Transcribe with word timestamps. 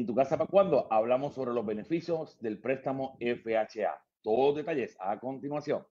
¿Y 0.00 0.06
tu 0.06 0.14
casa 0.14 0.38
para 0.38 0.48
cuándo? 0.48 0.86
hablamos 0.90 1.34
sobre 1.34 1.52
los 1.52 1.66
beneficios 1.66 2.40
del 2.40 2.58
préstamo 2.58 3.18
FHA. 3.20 4.02
Todos 4.22 4.56
detalles 4.56 4.96
a 4.98 5.20
continuación. 5.20 5.84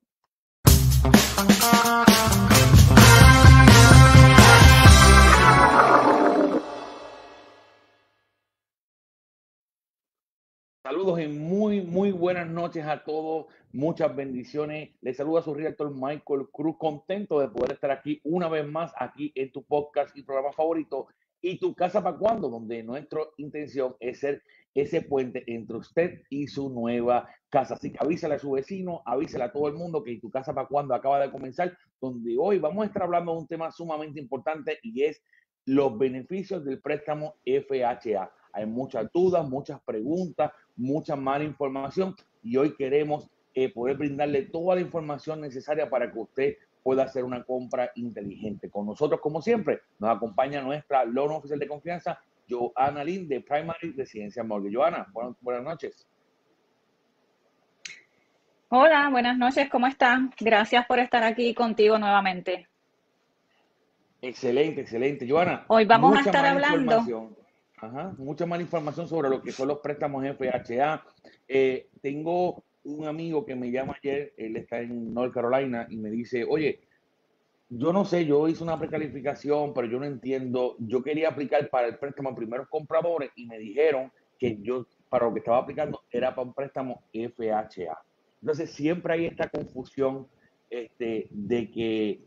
Saludos 10.81 11.19
y 11.19 11.27
muy, 11.27 11.81
muy 11.81 12.11
buenas 12.11 12.49
noches 12.49 12.87
a 12.87 13.03
todos. 13.03 13.45
Muchas 13.71 14.15
bendiciones. 14.15 14.89
Les 15.01 15.17
saluda 15.17 15.43
su 15.43 15.53
director 15.53 15.93
Michael 15.93 16.49
Cruz, 16.51 16.77
contento 16.79 17.39
de 17.39 17.49
poder 17.49 17.73
estar 17.73 17.91
aquí 17.91 18.19
una 18.23 18.49
vez 18.49 18.67
más, 18.67 18.91
aquí 18.99 19.31
en 19.35 19.51
tu 19.51 19.63
podcast 19.63 20.17
y 20.17 20.23
programa 20.23 20.51
favorito, 20.51 21.09
¿Y 21.41 21.57
tu 21.57 21.73
casa 21.73 22.03
para 22.03 22.17
cuándo? 22.17 22.49
Donde 22.49 22.83
nuestra 22.83 23.21
intención 23.37 23.95
es 23.99 24.19
ser 24.19 24.43
ese 24.73 25.01
puente 25.01 25.43
entre 25.47 25.77
usted 25.77 26.21
y 26.29 26.47
su 26.47 26.69
nueva 26.69 27.29
casa. 27.49 27.75
Así 27.75 27.91
que 27.91 27.97
avísale 27.99 28.35
a 28.35 28.39
su 28.39 28.51
vecino, 28.51 29.01
avísale 29.05 29.45
a 29.45 29.51
todo 29.51 29.67
el 29.67 29.73
mundo 29.75 30.03
que 30.03 30.19
tu 30.19 30.29
casa 30.29 30.53
para 30.53 30.67
cuándo 30.67 30.93
acaba 30.93 31.19
de 31.19 31.31
comenzar, 31.31 31.77
donde 32.01 32.35
hoy 32.39 32.59
vamos 32.59 32.83
a 32.83 32.87
estar 32.87 33.03
hablando 33.03 33.33
de 33.33 33.39
un 33.39 33.47
tema 33.47 33.71
sumamente 33.71 34.19
importante 34.19 34.79
y 34.83 35.03
es 35.03 35.21
los 35.65 35.97
beneficios 35.97 36.63
del 36.65 36.81
préstamo 36.81 37.35
FHA. 37.45 38.31
Hay 38.53 38.65
muchas 38.65 39.11
dudas, 39.13 39.47
muchas 39.47 39.79
preguntas, 39.81 40.51
mucha 40.75 41.15
mala 41.15 41.43
información 41.43 42.15
y 42.43 42.57
hoy 42.57 42.75
queremos 42.75 43.29
eh, 43.53 43.71
poder 43.71 43.97
brindarle 43.97 44.43
toda 44.43 44.75
la 44.75 44.81
información 44.81 45.41
necesaria 45.41 45.89
para 45.89 46.11
que 46.11 46.19
usted 46.19 46.57
pueda 46.83 47.03
hacer 47.03 47.23
una 47.23 47.43
compra 47.43 47.91
inteligente. 47.95 48.69
Con 48.69 48.85
nosotros, 48.85 49.19
como 49.21 49.41
siempre, 49.41 49.81
nos 49.99 50.15
acompaña 50.15 50.61
nuestra 50.61 51.05
loan 51.05 51.31
oficial 51.31 51.59
de 51.59 51.67
confianza, 51.67 52.19
Joana 52.49 53.03
Lin, 53.03 53.27
de 53.27 53.41
Primary 53.41 53.91
Residencia 53.93 54.43
Mortgage. 54.43 54.75
Joana, 54.75 55.07
buenas, 55.13 55.35
buenas 55.41 55.63
noches. 55.63 56.07
Hola, 58.69 59.09
buenas 59.09 59.37
noches, 59.37 59.67
¿cómo 59.69 59.87
están? 59.87 60.31
Gracias 60.39 60.85
por 60.85 60.99
estar 60.99 61.23
aquí 61.23 61.55
contigo 61.55 61.97
nuevamente. 61.97 62.67
Excelente, 64.21 64.81
excelente. 64.81 65.27
Joana, 65.27 65.65
hoy 65.69 65.85
vamos 65.85 66.15
a 66.15 66.19
estar 66.21 66.45
hablando. 66.45 67.03
Ajá, 67.81 68.13
mucha 68.17 68.45
más 68.45 68.59
información 68.59 69.07
sobre 69.07 69.29
lo 69.29 69.41
que 69.41 69.51
son 69.51 69.69
los 69.69 69.79
préstamos 69.79 70.25
FHA. 70.25 71.03
Eh, 71.47 71.89
tengo 72.01 72.63
un 72.89 73.07
amigo 73.07 73.45
que 73.45 73.55
me 73.55 73.71
llama 73.71 73.95
ayer, 73.97 74.33
él 74.37 74.55
está 74.57 74.79
en 74.79 75.13
North 75.13 75.33
Carolina 75.33 75.87
y 75.89 75.97
me 75.97 76.09
dice, 76.09 76.45
oye, 76.47 76.79
yo 77.69 77.93
no 77.93 78.03
sé, 78.03 78.25
yo 78.25 78.47
hice 78.47 78.63
una 78.63 78.79
precalificación, 78.79 79.73
pero 79.73 79.87
yo 79.87 79.99
no 79.99 80.05
entiendo, 80.05 80.75
yo 80.79 81.03
quería 81.03 81.29
aplicar 81.29 81.69
para 81.69 81.87
el 81.87 81.97
préstamo 81.97 82.29
a 82.29 82.35
primeros 82.35 82.67
compradores 82.67 83.31
y 83.35 83.45
me 83.45 83.59
dijeron 83.59 84.11
que 84.39 84.57
yo 84.61 84.87
para 85.09 85.25
lo 85.25 85.33
que 85.33 85.39
estaba 85.39 85.59
aplicando 85.59 86.01
era 86.09 86.33
para 86.33 86.47
un 86.47 86.53
préstamo 86.53 87.03
FHA. 87.13 87.97
Entonces 88.41 88.71
siempre 88.71 89.13
hay 89.13 89.25
esta 89.25 89.49
confusión 89.49 90.27
este, 90.69 91.27
de 91.29 91.69
que 91.69 92.21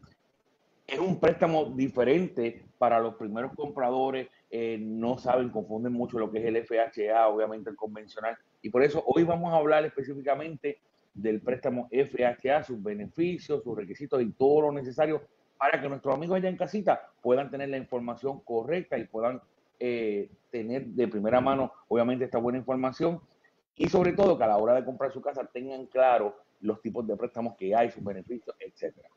es 0.86 0.98
un 0.98 1.19
préstamo 1.19 1.66
diferente 1.75 2.65
para 2.78 3.00
los 3.00 3.15
primeros 3.15 3.53
compradores, 3.54 4.28
eh, 4.50 4.78
no 4.81 5.16
saben, 5.16 5.48
confunden 5.48 5.92
mucho 5.92 6.19
lo 6.19 6.31
que 6.31 6.38
es 6.38 6.44
el 6.44 6.65
FHA, 6.65 7.28
obviamente 7.28 7.70
el 7.70 7.76
convencional. 7.76 8.36
Y 8.62 8.70
por 8.70 8.82
eso 8.82 9.02
hoy 9.06 9.24
vamos 9.24 9.52
a 9.52 9.56
hablar 9.56 9.84
específicamente 9.84 10.78
del 11.12 11.40
préstamo 11.40 11.88
FHA, 11.90 12.62
sus 12.62 12.82
beneficios, 12.82 13.62
sus 13.62 13.76
requisitos 13.76 14.22
y 14.22 14.30
todo 14.30 14.62
lo 14.62 14.72
necesario 14.72 15.22
para 15.58 15.80
que 15.80 15.88
nuestros 15.88 16.14
amigos 16.14 16.36
allá 16.36 16.48
en 16.48 16.56
casita 16.56 17.10
puedan 17.20 17.50
tener 17.50 17.68
la 17.68 17.76
información 17.76 18.40
correcta 18.40 18.96
y 18.98 19.04
puedan 19.04 19.40
eh, 19.78 20.30
tener 20.50 20.86
de 20.86 21.08
primera 21.08 21.40
mano, 21.40 21.72
obviamente, 21.88 22.24
esta 22.24 22.38
buena 22.38 22.58
información. 22.58 23.20
Y 23.76 23.88
sobre 23.88 24.12
todo 24.12 24.38
que 24.38 24.44
a 24.44 24.48
la 24.48 24.58
hora 24.58 24.74
de 24.74 24.84
comprar 24.84 25.12
su 25.12 25.20
casa 25.20 25.44
tengan 25.52 25.86
claro 25.86 26.36
los 26.60 26.80
tipos 26.80 27.06
de 27.06 27.16
préstamos 27.16 27.56
que 27.56 27.74
hay, 27.74 27.90
sus 27.90 28.02
beneficios, 28.02 28.54
etcétera. 28.58 29.08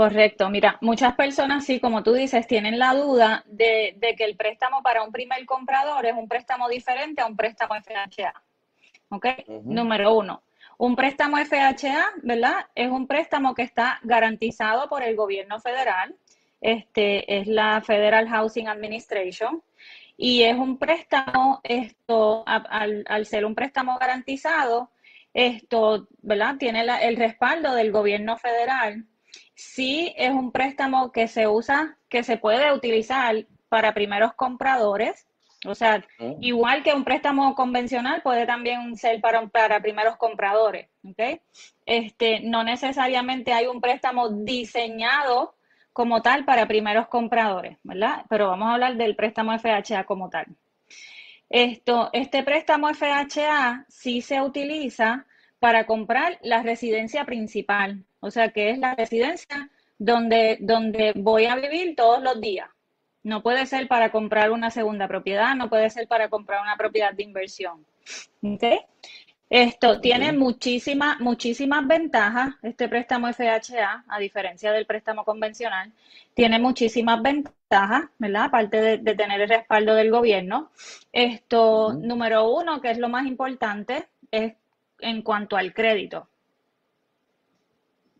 Correcto, 0.00 0.48
mira, 0.48 0.78
muchas 0.80 1.14
personas, 1.14 1.66
sí, 1.66 1.78
como 1.78 2.02
tú 2.02 2.14
dices, 2.14 2.46
tienen 2.46 2.78
la 2.78 2.94
duda 2.94 3.44
de, 3.44 3.94
que 4.16 4.24
el 4.24 4.34
préstamo 4.34 4.82
para 4.82 5.02
un 5.02 5.12
primer 5.12 5.44
comprador 5.44 6.06
es 6.06 6.14
un 6.14 6.26
préstamo 6.26 6.70
diferente 6.70 7.20
a 7.20 7.26
un 7.26 7.36
préstamo 7.36 7.74
FHA. 7.74 8.32
¿Ok? 9.10 9.26
Número 9.62 10.14
uno, 10.14 10.42
un 10.78 10.96
préstamo 10.96 11.36
FHA, 11.36 12.12
¿verdad? 12.22 12.64
Es 12.74 12.90
un 12.90 13.06
préstamo 13.06 13.54
que 13.54 13.60
está 13.60 14.00
garantizado 14.02 14.88
por 14.88 15.02
el 15.02 15.16
gobierno 15.16 15.60
federal. 15.60 16.16
Este 16.62 17.38
es 17.38 17.46
la 17.46 17.82
Federal 17.82 18.26
Housing 18.26 18.68
Administration. 18.68 19.62
Y 20.16 20.44
es 20.44 20.56
un 20.56 20.78
préstamo, 20.78 21.60
esto, 21.62 22.42
al, 22.46 23.04
al 23.06 23.26
ser 23.26 23.44
un 23.44 23.54
préstamo 23.54 23.98
garantizado, 23.98 24.92
esto, 25.34 26.08
¿verdad? 26.22 26.56
Tiene 26.56 26.86
el 27.02 27.16
respaldo 27.16 27.74
del 27.74 27.92
gobierno 27.92 28.38
federal 28.38 29.04
sí 29.60 30.14
es 30.16 30.30
un 30.30 30.52
préstamo 30.52 31.12
que 31.12 31.28
se 31.28 31.46
usa, 31.46 31.98
que 32.08 32.24
se 32.24 32.38
puede 32.38 32.72
utilizar 32.72 33.46
para 33.68 33.92
primeros 33.94 34.32
compradores. 34.34 35.26
O 35.66 35.74
sea, 35.74 36.02
oh. 36.18 36.38
igual 36.40 36.82
que 36.82 36.94
un 36.94 37.04
préstamo 37.04 37.54
convencional 37.54 38.22
puede 38.22 38.46
también 38.46 38.96
ser 38.96 39.20
para, 39.20 39.46
para 39.48 39.80
primeros 39.80 40.16
compradores. 40.16 40.88
¿okay? 41.04 41.40
Este, 41.84 42.40
no 42.40 42.64
necesariamente 42.64 43.52
hay 43.52 43.66
un 43.66 43.80
préstamo 43.80 44.30
diseñado 44.30 45.54
como 45.92 46.22
tal 46.22 46.44
para 46.44 46.66
primeros 46.66 47.08
compradores, 47.08 47.76
¿verdad? 47.82 48.24
Pero 48.30 48.48
vamos 48.48 48.68
a 48.68 48.74
hablar 48.74 48.96
del 48.96 49.16
préstamo 49.16 49.56
FHA 49.58 50.04
como 50.04 50.30
tal. 50.30 50.46
Esto, 51.50 52.08
este 52.12 52.42
préstamo 52.42 52.88
FHA 52.94 53.84
sí 53.88 54.22
se 54.22 54.40
utiliza 54.40 55.26
para 55.60 55.86
comprar 55.86 56.38
la 56.42 56.62
residencia 56.62 57.24
principal, 57.24 58.02
o 58.20 58.30
sea, 58.30 58.50
que 58.50 58.70
es 58.70 58.78
la 58.78 58.94
residencia 58.94 59.70
donde, 59.98 60.58
donde 60.60 61.12
voy 61.14 61.46
a 61.46 61.54
vivir 61.56 61.94
todos 61.94 62.22
los 62.22 62.40
días. 62.40 62.68
No 63.22 63.42
puede 63.42 63.66
ser 63.66 63.86
para 63.86 64.10
comprar 64.10 64.50
una 64.50 64.70
segunda 64.70 65.06
propiedad, 65.06 65.54
no 65.54 65.68
puede 65.68 65.90
ser 65.90 66.08
para 66.08 66.28
comprar 66.30 66.62
una 66.62 66.76
propiedad 66.76 67.12
de 67.12 67.22
inversión. 67.22 67.84
Esto 69.50 70.00
tiene 70.00 70.32
muchísimas, 70.32 71.18
muchísimas 71.18 71.86
ventajas, 71.86 72.54
este 72.62 72.88
préstamo 72.88 73.26
FHA, 73.32 74.04
a 74.06 74.18
diferencia 74.20 74.70
del 74.70 74.86
préstamo 74.86 75.24
convencional, 75.24 75.92
tiene 76.34 76.60
muchísimas 76.60 77.20
ventajas, 77.20 78.04
¿verdad? 78.16 78.44
Aparte 78.44 78.98
de, 78.98 79.14
tener 79.16 79.40
el 79.40 79.48
respaldo 79.48 79.96
del 79.96 80.12
gobierno. 80.12 80.70
Esto, 81.12 81.92
número 81.92 82.48
uno, 82.48 82.80
que 82.80 82.92
es 82.92 82.98
lo 82.98 83.08
más 83.08 83.26
importante, 83.26 84.06
es 84.30 84.54
en 85.02 85.22
cuanto 85.22 85.56
al 85.56 85.72
crédito. 85.72 86.28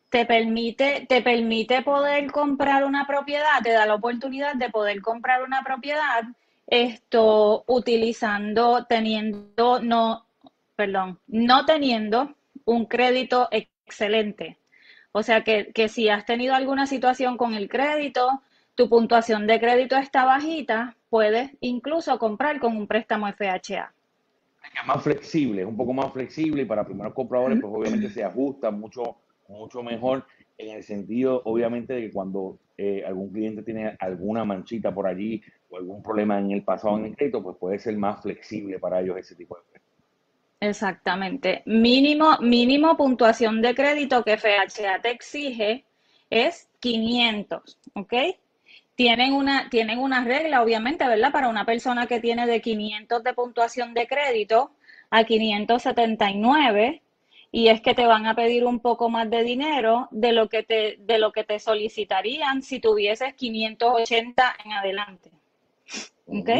Te 0.09 0.27
permite, 0.27 1.07
te 1.09 1.23
permite 1.23 1.83
poder 1.83 2.31
comprar 2.33 2.85
una 2.85 3.07
propiedad, 3.07 3.63
te 3.63 3.71
da 3.71 3.87
la 3.87 3.95
oportunidad 3.95 4.55
de 4.57 4.71
poder 4.71 5.01
comprar 5.01 5.43
una 5.45 5.63
propiedad 5.63 6.25
esto 6.67 7.65
utilizando, 7.67 8.87
teniendo, 8.89 9.81
no, 9.81 10.25
perdón, 10.77 11.19
no 11.27 11.67
teniendo 11.67 12.35
un 12.65 12.87
crédito 12.87 13.49
excelente. 13.51 14.57
O 15.13 15.23
sea 15.25 15.43
que, 15.43 15.73
que 15.73 15.89
si 15.89 16.09
has 16.09 16.25
tenido 16.25 16.55
alguna 16.55 16.87
situación 16.87 17.37
con 17.37 17.55
el 17.55 17.69
crédito, 17.69 18.43
tu 18.77 18.89
puntuación 18.89 19.49
de 19.49 19.59
crédito 19.59 19.97
está 19.97 20.25
bajita, 20.25 20.97
puedes 21.09 21.51
incluso 21.61 22.19
comprar 22.19 22.61
con 22.61 22.77
un 22.77 22.87
préstamo 22.87 23.27
FHA 23.33 23.93
más 24.87 25.03
flexible, 25.03 25.63
es 25.63 25.69
un 25.69 25.77
poco 25.77 25.93
más 25.93 26.13
flexible 26.13 26.63
y 26.63 26.65
para 26.65 26.85
primeros 26.85 27.15
compradores, 27.15 27.59
pues 27.61 27.73
obviamente 27.75 28.11
se 28.11 28.25
ajusta 28.25 28.71
mucho, 28.71 29.17
mucho 29.49 29.83
mejor 29.83 30.25
en 30.59 30.77
el 30.77 30.83
sentido, 30.83 31.43
obviamente, 31.45 31.95
de 31.95 32.03
que 32.03 32.13
cuando 32.13 32.59
eh, 32.77 33.03
algún 33.07 33.31
cliente 33.31 33.63
tiene 33.63 33.97
alguna 33.99 34.45
manchita 34.45 34.93
por 34.93 35.07
allí 35.07 35.43
o 35.69 35.77
algún 35.77 36.03
problema 36.03 36.39
en 36.39 36.51
el 36.51 36.63
pasado 36.63 36.99
en 36.99 37.07
el 37.07 37.17
crédito, 37.17 37.43
pues 37.43 37.57
puede 37.57 37.79
ser 37.79 37.97
más 37.97 38.23
flexible 38.23 38.79
para 38.79 39.01
ellos 39.01 39.17
ese 39.19 39.35
tipo 39.35 39.57
de 39.57 39.63
crédito. 39.71 39.91
Exactamente. 40.61 41.63
Mínimo, 41.67 42.39
mínimo 42.41 42.97
puntuación 42.97 43.63
de 43.63 43.75
crédito 43.75 44.23
que 44.23 44.37
FHA 44.37 45.01
te 45.03 45.11
exige 45.11 45.85
es 46.29 46.69
500, 46.81 47.79
¿ok? 47.95 48.13
Tienen 49.01 49.33
una, 49.33 49.71
tienen 49.71 49.99
una 49.99 50.23
regla, 50.25 50.63
obviamente, 50.63 51.09
¿verdad? 51.09 51.33
Para 51.33 51.49
una 51.49 51.65
persona 51.65 52.07
que 52.07 52.21
tiene 52.21 52.47
de 52.47 52.61
500 52.61 53.25
de 53.25 53.33
puntuación 53.33 53.95
de 53.95 54.07
crédito 54.07 54.73
a 55.09 55.25
579, 55.25 57.01
y 57.51 57.69
es 57.69 57.81
que 57.81 57.95
te 57.95 58.05
van 58.05 58.27
a 58.27 58.35
pedir 58.35 58.67
un 58.67 58.79
poco 58.79 59.09
más 59.09 59.31
de 59.31 59.43
dinero 59.43 60.09
de 60.11 60.33
lo 60.33 60.51
que 60.51 60.65
te, 60.65 60.99
de 60.99 61.19
lo 61.19 61.33
que 61.33 61.45
te 61.45 61.59
solicitarían 61.59 62.61
si 62.61 62.79
tuvieses 62.79 63.33
580 63.33 64.57
en 64.67 64.73
adelante. 64.73 65.31
¿Ok? 66.27 66.51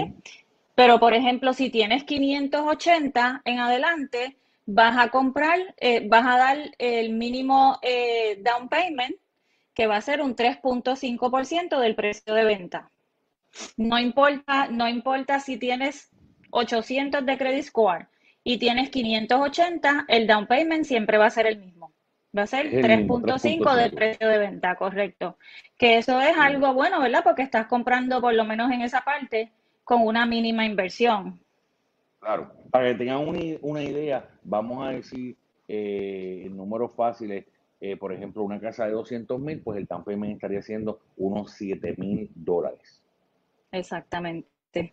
Pero, 0.75 0.99
por 0.99 1.13
ejemplo, 1.13 1.53
si 1.53 1.69
tienes 1.69 2.05
580 2.05 3.43
en 3.45 3.59
adelante, 3.59 4.39
vas 4.65 4.97
a 4.97 5.11
comprar, 5.11 5.59
eh, 5.77 6.09
vas 6.09 6.25
a 6.25 6.39
dar 6.39 6.59
el 6.79 7.11
mínimo 7.11 7.79
eh, 7.83 8.41
down 8.43 8.71
payment 8.71 9.20
que 9.81 9.87
va 9.87 9.97
a 9.97 10.03
ser 10.03 10.21
un 10.21 10.37
3.5% 10.37 11.81
del 11.81 11.95
precio 11.95 12.35
de 12.35 12.45
venta. 12.45 12.91
No 13.79 13.99
importa, 13.99 14.69
no 14.69 14.87
importa 14.87 15.41
si 15.41 15.57
tienes 15.57 16.11
800 16.51 17.25
de 17.25 17.39
credit 17.39 17.65
score 17.65 18.07
y 18.45 18.59
tienes 18.59 18.91
580, 18.91 20.05
el 20.07 20.27
down 20.27 20.47
payment 20.47 20.85
siempre 20.85 21.17
va 21.17 21.25
a 21.25 21.31
ser 21.31 21.47
el 21.47 21.61
mismo. 21.61 21.93
Va 22.37 22.43
a 22.43 22.47
ser 22.47 22.71
3.5 22.71 23.75
de 23.75 23.89
precio 23.89 24.29
de 24.29 24.37
venta, 24.37 24.75
correcto. 24.75 25.39
Que 25.79 25.97
eso 25.97 26.21
es 26.21 26.37
algo 26.37 26.75
bueno, 26.75 27.01
¿verdad? 27.01 27.25
Porque 27.25 27.41
estás 27.41 27.65
comprando 27.65 28.21
por 28.21 28.35
lo 28.35 28.45
menos 28.45 28.71
en 28.73 28.83
esa 28.83 29.01
parte 29.01 29.51
con 29.83 30.03
una 30.03 30.27
mínima 30.27 30.67
inversión. 30.67 31.41
Claro, 32.19 32.53
para 32.71 32.89
que 32.89 32.97
tengan 32.97 33.27
una, 33.63 33.83
idea, 33.83 34.29
vamos 34.43 34.87
a 34.87 34.91
decir 34.91 35.39
eh, 35.69 36.47
números 36.51 36.93
fáciles, 36.95 37.47
eh, 37.81 37.97
por 37.97 38.13
ejemplo, 38.13 38.43
una 38.43 38.61
casa 38.61 38.87
de 38.87 38.93
200 38.93 39.41
mil, 39.41 39.61
pues 39.63 39.79
el 39.79 39.87
down 39.87 40.05
payment 40.05 40.35
estaría 40.35 40.63
siendo 40.63 41.01
unos 41.17 41.53
7 41.53 41.95
mil 41.97 42.31
dólares. 42.35 43.03
Exactamente. 43.73 44.93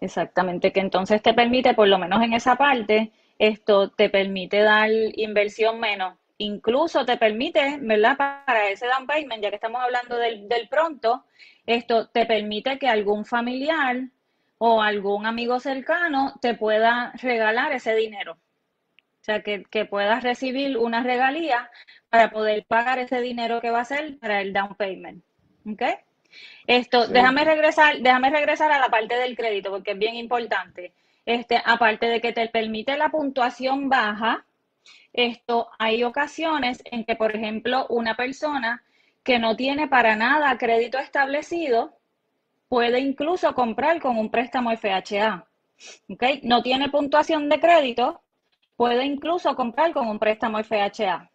Exactamente, 0.00 0.72
que 0.72 0.80
entonces 0.80 1.22
te 1.22 1.32
permite, 1.32 1.74
por 1.74 1.88
lo 1.88 1.98
menos 1.98 2.22
en 2.22 2.34
esa 2.34 2.56
parte, 2.56 3.12
esto 3.38 3.90
te 3.90 4.10
permite 4.10 4.60
dar 4.60 4.90
inversión 5.14 5.80
menos. 5.80 6.18
Incluso 6.38 7.06
te 7.06 7.16
permite, 7.16 7.78
¿verdad? 7.80 8.16
Para 8.16 8.68
ese 8.68 8.86
down 8.86 9.06
payment, 9.06 9.42
ya 9.42 9.48
que 9.48 9.56
estamos 9.56 9.80
hablando 9.82 10.16
del, 10.16 10.48
del 10.48 10.68
pronto, 10.68 11.24
esto 11.64 12.08
te 12.08 12.26
permite 12.26 12.78
que 12.78 12.88
algún 12.88 13.24
familiar 13.24 14.08
o 14.58 14.82
algún 14.82 15.24
amigo 15.24 15.60
cercano 15.60 16.34
te 16.42 16.54
pueda 16.54 17.12
regalar 17.22 17.72
ese 17.72 17.94
dinero. 17.94 18.36
O 19.26 19.32
sea, 19.32 19.42
que, 19.42 19.64
que 19.64 19.84
puedas 19.84 20.22
recibir 20.22 20.78
una 20.78 21.02
regalía 21.02 21.68
para 22.10 22.30
poder 22.30 22.64
pagar 22.64 23.00
ese 23.00 23.20
dinero 23.20 23.60
que 23.60 23.72
va 23.72 23.80
a 23.80 23.84
ser 23.84 24.16
para 24.20 24.40
el 24.40 24.52
down 24.52 24.76
payment. 24.76 25.24
¿Ok? 25.68 25.82
Esto, 26.68 27.08
déjame 27.08 27.44
regresar, 27.44 27.98
déjame 27.98 28.30
regresar 28.30 28.70
a 28.70 28.78
la 28.78 28.88
parte 28.88 29.16
del 29.16 29.36
crédito, 29.36 29.70
porque 29.70 29.90
es 29.90 29.98
bien 29.98 30.14
importante. 30.14 30.92
Este, 31.24 31.60
aparte 31.64 32.06
de 32.06 32.20
que 32.20 32.32
te 32.32 32.46
permite 32.50 32.96
la 32.96 33.08
puntuación 33.08 33.88
baja, 33.88 34.46
esto 35.12 35.70
hay 35.80 36.04
ocasiones 36.04 36.80
en 36.84 37.04
que, 37.04 37.16
por 37.16 37.34
ejemplo, 37.34 37.88
una 37.88 38.14
persona 38.14 38.84
que 39.24 39.40
no 39.40 39.56
tiene 39.56 39.88
para 39.88 40.14
nada 40.14 40.56
crédito 40.56 40.98
establecido 40.98 41.98
puede 42.68 43.00
incluso 43.00 43.52
comprar 43.56 44.00
con 44.00 44.18
un 44.18 44.30
préstamo 44.30 44.70
FHA. 44.70 45.48
¿okay? 46.10 46.42
No 46.44 46.62
tiene 46.62 46.90
puntuación 46.90 47.48
de 47.48 47.58
crédito, 47.58 48.22
puede 48.76 49.04
incluso 49.04 49.54
comprar 49.56 49.92
con 49.92 50.08
un 50.08 50.18
préstamo 50.18 50.62
FHA. 50.62 51.30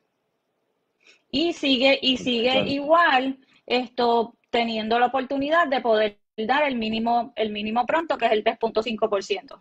Y 1.31 1.53
sigue, 1.53 1.97
y 2.01 2.17
sigue 2.17 2.59
igual 2.67 3.39
esto 3.65 4.35
teniendo 4.49 4.99
la 4.99 5.07
oportunidad 5.07 5.67
de 5.67 5.81
poder 5.81 6.17
dar 6.38 6.63
el 6.63 6.75
mínimo, 6.75 7.33
el 7.35 7.51
mínimo 7.51 7.85
pronto, 7.85 8.17
que 8.17 8.25
es 8.25 8.31
el 8.31 8.43
3.5%. 8.43 9.59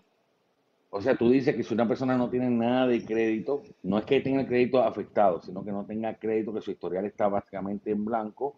O 0.92 1.00
sea, 1.00 1.16
tú 1.16 1.30
dices 1.30 1.54
que 1.54 1.62
si 1.62 1.72
una 1.72 1.86
persona 1.86 2.16
no 2.16 2.28
tiene 2.28 2.50
nada 2.50 2.88
de 2.88 3.04
crédito, 3.04 3.62
no 3.84 3.98
es 3.98 4.04
que 4.04 4.20
tenga 4.20 4.40
el 4.40 4.48
crédito 4.48 4.82
afectado, 4.82 5.40
sino 5.40 5.64
que 5.64 5.70
no 5.70 5.84
tenga 5.84 6.14
crédito, 6.14 6.52
que 6.52 6.60
su 6.60 6.72
historial 6.72 7.04
está 7.04 7.28
básicamente 7.28 7.92
en 7.92 8.04
blanco, 8.04 8.56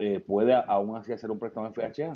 eh, 0.00 0.20
puede 0.26 0.52
aún 0.54 0.96
así 0.96 1.12
hacer 1.12 1.30
un 1.30 1.38
préstamo 1.38 1.70
FHA. 1.72 2.12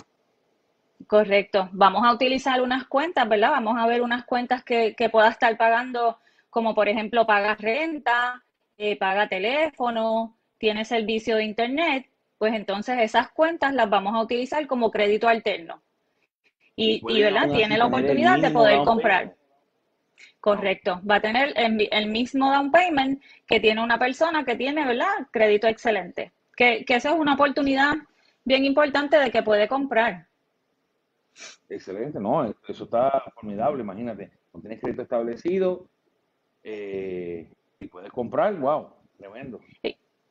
Correcto. 1.07 1.69
Vamos 1.71 2.03
a 2.05 2.13
utilizar 2.13 2.61
unas 2.61 2.85
cuentas, 2.85 3.27
¿verdad? 3.27 3.51
Vamos 3.51 3.77
a 3.77 3.87
ver 3.87 4.01
unas 4.01 4.25
cuentas 4.25 4.63
que, 4.63 4.93
que 4.93 5.09
pueda 5.09 5.29
estar 5.29 5.55
pagando, 5.57 6.17
como 6.55 6.73
por 6.73 6.87
ejemplo 6.87 7.25
paga 7.25 7.53
renta, 7.55 8.41
eh, 8.77 8.97
paga 8.97 9.27
teléfono, 9.27 10.37
tiene 10.57 10.85
servicio 10.85 11.35
de 11.35 11.43
internet 11.43 12.09
pues 12.37 12.53
entonces 12.53 12.97
esas 12.99 13.29
cuentas 13.31 13.73
las 13.73 13.89
vamos 13.89 14.15
a 14.15 14.21
utilizar 14.21 14.65
como 14.67 14.89
crédito 14.89 15.27
alterno. 15.27 15.81
Y, 16.77 17.01
¿verdad? 17.21 17.49
Tiene 17.51 17.77
la 17.77 17.87
oportunidad 17.87 18.39
de 18.39 18.51
poder 18.51 18.83
comprar. 18.85 19.35
Correcto. 20.39 21.01
Va 21.09 21.15
a 21.15 21.21
tener 21.21 21.53
el, 21.57 22.07
mismo 22.07 22.51
down 22.51 22.71
payment 22.71 23.21
que 23.47 23.59
tiene 23.59 23.83
una 23.83 23.99
persona 23.99 24.45
que 24.45 24.55
tiene, 24.55 24.85
¿verdad? 24.85 25.27
Crédito 25.31 25.67
excelente. 25.67 26.31
Que, 26.55 26.85
que 26.85 26.95
esa 26.95 27.09
es 27.09 27.15
una 27.19 27.33
oportunidad 27.33 27.95
bien 28.45 28.63
importante 28.63 29.17
de 29.17 29.31
que 29.31 29.43
puede 29.43 29.67
comprar. 29.67 30.27
Excelente, 31.67 32.19
no, 32.19 32.45
eso 32.67 32.85
está 32.85 33.23
formidable, 33.33 33.81
imagínate. 33.81 34.31
No 34.53 34.61
tienes 34.61 34.79
crédito 34.79 35.01
establecido 35.01 35.89
eh, 36.67 37.47
y 37.79 37.87
puedes 37.87 38.11
comprar, 38.11 38.55
wow, 38.55 38.89
tremendo. 39.17 39.61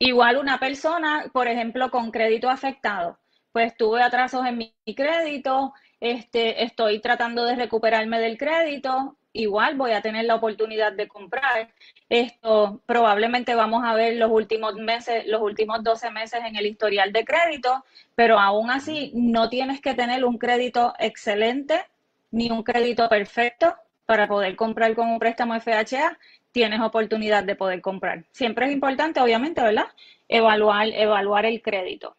Igual 0.01 0.37
una 0.37 0.59
persona, 0.59 1.31
por 1.33 1.47
ejemplo, 1.47 1.91
con 1.93 2.11
crédito 2.11 2.51
afectado, 2.51 3.19
pues 3.53 3.77
tuve 3.77 4.03
atrasos 4.03 4.45
en 4.45 4.59
mi 4.59 4.75
crédito, 4.97 5.73
este, 6.01 6.65
estoy 6.65 7.01
tratando 7.01 7.45
de 7.45 7.55
recuperarme 7.55 8.19
del 8.19 8.37
crédito, 8.37 9.17
igual 9.33 9.77
voy 9.77 9.93
a 9.93 10.03
tener 10.03 10.25
la 10.25 10.35
oportunidad 10.35 10.93
de 10.93 11.07
comprar. 11.07 11.73
Esto 12.09 12.83
probablemente 12.85 13.55
vamos 13.55 13.85
a 13.85 13.95
ver 13.95 14.17
los 14.17 14.31
últimos 14.33 14.75
meses, 14.75 15.25
los 15.29 15.41
últimos 15.41 15.85
12 15.85 16.11
meses 16.11 16.41
en 16.45 16.57
el 16.57 16.67
historial 16.67 17.13
de 17.13 17.25
crédito, 17.25 17.85
pero 18.17 18.41
aún 18.41 18.73
así 18.73 19.13
no 19.15 19.49
tienes 19.49 19.81
que 19.81 19.95
tener 19.95 20.25
un 20.25 20.37
crédito 20.37 20.95
excelente 20.99 21.87
ni 22.33 22.51
un 22.51 22.65
crédito 22.65 23.09
perfecto 23.09 23.77
para 24.07 24.29
poder 24.29 24.57
comprar 24.57 24.95
con 24.95 25.09
un 25.09 25.19
préstamo 25.19 25.59
FHA 25.59 26.19
tienes 26.53 26.81
oportunidad 26.81 27.45
de 27.45 27.57
poder 27.57 27.81
comprar. 27.81 28.25
Siempre 28.31 28.67
es 28.67 28.73
importante, 28.73 29.21
obviamente, 29.21 29.63
¿verdad? 29.63 29.87
Evaluar, 30.29 30.89
evaluar 30.89 31.47
el 31.47 31.61
crédito. 31.61 32.17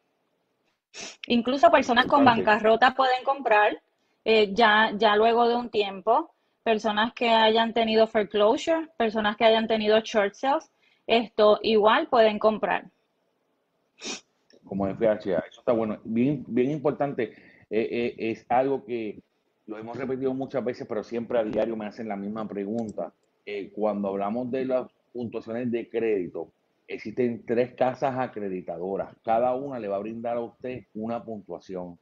Incluso 1.28 1.72
personas 1.72 2.06
con 2.06 2.26
bancarrota 2.26 2.94
pueden 2.96 3.24
comprar 3.24 3.82
eh, 4.24 4.52
ya, 4.54 4.92
ya 4.98 5.16
luego 5.16 5.48
de 5.48 5.56
un 5.56 5.70
tiempo. 5.70 6.32
Personas 6.64 7.14
que 7.14 7.30
hayan 7.30 7.74
tenido 7.74 8.08
foreclosure, 8.08 8.88
personas 8.98 9.38
que 9.38 9.46
hayan 9.46 9.68
tenido 9.68 10.00
short 10.00 10.34
sales, 10.34 10.72
esto 11.06 11.60
igual 11.62 12.08
pueden 12.08 12.40
comprar. 12.40 12.86
Como 14.66 14.88
FHA, 14.88 15.44
eso 15.48 15.60
está 15.60 15.74
bueno. 15.74 16.00
Bien, 16.04 16.44
bien 16.48 16.72
importante. 16.72 17.36
Eh, 17.70 17.88
eh, 17.92 18.16
es 18.18 18.46
algo 18.50 18.84
que 18.84 19.20
lo 19.68 19.78
hemos 19.78 19.98
repetido 19.98 20.34
muchas 20.34 20.64
veces, 20.64 20.88
pero 20.88 21.04
siempre 21.04 21.40
a 21.40 21.44
diario 21.44 21.76
me 21.76 21.86
hacen 21.86 22.08
la 22.08 22.16
misma 22.16 22.48
pregunta. 22.48 23.14
Eh, 23.46 23.72
cuando 23.74 24.10
hablamos 24.10 24.52
de 24.52 24.66
las 24.66 24.88
puntuaciones 25.14 25.72
de 25.72 25.90
crédito, 25.90 26.52
existen 26.88 27.44
tres 27.46 27.74
casas 27.74 28.16
acreditadoras. 28.18 29.16
Cada 29.24 29.56
una 29.56 29.80
le 29.80 29.88
va 29.88 29.96
a 29.98 30.00
brindar 30.00 30.38
a 30.38 30.42
usted 30.42 30.84
una 30.94 31.24
puntuación. 31.24 31.98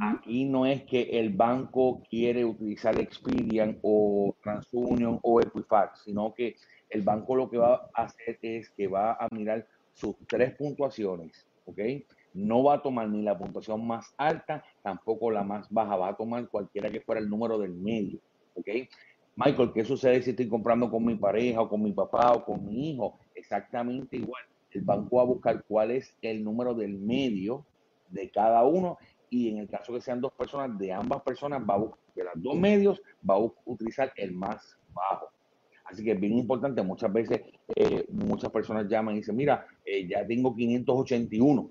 Aquí 0.00 0.44
no 0.44 0.66
es 0.66 0.82
que 0.82 1.02
el 1.02 1.30
banco 1.30 2.02
quiere 2.10 2.44
utilizar 2.44 2.98
Expedian 2.98 3.78
o 3.82 4.34
TransUnion 4.42 5.20
o 5.22 5.40
Equifax, 5.40 6.02
sino 6.02 6.34
que 6.34 6.56
el 6.90 7.02
banco 7.02 7.36
lo 7.36 7.48
que 7.48 7.58
va 7.58 7.88
a 7.94 8.02
hacer 8.02 8.40
es 8.42 8.70
que 8.70 8.88
va 8.88 9.12
a 9.12 9.28
mirar 9.30 9.64
sus 9.92 10.16
tres 10.26 10.56
puntuaciones, 10.56 11.46
¿ok? 11.64 11.78
No 12.34 12.62
va 12.62 12.74
a 12.74 12.82
tomar 12.82 13.08
ni 13.08 13.22
la 13.22 13.36
puntuación 13.36 13.86
más 13.86 14.14
alta, 14.16 14.64
tampoco 14.82 15.30
la 15.30 15.42
más 15.42 15.70
baja, 15.70 15.96
va 15.96 16.08
a 16.08 16.16
tomar 16.16 16.48
cualquiera 16.48 16.90
que 16.90 17.00
fuera 17.00 17.20
el 17.20 17.28
número 17.28 17.58
del 17.58 17.74
medio, 17.74 18.20
¿ok? 18.54 18.68
Michael, 19.36 19.72
¿qué 19.72 19.84
sucede 19.84 20.20
si 20.22 20.30
estoy 20.30 20.48
comprando 20.48 20.90
con 20.90 21.04
mi 21.04 21.14
pareja 21.14 21.60
o 21.60 21.68
con 21.68 21.82
mi 21.82 21.92
papá 21.92 22.32
o 22.32 22.44
con 22.44 22.66
mi 22.66 22.90
hijo? 22.90 23.18
Exactamente 23.34 24.16
igual. 24.16 24.42
El 24.72 24.82
banco 24.82 25.16
va 25.16 25.22
a 25.22 25.26
buscar 25.26 25.64
cuál 25.66 25.92
es 25.92 26.12
el 26.22 26.42
número 26.42 26.74
del 26.74 26.98
medio 26.98 27.64
de 28.08 28.30
cada 28.30 28.64
uno 28.64 28.98
y 29.30 29.48
en 29.48 29.58
el 29.58 29.68
caso 29.68 29.92
que 29.92 30.00
sean 30.00 30.20
dos 30.20 30.32
personas, 30.32 30.76
de 30.78 30.92
ambas 30.92 31.22
personas, 31.22 31.62
va 31.62 31.74
a 31.74 31.78
buscar 31.78 32.00
de 32.16 32.24
los 32.24 32.32
dos 32.36 32.56
medios, 32.56 33.00
va 33.28 33.34
a 33.34 33.50
utilizar 33.64 34.12
el 34.16 34.32
más 34.32 34.76
bajo. 34.92 35.28
Así 35.84 36.04
que 36.04 36.12
es 36.12 36.20
bien 36.20 36.36
importante, 36.36 36.82
muchas 36.82 37.12
veces 37.12 37.40
eh, 37.76 38.06
muchas 38.10 38.50
personas 38.50 38.88
llaman 38.88 39.14
y 39.14 39.18
dicen, 39.18 39.36
mira, 39.36 39.66
eh, 39.84 40.06
ya 40.06 40.26
tengo 40.26 40.54
581 40.54 41.68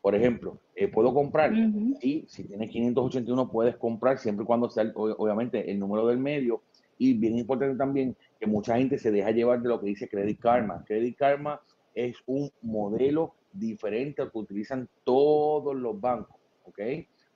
por 0.00 0.14
ejemplo, 0.14 0.58
eh, 0.74 0.88
¿puedo 0.88 1.12
comprar? 1.12 1.52
Sí, 2.00 2.24
si 2.26 2.44
tienes 2.44 2.70
581 2.70 3.50
puedes 3.50 3.76
comprar 3.76 4.18
siempre 4.18 4.44
y 4.44 4.46
cuando 4.46 4.70
sea, 4.70 4.90
obviamente, 4.94 5.70
el 5.70 5.78
número 5.78 6.06
del 6.06 6.18
medio. 6.18 6.62
Y 6.96 7.14
bien 7.14 7.38
importante 7.38 7.76
también 7.76 8.16
que 8.38 8.46
mucha 8.46 8.76
gente 8.76 8.98
se 8.98 9.10
deja 9.10 9.30
llevar 9.30 9.60
de 9.60 9.68
lo 9.68 9.80
que 9.80 9.86
dice 9.86 10.08
Credit 10.08 10.38
Karma. 10.38 10.84
Credit 10.86 11.16
Karma 11.16 11.60
es 11.94 12.16
un 12.26 12.50
modelo 12.62 13.34
diferente 13.52 14.22
al 14.22 14.30
que 14.30 14.38
utilizan 14.38 14.88
todos 15.04 15.74
los 15.74 16.00
bancos, 16.00 16.36
¿ok? 16.64 16.78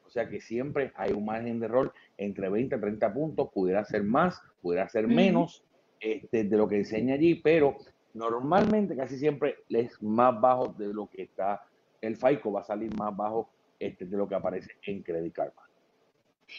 O 0.07 0.11
sea 0.11 0.29
que 0.29 0.41
siempre 0.41 0.93
hay 0.97 1.13
un 1.13 1.25
margen 1.25 1.61
de 1.61 1.67
error 1.67 1.93
entre 2.17 2.49
20 2.49 2.77
y 2.77 2.81
30 2.81 3.13
puntos, 3.13 3.49
pudiera 3.53 3.85
ser 3.85 4.05
más, 4.05 4.41
pudiera 4.63 4.89
ser 4.89 5.09
menos 5.09 5.65
este, 6.01 6.45
de 6.45 6.57
lo 6.57 6.69
que 6.69 6.77
enseña 6.77 7.15
allí, 7.15 7.35
pero 7.37 7.77
normalmente 8.13 8.97
casi 8.97 9.19
siempre 9.19 9.57
es 9.69 10.01
más 10.03 10.41
bajo 10.41 10.69
de 10.69 10.93
lo 10.93 11.09
que 11.09 11.23
está 11.23 11.63
el 12.07 12.17
FICO 12.17 12.53
va 12.53 12.61
a 12.61 12.65
salir 12.65 12.95
más 12.97 13.17
bajo 13.17 13.51
este, 13.79 14.05
de 14.05 14.17
lo 14.17 14.29
que 14.29 14.35
aparece 14.35 14.71
en 14.83 15.03
Credit 15.03 15.33
Karma. 15.33 15.63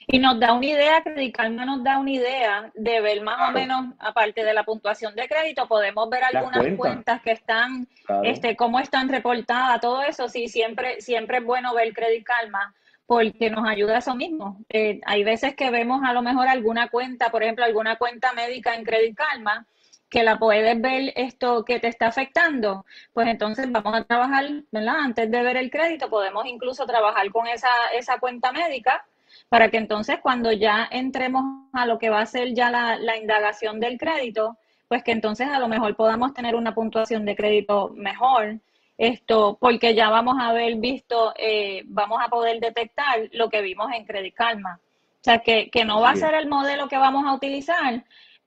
Y 0.07 0.19
nos 0.19 0.39
da 0.39 0.53
una 0.53 0.65
idea, 0.65 1.03
Credit 1.03 1.35
Karma 1.35 1.65
nos 1.65 1.83
da 1.83 1.99
una 1.99 2.11
idea 2.11 2.71
de 2.73 3.01
ver 3.01 3.21
más 3.21 3.49
o 3.49 3.53
menos, 3.53 3.93
aparte 3.99 4.43
de 4.43 4.53
la 4.53 4.63
puntuación 4.63 5.15
de 5.15 5.27
crédito, 5.27 5.67
podemos 5.67 6.09
ver 6.09 6.23
algunas 6.23 6.75
cuentas. 6.75 7.21
que 7.21 7.31
están, 7.31 7.87
este, 8.23 8.55
cómo 8.55 8.79
están 8.79 9.09
reportadas, 9.09 9.79
todo 9.79 10.01
eso, 10.01 10.27
sí, 10.27 10.47
siempre, 10.47 11.01
siempre 11.01 11.37
es 11.37 11.43
bueno 11.43 11.73
ver 11.73 11.93
Credit 11.93 12.25
Karma, 12.25 12.73
porque 13.05 13.49
nos 13.49 13.67
ayuda 13.67 13.99
eso 13.99 14.15
mismo. 14.15 14.59
Eh, 14.69 14.99
hay 15.05 15.23
veces 15.23 15.55
que 15.55 15.69
vemos 15.69 16.01
a 16.03 16.13
lo 16.13 16.23
mejor 16.23 16.47
alguna 16.47 16.89
cuenta, 16.89 17.29
por 17.29 17.43
ejemplo, 17.43 17.63
alguna 17.63 17.97
cuenta 17.97 18.33
médica 18.33 18.73
en 18.73 18.83
Credit 18.83 19.15
Karma, 19.15 19.67
que 20.09 20.23
la 20.23 20.37
puedes 20.37 20.79
ver 20.81 21.13
esto 21.15 21.65
que 21.65 21.79
te 21.79 21.87
está 21.87 22.07
afectando, 22.07 22.85
pues 23.13 23.27
entonces 23.27 23.71
vamos 23.71 23.95
a 23.95 24.03
trabajar, 24.03 24.45
¿verdad? 24.71 24.95
Antes 24.99 25.31
de 25.31 25.43
ver 25.43 25.57
el 25.57 25.71
crédito, 25.71 26.09
podemos 26.09 26.45
incluso 26.45 26.85
trabajar 26.85 27.31
con 27.31 27.47
esa, 27.47 27.69
esa 27.93 28.19
cuenta 28.19 28.51
médica 28.51 29.05
para 29.49 29.69
que 29.69 29.77
entonces 29.77 30.19
cuando 30.21 30.51
ya 30.51 30.87
entremos 30.91 31.43
a 31.73 31.85
lo 31.85 31.99
que 31.99 32.09
va 32.09 32.21
a 32.21 32.25
ser 32.25 32.53
ya 32.53 32.71
la, 32.71 32.97
la 32.97 33.17
indagación 33.17 33.79
del 33.79 33.97
crédito, 33.97 34.57
pues 34.87 35.03
que 35.03 35.11
entonces 35.11 35.47
a 35.47 35.59
lo 35.59 35.67
mejor 35.67 35.95
podamos 35.95 36.33
tener 36.33 36.55
una 36.55 36.73
puntuación 36.73 37.25
de 37.25 37.35
crédito 37.35 37.89
mejor 37.95 38.59
esto, 38.97 39.57
porque 39.59 39.93
ya 39.93 40.09
vamos 40.09 40.37
a 40.39 40.49
haber 40.49 40.75
visto, 40.75 41.33
eh, 41.37 41.83
vamos 41.85 42.19
a 42.23 42.29
poder 42.29 42.59
detectar 42.59 43.29
lo 43.33 43.49
que 43.49 43.61
vimos 43.61 43.91
en 43.93 44.05
Credit 44.05 44.33
Karma. 44.33 44.79
O 44.81 45.23
sea, 45.25 45.39
que, 45.39 45.69
que 45.69 45.85
no 45.85 46.01
va 46.01 46.11
a 46.11 46.15
ser 46.15 46.33
el 46.35 46.47
modelo 46.47 46.87
que 46.87 46.97
vamos 46.97 47.25
a 47.25 47.33
utilizar, 47.33 48.05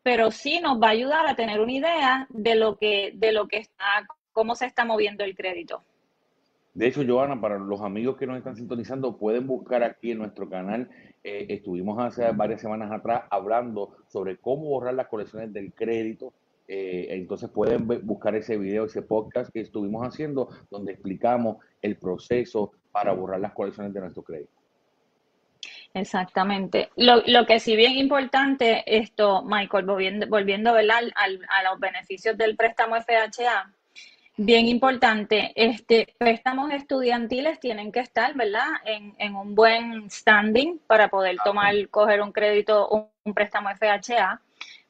pero 0.09 0.31
sí 0.31 0.59
nos 0.62 0.81
va 0.81 0.87
a 0.87 0.93
ayudar 0.93 1.27
a 1.27 1.37
tener 1.37 1.61
una 1.61 1.71
idea 1.71 2.27
de 2.31 2.55
lo 2.55 2.79
que, 2.79 3.12
de 3.15 3.31
lo 3.31 3.47
que 3.47 3.59
está, 3.59 4.07
cómo 4.33 4.55
se 4.55 4.65
está 4.65 4.87
moviendo 4.87 5.23
el 5.23 5.37
crédito. 5.37 5.83
De 6.73 6.87
hecho, 6.87 7.03
Joana, 7.07 7.38
para 7.38 7.59
los 7.59 7.83
amigos 7.83 8.17
que 8.17 8.27
nos 8.27 8.38
están 8.38 8.57
sintonizando, 8.57 9.19
pueden 9.19 9.47
buscar 9.47 9.83
aquí 9.83 10.12
en 10.12 10.19
nuestro 10.21 10.49
canal. 10.49 10.88
Eh, 11.23 11.45
estuvimos 11.50 11.99
hace 11.99 12.27
varias 12.33 12.62
semanas 12.62 12.91
atrás 12.91 13.25
hablando 13.29 13.99
sobre 14.09 14.38
cómo 14.38 14.71
borrar 14.71 14.95
las 14.95 15.09
colecciones 15.09 15.53
del 15.53 15.75
crédito 15.75 16.33
eh, 16.71 17.07
entonces 17.11 17.50
pueden 17.50 17.87
buscar 17.87 18.35
ese 18.35 18.57
video, 18.57 18.85
ese 18.85 19.00
podcast 19.00 19.50
que 19.50 19.61
estuvimos 19.61 20.07
haciendo, 20.07 20.49
donde 20.71 20.93
explicamos 20.93 21.59
el 21.81 21.97
proceso 21.97 22.73
para 22.93 23.12
borrar 23.12 23.41
las 23.41 23.53
colecciones 23.53 23.93
de 23.93 24.00
nuestro 24.00 24.23
crédito. 24.23 24.53
Exactamente. 26.00 26.90
Lo, 26.97 27.23
lo 27.26 27.47
que 27.47 27.61
sí 27.61 27.76
bien 27.76 27.93
importante, 27.93 28.83
esto, 28.87 29.43
Michael, 29.43 29.87
volviendo, 29.87 30.26
volviendo 30.26 30.75
Al, 30.75 31.12
a 31.14 31.62
los 31.64 31.81
beneficios 31.81 32.37
del 32.37 32.57
préstamo 32.57 32.97
FHA, 32.97 33.73
bien 34.37 34.67
importante, 34.67 35.52
este, 35.57 36.14
préstamos 36.19 36.73
estudiantiles 36.73 37.59
tienen 37.59 37.90
que 37.90 38.00
estar, 38.00 38.35
¿verdad?, 38.35 38.69
en, 38.85 39.14
en 39.19 39.35
un 39.35 39.55
buen 39.55 40.11
standing 40.11 40.78
para 40.87 41.09
poder 41.09 41.37
tomar, 41.45 41.75
coger 41.88 42.23
un 42.23 42.33
crédito, 42.33 42.88
un, 42.88 43.09
un 43.25 43.35
préstamo 43.35 43.69
FHA 43.71 44.40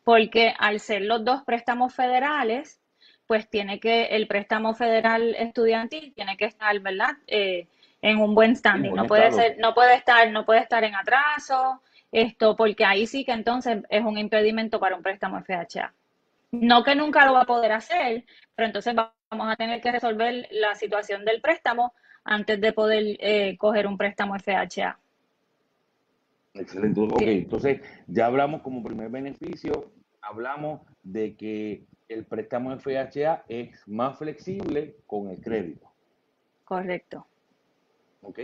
porque 0.09 0.55
al 0.59 0.81
ser 0.81 1.03
los 1.03 1.23
dos 1.23 1.43
préstamos 1.43 1.95
federales, 1.95 2.81
pues 3.27 3.47
tiene 3.51 3.79
que, 3.79 4.07
el 4.07 4.27
préstamo 4.27 4.73
federal 4.73 5.35
estudiantil 5.35 6.15
tiene 6.15 6.39
que 6.39 6.47
estar, 6.47 6.81
¿verdad? 6.81 7.11
Eh, 7.27 7.69
en 8.03 8.21
un 8.21 8.35
buen 8.35 8.57
standing. 8.57 8.95
No 8.95 9.07
puede 9.07 9.31
ser, 9.33 9.57
no 9.59 9.75
puede 9.75 9.95
estar, 9.95 10.31
no 10.31 10.45
puede 10.45 10.61
estar 10.61 10.85
en 10.85 10.95
atraso, 10.95 11.83
esto, 12.13 12.57
porque 12.57 12.85
ahí 12.85 13.07
sí 13.07 13.25
que 13.25 13.33
entonces 13.33 13.83
es 13.89 14.05
un 14.05 14.19
impedimento 14.19 14.81
para 14.81 14.97
un 14.97 15.03
préstamo 15.03 15.41
FHA. 15.43 15.93
No 16.53 16.83
que 16.83 16.95
nunca 16.95 17.27
lo 17.27 17.35
va 17.35 17.43
a 17.43 17.47
poder 17.47 17.73
hacer, 17.73 18.25
pero 18.55 18.67
entonces 18.67 18.95
vamos 18.95 19.53
a 19.53 19.57
tener 19.57 19.81
que 19.81 19.93
resolver 19.93 20.49
la 20.51 20.75
situación 20.75 21.25
del 21.25 21.41
préstamo 21.41 21.93
antes 22.25 22.61
de 22.61 22.73
poder 22.73 23.17
eh, 23.21 23.57
coger 23.59 23.87
un 23.87 23.99
préstamo 23.99 24.39
FHA. 24.39 24.99
Excelente. 26.55 27.01
Ok, 27.01 27.23
entonces 27.23 27.81
ya 28.07 28.27
hablamos 28.27 28.63
como 28.63 28.83
primer 28.83 29.11
beneficio 29.11 29.93
hablamos 30.29 30.83
de 31.03 31.35
que 31.37 31.85
el 32.09 32.25
préstamo 32.25 32.77
FHA 32.79 33.45
es 33.49 33.87
más 33.87 34.19
flexible 34.19 34.97
con 35.07 35.31
el 35.31 35.41
crédito. 35.41 35.91
Correcto. 36.65 37.27
¿Ok? 38.23 38.41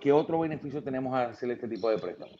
¿Qué 0.00 0.12
otro 0.12 0.40
beneficio 0.40 0.82
tenemos 0.82 1.14
al 1.14 1.30
hacer 1.30 1.50
este 1.50 1.68
tipo 1.68 1.90
de 1.90 1.98
préstamo? 1.98 2.32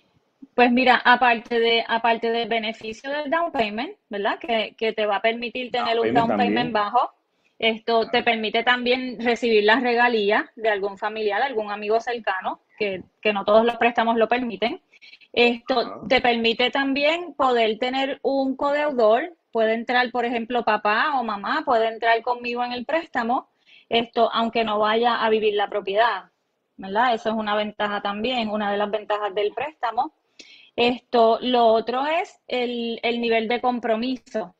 Pues 0.54 0.70
mira, 0.70 1.00
aparte 1.04 1.58
de 1.58 1.84
aparte 1.86 2.30
del 2.30 2.48
beneficio 2.48 3.10
del 3.10 3.30
down 3.30 3.52
payment, 3.52 3.96
¿verdad? 4.08 4.38
Que, 4.38 4.92
te 4.92 5.06
va 5.06 5.16
a 5.16 5.22
permitir 5.22 5.70
tener 5.70 5.98
un 5.98 6.12
down 6.12 6.36
payment 6.36 6.72
bajo. 6.72 7.10
Esto 7.58 8.08
te 8.10 8.22
permite 8.22 8.64
también 8.64 9.20
recibir 9.20 9.64
las 9.64 9.82
regalías 9.82 10.44
de 10.56 10.68
algún 10.68 10.98
familiar, 10.98 11.42
algún 11.42 11.70
amigo 11.70 12.00
cercano, 12.00 12.60
que, 12.76 13.02
que 13.20 13.32
no 13.32 13.44
todos 13.44 13.64
los 13.64 13.76
préstamos 13.76 14.16
lo 14.16 14.28
permiten. 14.28 14.80
Esto 15.32 16.04
te 16.08 16.20
permite 16.20 16.70
también 16.70 17.34
poder 17.34 17.78
tener 17.78 18.18
un 18.22 18.56
codeudor, 18.56 19.34
puede 19.50 19.74
entrar, 19.74 20.10
por 20.10 20.24
ejemplo, 20.24 20.64
papá 20.64 21.18
o 21.18 21.24
mamá, 21.24 21.62
puede 21.64 21.88
entrar 21.88 22.20
conmigo 22.22 22.62
en 22.64 22.72
el 22.72 22.84
préstamo, 22.84 23.48
esto 23.88 24.30
aunque 24.32 24.64
no 24.64 24.78
vaya 24.78 25.24
a 25.24 25.30
vivir 25.30 25.54
la 25.54 25.68
propiedad, 25.68 26.31
¿verdad? 26.76 27.14
Eso 27.14 27.30
es 27.30 27.34
una 27.34 27.54
ventaja 27.54 28.00
también, 28.00 28.48
una 28.50 28.70
de 28.70 28.78
las 28.78 28.90
ventajas 28.90 29.34
del 29.34 29.52
préstamo. 29.52 30.12
Esto, 30.76 31.38
lo 31.40 31.66
otro 31.66 32.06
es 32.06 32.40
el, 32.48 32.98
el 33.02 33.20
nivel 33.20 33.48
de 33.48 33.60
compromiso. 33.60 34.54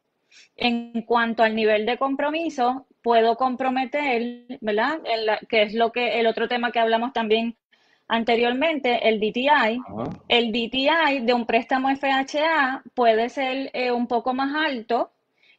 En 0.57 1.03
cuanto 1.03 1.43
al 1.43 1.55
nivel 1.55 1.85
de 1.87 1.99
compromiso, 1.99 2.87
puedo 3.03 3.37
comprometer, 3.37 4.59
¿verdad? 4.61 5.01
que 5.49 5.63
es 5.63 5.75
lo 5.75 5.93
que 5.93 6.21
el 6.21 6.27
otro 6.27 6.49
tema 6.49 6.71
que 6.71 6.79
hablamos 6.79 7.13
también 7.13 7.57
anteriormente, 8.09 9.09
el 9.09 9.19
DTI, 9.19 9.81
el 10.29 10.53
DTI 10.53 11.21
de 11.23 11.35
un 11.35 11.47
préstamo 11.47 11.89
FHA 11.95 12.83
puede 12.95 13.29
ser 13.29 13.71
eh, 13.73 13.91
un 13.91 14.07
poco 14.07 14.35
más 14.35 14.55
alto 14.55 15.13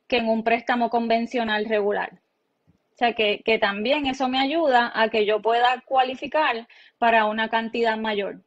que 0.08 0.18
en 0.18 0.30
un 0.30 0.44
préstamo 0.44 0.90
convencional 0.90 1.66
regular. 1.66 2.23
Sea, 3.04 3.14
que, 3.14 3.60
también 3.60 4.06
eso 4.06 4.30
me 4.30 4.40
ayuda 4.40 4.92
a 4.94 5.10
que 5.10 5.26
yo 5.26 5.42
pueda 5.42 5.82
cualificar 5.86 6.68
para 6.98 7.26
una 7.26 7.50
cantidad 7.50 7.98
mayor. 7.98 8.42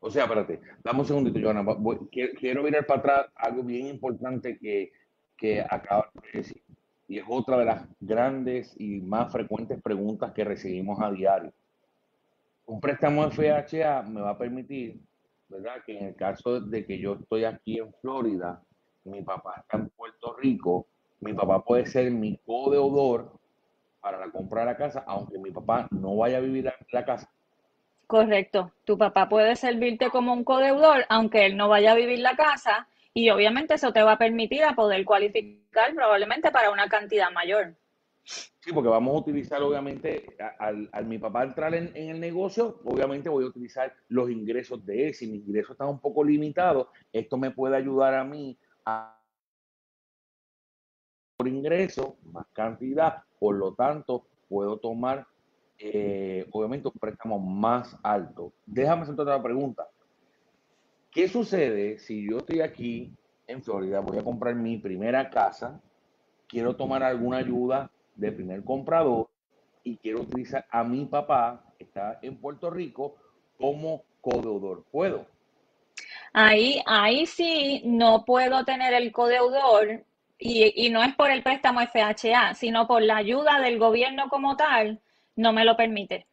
O 0.00 0.10
sea, 0.10 0.24
espérate, 0.24 0.60
dame 0.84 1.00
un 1.00 1.06
segundito, 1.06 1.40
Joana. 1.40 1.64
quiero, 2.10 2.62
mirar 2.62 2.86
para 2.86 3.00
atrás 3.00 3.26
algo 3.34 3.62
bien 3.62 3.86
importante 3.86 4.58
que, 4.58 4.92
que 5.36 5.64
de 5.64 6.38
decir. 6.38 6.62
Y 7.08 7.18
es 7.18 7.24
otra 7.28 7.56
de 7.56 7.64
las 7.64 7.86
grandes 8.00 8.74
y 8.78 9.00
más 9.00 9.32
frecuentes 9.32 9.80
preguntas 9.80 10.32
que 10.32 10.44
recibimos 10.44 11.00
a 11.00 11.10
diario 11.10 11.52
un 12.66 12.80
préstamo 12.80 13.30
FHA 13.30 14.02
me 14.02 14.20
va 14.20 14.30
a 14.30 14.38
permitir, 14.38 15.00
¿verdad? 15.48 15.76
Que 15.84 15.96
en 15.96 16.04
el 16.06 16.16
caso 16.16 16.60
de 16.60 16.84
que 16.84 16.98
yo 16.98 17.14
estoy 17.14 17.44
aquí 17.44 17.78
en 17.78 17.92
Florida, 18.00 18.62
mi 19.04 19.22
papá 19.22 19.60
está 19.60 19.78
en 19.78 19.88
Puerto 19.90 20.36
Rico, 20.36 20.88
mi 21.20 21.32
papá 21.32 21.64
puede 21.64 21.86
ser 21.86 22.10
mi 22.10 22.36
codeudor 22.44 23.38
para 24.06 24.20
la 24.24 24.30
compra 24.30 24.60
de 24.60 24.66
la 24.66 24.76
casa, 24.76 25.02
aunque 25.04 25.36
mi 25.36 25.50
papá 25.50 25.88
no 25.90 26.14
vaya 26.14 26.38
a 26.38 26.40
vivir 26.40 26.64
en 26.64 26.86
la 26.92 27.04
casa. 27.04 27.28
Correcto. 28.06 28.70
Tu 28.84 28.96
papá 28.96 29.28
puede 29.28 29.56
servirte 29.56 30.10
como 30.10 30.32
un 30.32 30.44
codeudor, 30.44 31.04
aunque 31.08 31.44
él 31.44 31.56
no 31.56 31.68
vaya 31.68 31.90
a 31.90 31.96
vivir 31.96 32.20
la 32.20 32.36
casa, 32.36 32.86
y 33.12 33.30
obviamente 33.30 33.74
eso 33.74 33.92
te 33.92 34.04
va 34.04 34.12
a 34.12 34.18
permitir 34.18 34.62
a 34.62 34.76
poder 34.76 35.04
cualificar 35.04 35.92
probablemente 35.92 36.52
para 36.52 36.70
una 36.70 36.88
cantidad 36.88 37.32
mayor. 37.32 37.74
Sí, 38.22 38.72
porque 38.72 38.88
vamos 38.88 39.12
a 39.12 39.18
utilizar, 39.18 39.60
obviamente, 39.60 40.36
al, 40.60 40.88
mi 41.06 41.18
papá 41.18 41.42
entrar 41.42 41.74
en, 41.74 41.90
el 41.96 42.20
negocio, 42.20 42.78
obviamente 42.84 43.28
voy 43.28 43.42
a 43.42 43.48
utilizar 43.48 43.92
los 44.06 44.30
ingresos 44.30 44.86
de 44.86 45.08
él. 45.08 45.14
Si 45.14 45.26
mis 45.26 45.44
ingresos 45.44 45.72
están 45.72 45.88
un 45.88 45.98
poco 45.98 46.22
limitados, 46.22 46.86
esto 47.12 47.36
me 47.38 47.50
puede 47.50 47.76
ayudar 47.76 48.14
a 48.14 48.22
mí 48.22 48.56
a 48.84 49.18
por 51.36 51.48
ingreso, 51.48 52.16
más 52.32 52.46
cantidad, 52.52 53.22
por 53.38 53.56
lo 53.56 53.74
tanto, 53.74 54.26
puedo 54.48 54.78
tomar, 54.78 55.26
eh, 55.78 56.46
obviamente, 56.50 56.88
un 56.88 56.98
préstamo 56.98 57.38
más 57.38 57.96
alto. 58.02 58.52
Déjame 58.64 59.02
hacer 59.02 59.20
otra 59.20 59.42
pregunta. 59.42 59.86
¿Qué 61.10 61.28
sucede 61.28 61.98
si 61.98 62.28
yo 62.28 62.38
estoy 62.38 62.60
aquí 62.60 63.12
en 63.46 63.62
Florida, 63.62 64.00
voy 64.00 64.18
a 64.18 64.24
comprar 64.24 64.54
mi 64.54 64.78
primera 64.78 65.30
casa, 65.30 65.80
quiero 66.48 66.74
tomar 66.76 67.02
alguna 67.02 67.38
ayuda 67.38 67.90
de 68.14 68.32
primer 68.32 68.64
comprador 68.64 69.28
y 69.84 69.96
quiero 69.98 70.22
utilizar 70.22 70.66
a 70.70 70.82
mi 70.82 71.04
papá, 71.04 71.64
que 71.78 71.84
está 71.84 72.18
en 72.22 72.36
Puerto 72.38 72.70
Rico, 72.70 73.14
como 73.58 74.02
codeudor. 74.20 74.84
¿Puedo? 74.90 75.26
Ahí, 76.32 76.82
ahí 76.86 77.24
sí 77.26 77.82
no 77.84 78.24
puedo 78.24 78.64
tener 78.64 78.92
el 78.94 79.12
codeudor 79.12 80.04
y, 80.38 80.86
y, 80.86 80.90
no 80.90 81.02
es 81.02 81.14
por 81.14 81.30
el 81.30 81.42
préstamo 81.42 81.80
FHA, 81.80 82.54
sino 82.54 82.86
por 82.86 83.02
la 83.02 83.16
ayuda 83.16 83.60
del 83.60 83.78
gobierno 83.78 84.28
como 84.28 84.56
tal, 84.56 85.00
no 85.34 85.52
me 85.52 85.64
lo 85.64 85.76
permite. 85.76 86.26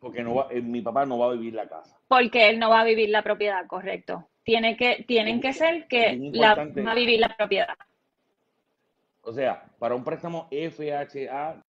Porque 0.00 0.22
no 0.22 0.34
va, 0.34 0.48
eh, 0.50 0.60
mi 0.60 0.82
papá 0.82 1.06
no 1.06 1.18
va 1.18 1.26
a 1.26 1.32
vivir 1.32 1.54
la 1.54 1.68
casa. 1.68 1.98
Porque 2.08 2.48
él 2.48 2.58
no 2.58 2.70
va 2.70 2.80
a 2.80 2.84
vivir 2.84 3.08
la 3.08 3.22
propiedad, 3.22 3.66
correcto. 3.66 4.28
Tiene 4.42 4.76
que, 4.76 5.04
tienen 5.08 5.40
que 5.40 5.52
ser 5.52 5.86
que 5.88 6.30
la, 6.32 6.54
va 6.54 6.92
a 6.92 6.94
vivir 6.94 7.20
la 7.20 7.34
propiedad. 7.34 7.74
O 9.22 9.32
sea, 9.32 9.64
para 9.78 9.94
un 9.94 10.04
préstamo 10.04 10.48
FHA 10.50 11.64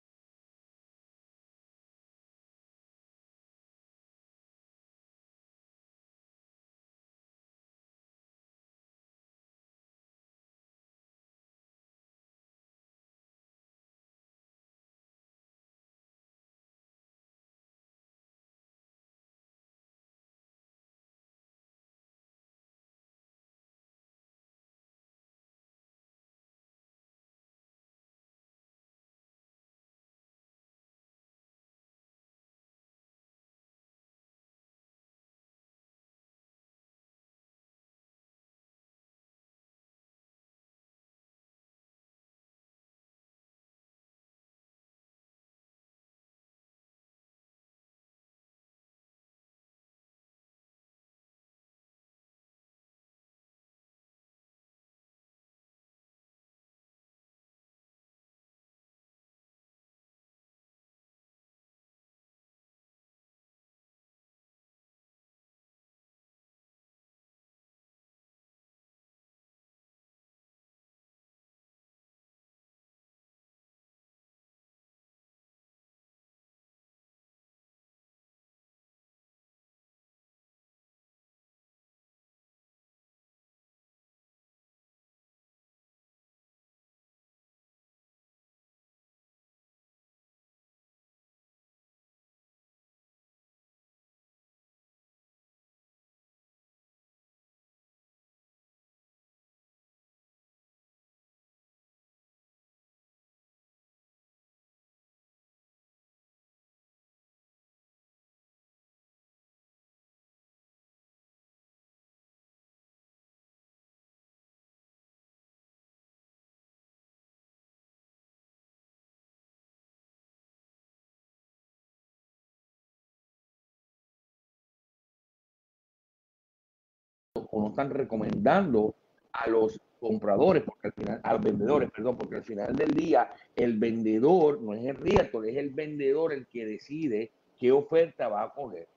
o 127.53 127.61
no 127.61 127.69
están 127.69 127.91
recomendando 127.91 128.95
a 129.31 129.47
los 129.47 129.79
compradores, 129.99 130.63
porque 130.63 130.87
al 130.87 130.93
final, 130.93 131.21
a 131.23 131.33
los 131.33 131.43
vendedores, 131.43 131.91
perdón, 131.91 132.17
porque 132.17 132.35
al 132.35 132.43
final 132.43 132.75
del 132.75 132.91
día 132.91 133.31
el 133.55 133.77
vendedor 133.77 134.61
no 134.61 134.73
es 134.73 134.83
el 134.85 134.95
realtor, 134.95 135.47
es 135.47 135.55
el 135.55 135.69
vendedor 135.69 136.33
el 136.33 136.47
que 136.47 136.65
decide 136.65 137.31
qué 137.57 137.71
oferta 137.71 138.27
va 138.27 138.43
a 138.43 138.53
coger. 138.53 138.87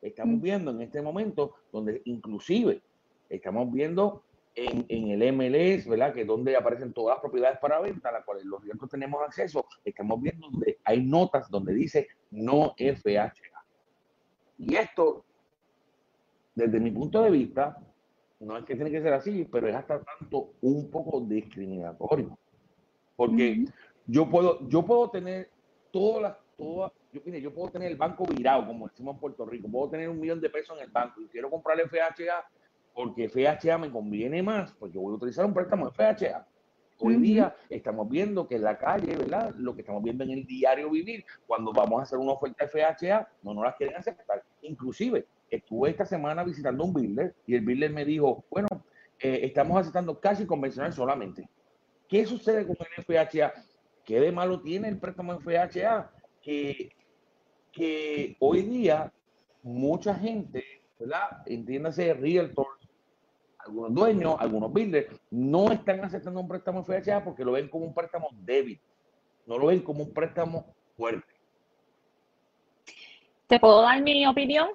Estamos 0.00 0.40
viendo 0.40 0.70
en 0.70 0.82
este 0.82 1.02
momento 1.02 1.56
donde 1.72 2.00
inclusive 2.04 2.80
estamos 3.28 3.72
viendo 3.72 4.22
en, 4.54 4.86
el 4.88 5.32
MLS, 5.34 5.86
¿verdad? 5.86 6.14
Que 6.14 6.22
es 6.22 6.26
donde 6.26 6.56
aparecen 6.56 6.92
todas 6.92 7.16
las 7.16 7.20
propiedades 7.20 7.58
para 7.58 7.80
venta, 7.80 8.08
a 8.08 8.12
las 8.12 8.24
cuales 8.24 8.44
los 8.44 8.62
realtors 8.64 8.90
tenemos 8.90 9.22
acceso, 9.22 9.66
estamos 9.84 10.22
viendo 10.22 10.48
donde 10.48 10.78
hay 10.84 11.04
notas 11.04 11.50
donde 11.50 11.74
dice 11.74 12.08
no 12.30 12.74
FHA. 12.78 13.64
Y 14.58 14.76
esto, 14.76 15.24
desde 16.54 16.80
mi 16.80 16.90
punto 16.90 17.22
de 17.22 17.30
vista, 17.30 17.76
no 18.40 18.56
es 18.56 18.64
que 18.64 18.74
tiene 18.74 18.90
que 18.90 19.00
ser 19.00 19.12
así, 19.12 19.46
pero 19.50 19.68
es 19.68 19.74
hasta 19.74 20.02
tanto 20.02 20.52
un 20.60 20.90
poco 20.90 21.20
discriminatorio. 21.20 22.36
Porque 23.16 23.64
yo 24.06 24.28
puedo, 24.28 24.68
yo 24.68 24.84
puedo 24.84 25.10
tener 25.10 25.50
todas 25.90 26.22
las, 26.22 26.36
todas, 26.56 26.92
yo, 27.12 27.20
mire, 27.24 27.40
yo 27.40 27.52
puedo 27.52 27.70
tener 27.70 27.90
el 27.90 27.96
banco 27.96 28.26
virado, 28.26 28.66
como 28.66 28.88
decimos 28.88 29.14
en 29.14 29.20
Puerto 29.20 29.46
Rico, 29.46 29.68
puedo 29.68 29.90
tener 29.90 30.08
un 30.08 30.20
millón 30.20 30.40
de 30.40 30.50
pesos 30.50 30.76
en 30.76 30.84
el 30.84 30.90
banco 30.90 31.20
y 31.22 31.28
quiero 31.28 31.50
comprar 31.50 31.78
FHA 31.80 32.46
porque 32.96 33.28
FHA 33.28 33.76
me 33.76 33.90
conviene 33.90 34.42
más, 34.42 34.72
porque 34.72 34.96
voy 34.96 35.12
a 35.12 35.16
utilizar 35.16 35.44
un 35.44 35.52
préstamo 35.52 35.90
FHA. 35.90 36.46
Hoy 36.98 37.16
día 37.16 37.54
estamos 37.68 38.08
viendo 38.08 38.48
que 38.48 38.54
en 38.54 38.62
la 38.62 38.78
calle, 38.78 39.14
¿verdad? 39.14 39.54
Lo 39.58 39.74
que 39.74 39.82
estamos 39.82 40.02
viendo 40.02 40.24
en 40.24 40.30
el 40.30 40.46
diario 40.46 40.88
vivir, 40.88 41.22
cuando 41.46 41.74
vamos 41.74 42.00
a 42.00 42.02
hacer 42.04 42.18
una 42.18 42.32
oferta 42.32 42.66
FHA, 42.66 43.28
no 43.42 43.52
nos 43.52 43.64
las 43.64 43.76
quieren 43.76 43.96
aceptar. 43.96 44.42
Inclusive, 44.62 45.26
estuve 45.50 45.90
esta 45.90 46.04
semana 46.04 46.44
visitando 46.44 46.84
un 46.84 46.92
builder 46.92 47.34
y 47.46 47.54
el 47.54 47.64
builder 47.64 47.92
me 47.92 48.04
dijo, 48.04 48.44
bueno, 48.50 48.68
eh, 49.18 49.40
estamos 49.42 49.80
aceptando 49.80 50.18
casi 50.20 50.46
convencional 50.46 50.92
solamente. 50.92 51.48
¿Qué 52.08 52.24
sucede 52.26 52.66
con 52.66 52.76
el 52.96 53.04
FHA? 53.04 53.52
¿Qué 54.04 54.20
de 54.20 54.32
malo 54.32 54.60
tiene 54.60 54.88
el 54.88 54.98
préstamo 54.98 55.38
FHA? 55.40 56.10
Que, 56.42 56.90
que 57.72 58.36
hoy 58.38 58.62
día 58.62 59.12
mucha 59.62 60.14
gente, 60.14 60.64
¿verdad? 60.98 61.42
Entiéndase, 61.46 62.14
realtors, 62.14 62.78
algunos 63.58 63.94
dueños, 63.94 64.36
algunos 64.38 64.72
builders, 64.72 65.08
no 65.30 65.72
están 65.72 66.04
aceptando 66.04 66.40
un 66.40 66.48
préstamo 66.48 66.84
FHA 66.84 67.24
porque 67.24 67.44
lo 67.44 67.52
ven 67.52 67.68
como 67.68 67.86
un 67.86 67.94
préstamo 67.94 68.28
débil, 68.32 68.80
no 69.46 69.58
lo 69.58 69.66
ven 69.66 69.80
como 69.80 70.04
un 70.04 70.12
préstamo 70.12 70.74
fuerte. 70.96 71.34
¿Te 73.48 73.58
puedo 73.58 73.82
dar 73.82 74.00
mi 74.02 74.26
opinión? 74.26 74.68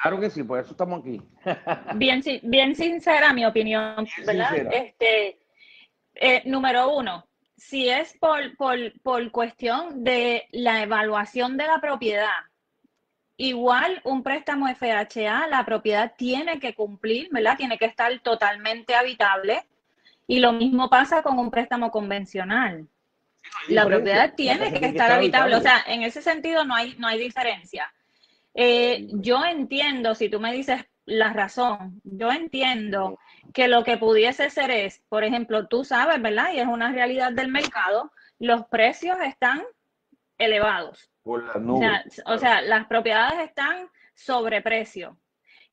Claro 0.00 0.20
que 0.20 0.30
sí, 0.30 0.42
por 0.42 0.60
eso 0.60 0.72
estamos 0.72 1.00
aquí. 1.00 1.22
bien, 1.94 2.22
bien 2.42 2.74
sincera 2.74 3.32
mi 3.32 3.44
opinión, 3.46 4.06
¿verdad? 4.26 4.54
Este, 4.72 5.38
eh, 6.14 6.42
número 6.44 6.94
uno, 6.94 7.26
si 7.56 7.88
es 7.88 8.16
por, 8.18 8.56
por, 8.56 8.76
por 9.02 9.30
cuestión 9.30 10.04
de 10.04 10.46
la 10.52 10.82
evaluación 10.82 11.56
de 11.56 11.66
la 11.66 11.80
propiedad, 11.80 12.44
igual 13.36 14.00
un 14.04 14.22
préstamo 14.22 14.66
FHA, 14.68 15.48
la 15.48 15.64
propiedad 15.64 16.12
tiene 16.16 16.60
que 16.60 16.74
cumplir, 16.74 17.28
¿verdad? 17.32 17.56
Tiene 17.56 17.78
que 17.78 17.86
estar 17.86 18.18
totalmente 18.20 18.94
habitable. 18.94 19.64
Y 20.26 20.40
lo 20.40 20.52
mismo 20.52 20.88
pasa 20.88 21.22
con 21.22 21.38
un 21.38 21.50
préstamo 21.50 21.90
convencional. 21.90 22.86
La 23.68 23.86
propiedad 23.86 24.34
tiene 24.34 24.72
que, 24.72 24.86
estar 24.86 25.12
habitable. 25.12 25.56
O 25.56 25.60
sea, 25.60 25.84
en 25.86 26.02
ese 26.02 26.22
sentido 26.22 26.64
no 26.64 26.74
hay, 26.74 26.94
no 26.98 27.06
hay 27.06 27.18
diferencia. 27.18 27.92
Eh, 28.54 29.08
yo 29.12 29.44
entiendo, 29.44 30.14
si 30.14 30.28
tú 30.28 30.40
me 30.40 30.52
dices 30.52 30.84
la 31.06 31.32
razón, 31.32 32.00
yo 32.04 32.30
entiendo 32.30 33.18
que 33.52 33.68
lo 33.68 33.84
que 33.84 33.98
pudiese 33.98 34.48
ser 34.48 34.70
es, 34.70 35.02
por 35.08 35.24
ejemplo, 35.24 35.66
tú 35.66 35.84
sabes, 35.84 36.22
¿verdad? 36.22 36.52
Y 36.52 36.60
es 36.60 36.66
una 36.66 36.92
realidad 36.92 37.32
del 37.32 37.48
mercado, 37.48 38.12
los 38.38 38.66
precios 38.66 39.18
están 39.24 39.62
elevados. 40.38 41.10
O 41.24 42.38
sea, 42.38 42.62
las 42.62 42.86
propiedades 42.86 43.48
están 43.48 43.88
sobre 44.14 44.62
precio. 44.62 45.18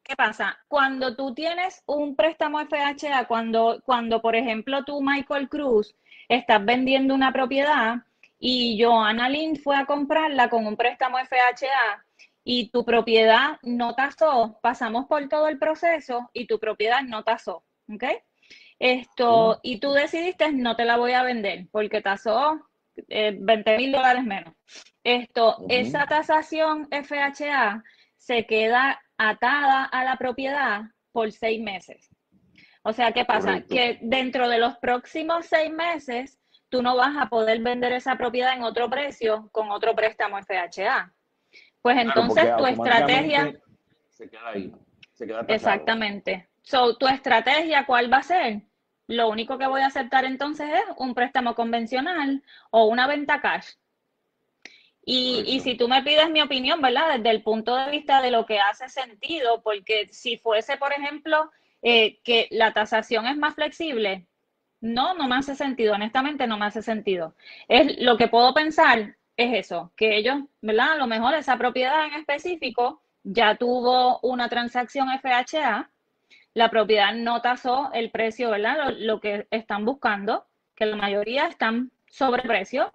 ¿Qué 0.03 0.15
pasa? 0.15 0.57
Cuando 0.67 1.15
tú 1.15 1.33
tienes 1.33 1.83
un 1.85 2.15
préstamo 2.15 2.59
FHA, 2.59 3.25
cuando, 3.27 3.81
cuando 3.85 4.21
por 4.21 4.35
ejemplo 4.35 4.83
tú, 4.83 5.01
Michael 5.01 5.47
Cruz, 5.47 5.95
estás 6.27 6.63
vendiendo 6.65 7.13
una 7.13 7.31
propiedad 7.31 7.97
y 8.39 8.81
Joanna 8.81 9.29
Lind 9.29 9.61
fue 9.61 9.77
a 9.77 9.85
comprarla 9.85 10.49
con 10.49 10.65
un 10.65 10.75
préstamo 10.75 11.17
FHA 11.19 12.03
y 12.43 12.69
tu 12.71 12.83
propiedad 12.85 13.59
no 13.61 13.93
tasó, 13.93 14.59
pasamos 14.61 15.05
por 15.07 15.27
todo 15.29 15.47
el 15.47 15.59
proceso 15.59 16.29
y 16.33 16.47
tu 16.47 16.59
propiedad 16.59 17.01
no 17.03 17.23
tasó, 17.23 17.63
¿ok? 17.93 18.03
Esto, 18.79 19.59
y 19.61 19.79
tú 19.79 19.91
decidiste 19.91 20.51
no 20.51 20.75
te 20.75 20.85
la 20.85 20.97
voy 20.97 21.11
a 21.11 21.23
vender 21.23 21.67
porque 21.71 22.01
tasó 22.01 22.59
20 23.07 23.73
eh, 23.73 23.77
mil 23.77 23.91
dólares 23.91 24.23
menos. 24.23 24.55
Esto, 25.03 25.57
esa 25.69 26.05
tasación 26.07 26.87
FHA 26.91 27.83
se 28.17 28.45
queda 28.45 29.01
atada 29.17 29.85
a 29.85 30.03
la 30.03 30.17
propiedad 30.17 30.81
por 31.11 31.31
seis 31.31 31.61
meses. 31.61 32.09
O 32.83 32.93
sea, 32.93 33.11
¿qué 33.11 33.25
pasa? 33.25 33.61
Que 33.61 33.99
dentro 34.01 34.49
de 34.49 34.57
los 34.57 34.77
próximos 34.77 35.45
seis 35.45 35.71
meses, 35.71 36.39
tú 36.69 36.81
no 36.81 36.95
vas 36.95 37.15
a 37.17 37.29
poder 37.29 37.61
vender 37.61 37.91
esa 37.93 38.15
propiedad 38.15 38.53
en 38.53 38.63
otro 38.63 38.89
precio 38.89 39.49
con 39.51 39.69
otro 39.71 39.95
préstamo 39.95 40.37
FHA. 40.41 41.13
Pues 41.81 41.97
entonces 41.97 42.55
tu 42.57 42.65
estrategia... 42.65 43.53
Se 44.09 44.29
queda 44.29 44.49
ahí. 44.49 44.71
Se 45.13 45.25
queda 45.25 45.45
Exactamente. 45.47 46.49
So, 46.61 46.97
tu 46.97 47.07
estrategia, 47.07 47.85
¿cuál 47.85 48.11
va 48.11 48.17
a 48.17 48.23
ser? 48.23 48.61
Lo 49.07 49.29
único 49.29 49.57
que 49.57 49.67
voy 49.67 49.81
a 49.81 49.87
aceptar 49.87 50.25
entonces 50.25 50.69
es 50.69 50.95
un 50.97 51.13
préstamo 51.13 51.55
convencional 51.55 52.43
o 52.69 52.85
una 52.85 53.07
venta 53.07 53.41
cash. 53.41 53.71
Y, 55.03 55.59
si 55.61 55.75
tú 55.75 55.87
me 55.87 56.03
pides 56.03 56.29
mi 56.29 56.41
opinión, 56.41 56.79
¿verdad? 56.79 57.17
Desde 57.17 57.31
el 57.31 57.41
punto 57.41 57.75
de 57.75 57.89
vista 57.89 58.21
de 58.21 58.29
lo 58.29 58.45
que 58.45 58.59
hace 58.59 58.87
sentido, 58.87 59.61
porque 59.63 60.07
si 60.11 60.37
fuese, 60.37 60.77
por 60.77 60.93
ejemplo, 60.93 61.51
eh, 61.81 62.19
que 62.23 62.47
la 62.51 62.71
tasación 62.71 63.25
es 63.25 63.35
más 63.35 63.55
flexible, 63.55 64.27
no, 64.79 65.15
no 65.15 65.27
me 65.27 65.35
hace 65.35 65.55
sentido, 65.55 65.95
honestamente 65.95 66.45
no 66.45 66.57
me 66.57 66.65
hace 66.65 66.83
sentido. 66.83 67.35
Es 67.67 67.99
lo 67.99 68.15
que 68.15 68.27
puedo 68.27 68.53
pensar 68.53 69.17
es 69.37 69.65
eso, 69.65 69.91
que 69.95 70.17
ellos, 70.17 70.37
¿verdad? 70.61 70.93
A 70.93 70.95
lo 70.95 71.07
mejor 71.07 71.33
esa 71.33 71.57
propiedad 71.57 72.05
en 72.05 72.13
específico 72.13 73.01
ya 73.23 73.55
tuvo 73.55 74.19
una 74.21 74.49
transacción 74.49 75.07
FHA, 75.19 75.89
la 76.53 76.69
propiedad 76.69 77.13
no 77.13 77.41
tasó 77.41 77.91
el 77.93 78.11
precio, 78.11 78.49
¿verdad? 78.49 78.93
Lo, 78.97 79.19
que 79.19 79.47
están 79.51 79.85
buscando, 79.85 80.47
que 80.75 80.85
la 80.85 80.97
mayoría 80.97 81.47
están 81.47 81.91
sobre 82.07 82.43
precio, 82.43 82.91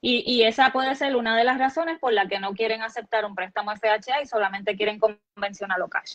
y, 0.00 0.22
y, 0.26 0.44
esa 0.44 0.70
puede 0.70 0.94
ser 0.94 1.16
una 1.16 1.36
de 1.36 1.42
las 1.42 1.58
razones 1.58 1.98
por 1.98 2.12
la 2.12 2.28
que 2.28 2.38
no 2.38 2.52
quieren 2.52 2.82
aceptar 2.82 3.24
un 3.24 3.34
préstamo 3.34 3.72
FHA 3.74 4.22
y 4.22 4.26
solamente 4.26 4.76
quieren 4.76 5.00
convencional 5.00 5.82
o 5.82 5.88
cash. 5.88 6.14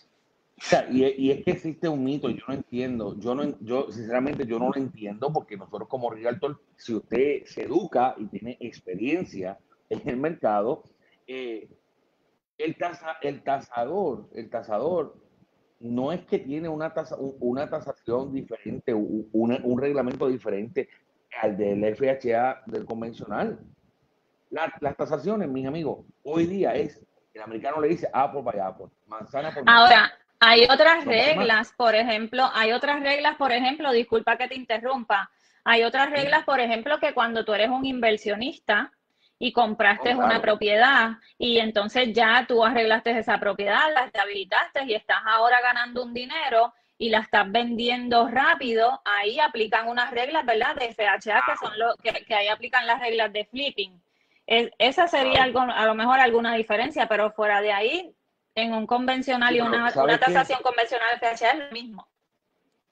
O 0.57 0.65
sea, 0.65 0.87
y, 0.89 1.03
y, 1.03 1.31
es 1.31 1.43
que 1.43 1.51
existe 1.51 1.89
un 1.89 2.03
mito, 2.03 2.29
yo 2.29 2.43
no 2.47 2.53
entiendo, 2.53 3.19
yo 3.19 3.35
no, 3.35 3.59
yo 3.59 3.91
sinceramente 3.91 4.45
yo 4.45 4.59
no 4.59 4.69
lo 4.69 4.77
entiendo 4.77 5.33
porque 5.33 5.57
nosotros 5.57 5.89
como 5.89 6.11
realtor, 6.11 6.61
si 6.75 6.93
usted 6.93 7.43
se 7.45 7.63
educa 7.63 8.15
y 8.17 8.25
tiene 8.27 8.57
experiencia 8.59 9.57
en 9.89 10.07
el 10.07 10.17
mercado, 10.17 10.83
eh, 11.27 11.69
el, 12.57 12.77
tasa, 12.77 13.17
el 13.21 13.43
tasador, 13.43 14.29
el 14.33 14.49
tasador 14.49 15.15
no 15.79 16.11
es 16.11 16.23
que 16.25 16.39
tiene 16.39 16.69
una, 16.69 16.93
tasa, 16.93 17.17
una 17.19 17.69
tasación 17.69 18.31
diferente, 18.31 18.93
un, 18.93 19.27
un 19.33 19.81
reglamento 19.81 20.27
diferente 20.27 20.87
al 21.41 21.57
del 21.57 21.95
FHA 21.95 22.63
del 22.67 22.85
convencional. 22.85 23.59
las 24.49 24.97
tasaciones, 24.97 25.49
mis 25.49 25.65
amigos, 25.65 26.05
hoy 26.23 26.45
día 26.45 26.75
es, 26.75 27.01
el 27.33 27.41
americano 27.41 27.81
le 27.81 27.89
dice 27.89 28.07
Apple 28.13 28.41
by 28.43 28.59
Apple, 28.59 28.85
manzana 29.07 29.53
por 29.53 29.65
manzana. 29.65 29.77
Ahora, 29.77 30.11
hay 30.45 30.65
otras 30.69 31.05
reglas, 31.05 31.73
por 31.77 31.95
ejemplo, 31.95 32.49
hay 32.53 32.71
otras 32.71 33.01
reglas, 33.01 33.35
por 33.35 33.51
ejemplo, 33.51 33.91
disculpa 33.91 34.37
que 34.37 34.47
te 34.47 34.55
interrumpa, 34.55 35.31
hay 35.63 35.83
otras 35.83 36.09
reglas, 36.09 36.43
por 36.43 36.59
ejemplo, 36.59 36.99
que 36.99 37.13
cuando 37.13 37.45
tú 37.45 37.53
eres 37.53 37.69
un 37.69 37.85
inversionista, 37.85 38.91
y 39.43 39.51
compraste 39.51 40.15
oh, 40.15 40.19
una 40.19 40.41
propiedad 40.41 41.17
y 41.37 41.59
entonces 41.59 42.13
ya 42.13 42.45
tú 42.47 42.63
arreglaste 42.63 43.17
esa 43.17 43.39
propiedad, 43.39 43.93
la 43.93 44.05
estabilizaste 44.05 44.85
y 44.85 44.93
estás 44.93 45.17
ahora 45.25 45.59
ganando 45.59 46.01
un 46.01 46.13
dinero 46.13 46.73
y 46.97 47.09
la 47.09 47.19
estás 47.19 47.51
vendiendo 47.51 48.29
rápido, 48.29 49.01
ahí 49.03 49.41
aplican 49.41 49.89
unas 49.89 50.11
reglas, 50.11 50.45
¿verdad? 50.45 50.75
De 50.75 50.93
FHA 50.93 51.43
que 51.45 51.57
son 51.59 51.77
lo 51.77 51.93
que, 51.97 52.33
ahí 52.33 52.47
aplican 52.47 52.87
las 52.87 53.01
reglas 53.01 53.33
de 53.33 53.43
flipping. 53.43 54.01
esa 54.45 55.09
sería 55.09 55.43
algo, 55.43 55.59
a 55.59 55.85
lo 55.85 55.95
mejor 55.95 56.21
alguna 56.21 56.55
diferencia, 56.55 57.07
pero 57.07 57.31
fuera 57.31 57.59
de 57.59 57.73
ahí, 57.73 58.15
en 58.55 58.73
un 58.73 58.85
convencional 58.85 59.55
y 59.55 59.61
una, 59.61 59.91
una 59.95 60.19
tasación 60.19 60.59
convencional 60.61 61.07
de 61.19 61.27
FHA 61.27 61.51
es 61.51 61.59
lo 61.59 61.71
mismo. 61.71 62.07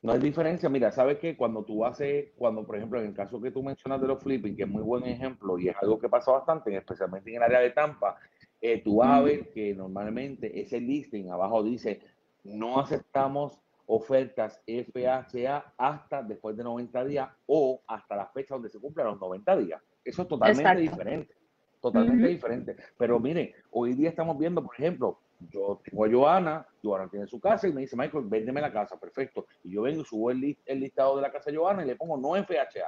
No 0.01 0.13
hay 0.13 0.19
diferencia. 0.19 0.67
Mira, 0.67 0.91
sabes 0.91 1.19
que 1.19 1.37
cuando 1.37 1.63
tú 1.63 1.85
haces, 1.85 2.31
cuando 2.35 2.65
por 2.65 2.75
ejemplo 2.75 2.99
en 2.99 3.07
el 3.07 3.13
caso 3.13 3.39
que 3.39 3.51
tú 3.51 3.61
mencionas 3.61 4.01
de 4.01 4.07
los 4.07 4.21
flipping, 4.21 4.55
que 4.55 4.63
es 4.63 4.69
muy 4.69 4.81
buen 4.81 5.03
ejemplo 5.05 5.59
y 5.59 5.69
es 5.69 5.75
algo 5.81 5.99
que 5.99 6.09
pasa 6.09 6.31
bastante, 6.31 6.75
especialmente 6.75 7.29
en 7.29 7.37
el 7.37 7.43
área 7.43 7.59
de 7.59 7.69
Tampa, 7.69 8.17
eh, 8.59 8.81
tú 8.83 8.97
vas 8.97 9.09
a 9.09 9.21
ver 9.21 9.51
que 9.51 9.75
normalmente 9.75 10.59
ese 10.59 10.79
listing 10.79 11.29
abajo 11.29 11.63
dice 11.63 12.01
no 12.43 12.79
aceptamos 12.79 13.59
ofertas 13.85 14.61
FHA 14.65 15.73
hasta 15.77 16.23
después 16.23 16.57
de 16.57 16.63
90 16.63 17.05
días 17.05 17.29
o 17.45 17.81
hasta 17.87 18.15
la 18.15 18.27
fecha 18.27 18.55
donde 18.55 18.69
se 18.69 18.79
cumplan 18.79 19.07
los 19.07 19.19
90 19.19 19.57
días. 19.57 19.81
Eso 20.03 20.23
es 20.23 20.27
totalmente 20.27 20.81
diferente, 20.81 21.35
totalmente 21.79 22.27
diferente. 22.27 22.75
Pero 22.97 23.19
miren, 23.19 23.51
hoy 23.69 23.93
día 23.93 24.09
estamos 24.09 24.37
viendo, 24.37 24.63
por 24.63 24.73
ejemplo, 24.75 25.19
yo 25.49 25.81
tengo 25.83 26.05
a 26.05 26.11
Joana, 26.11 26.67
Joana 26.83 27.09
tiene 27.09 27.27
su 27.27 27.39
casa 27.39 27.67
y 27.67 27.73
me 27.73 27.81
dice, 27.81 27.95
Michael, 27.95 28.25
véndeme 28.27 28.61
la 28.61 28.71
casa, 28.71 28.99
perfecto. 28.99 29.47
Y 29.63 29.71
yo 29.71 29.83
vengo, 29.83 30.03
subo 30.03 30.31
el, 30.31 30.57
el 30.65 30.79
listado 30.79 31.15
de 31.15 31.21
la 31.21 31.31
casa 31.31 31.51
de 31.51 31.57
Joana 31.57 31.83
y 31.83 31.87
le 31.87 31.95
pongo 31.95 32.17
no 32.17 32.41
FHA, 32.43 32.87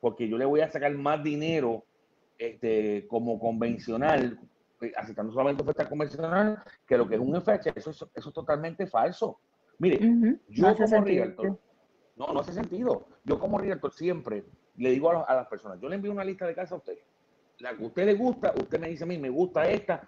porque 0.00 0.28
yo 0.28 0.36
le 0.36 0.44
voy 0.44 0.60
a 0.60 0.70
sacar 0.70 0.92
más 0.94 1.22
dinero 1.22 1.84
este, 2.36 3.06
como 3.08 3.38
convencional, 3.38 4.38
eh, 4.80 4.92
aceptando 4.96 5.32
solamente 5.32 5.62
oferta 5.62 5.88
convencional, 5.88 6.62
que 6.86 6.96
lo 6.96 7.08
que 7.08 7.16
es 7.16 7.20
un 7.20 7.34
FHA. 7.40 7.72
Eso, 7.74 7.90
eso, 7.90 8.10
es 8.14 8.32
totalmente 8.32 8.86
falso. 8.86 9.40
Mire, 9.78 9.98
yo 10.48 10.76
como 10.76 11.04
realtor, 11.04 11.58
no, 12.16 12.32
no 12.32 12.40
hace 12.40 12.52
sentido. 12.52 13.06
Yo 13.24 13.38
como 13.38 13.58
realtor 13.58 13.92
siempre 13.92 14.44
le 14.76 14.90
digo 14.90 15.10
a, 15.10 15.34
las 15.34 15.48
personas, 15.48 15.80
yo 15.80 15.88
le 15.88 15.96
envío 15.96 16.12
una 16.12 16.24
lista 16.24 16.46
de 16.46 16.54
casas 16.54 16.72
a 16.72 16.76
usted. 16.76 16.98
La 17.58 17.76
que 17.76 17.82
a 17.82 17.86
usted 17.86 18.06
le 18.06 18.14
gusta, 18.14 18.52
usted 18.56 18.78
me 18.78 18.88
dice 18.88 19.04
a 19.04 19.06
mí, 19.06 19.18
me 19.18 19.30
gusta 19.30 19.68
esta, 19.68 20.06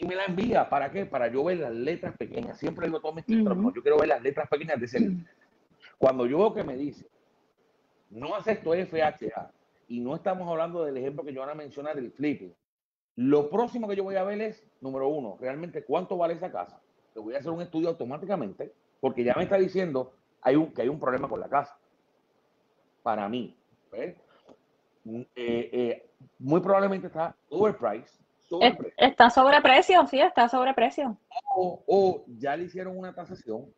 y 0.00 0.06
me 0.06 0.14
la 0.14 0.24
envía. 0.24 0.68
¿Para 0.68 0.90
qué? 0.90 1.04
Para 1.04 1.28
yo 1.28 1.44
ver 1.44 1.58
las 1.58 1.72
letras 1.72 2.16
pequeñas. 2.16 2.58
Siempre 2.58 2.86
digo 2.86 3.00
todos 3.00 3.14
mis 3.14 3.28
uh 3.28 3.72
yo 3.74 3.82
quiero 3.82 3.98
ver 3.98 4.08
las 4.08 4.22
letras 4.22 4.48
pequeñas 4.48 4.78
de 4.78 4.86
ese. 4.86 5.10
Cuando 5.98 6.26
yo 6.26 6.38
veo 6.38 6.54
que 6.54 6.64
me 6.64 6.76
dice, 6.76 7.06
no 8.08 8.34
acepto 8.34 8.72
FHA, 8.72 9.50
y 9.88 10.00
no 10.00 10.14
estamos 10.14 10.48
hablando 10.48 10.84
del 10.84 10.96
ejemplo 10.96 11.24
que 11.24 11.34
yo 11.34 11.40
van 11.40 11.50
a 11.50 11.54
mencionar 11.54 11.96
del 11.96 12.12
flipping, 12.12 12.54
lo 13.16 13.50
próximo 13.50 13.86
que 13.86 13.96
yo 13.96 14.04
voy 14.04 14.16
a 14.16 14.24
ver 14.24 14.40
es, 14.40 14.66
número 14.80 15.08
uno, 15.08 15.36
realmente 15.38 15.84
cuánto 15.84 16.16
vale 16.16 16.34
esa 16.34 16.50
casa. 16.50 16.80
Le 17.14 17.20
voy 17.20 17.34
a 17.34 17.38
hacer 17.38 17.50
un 17.50 17.60
estudio 17.60 17.90
automáticamente, 17.90 18.72
porque 19.00 19.24
ya 19.24 19.34
me 19.36 19.42
está 19.42 19.56
diciendo 19.56 20.12
hay 20.40 20.56
un, 20.56 20.72
que 20.72 20.82
hay 20.82 20.88
un 20.88 20.98
problema 20.98 21.28
con 21.28 21.40
la 21.40 21.48
casa. 21.48 21.76
Para 23.02 23.28
mí. 23.28 23.56
Eh, 23.92 24.16
eh, 25.34 26.10
muy 26.38 26.60
probablemente 26.60 27.08
está 27.08 27.34
overpriced 27.48 28.20
Está 28.96 29.30
sobre 29.30 29.60
precio, 29.60 30.06
sí, 30.06 30.20
está 30.20 30.48
sobre 30.48 30.74
precio. 30.74 31.16
O, 31.54 32.24
ya 32.38 32.56
le 32.56 32.64
hicieron 32.64 32.98
una 32.98 33.14
tasación 33.14 33.72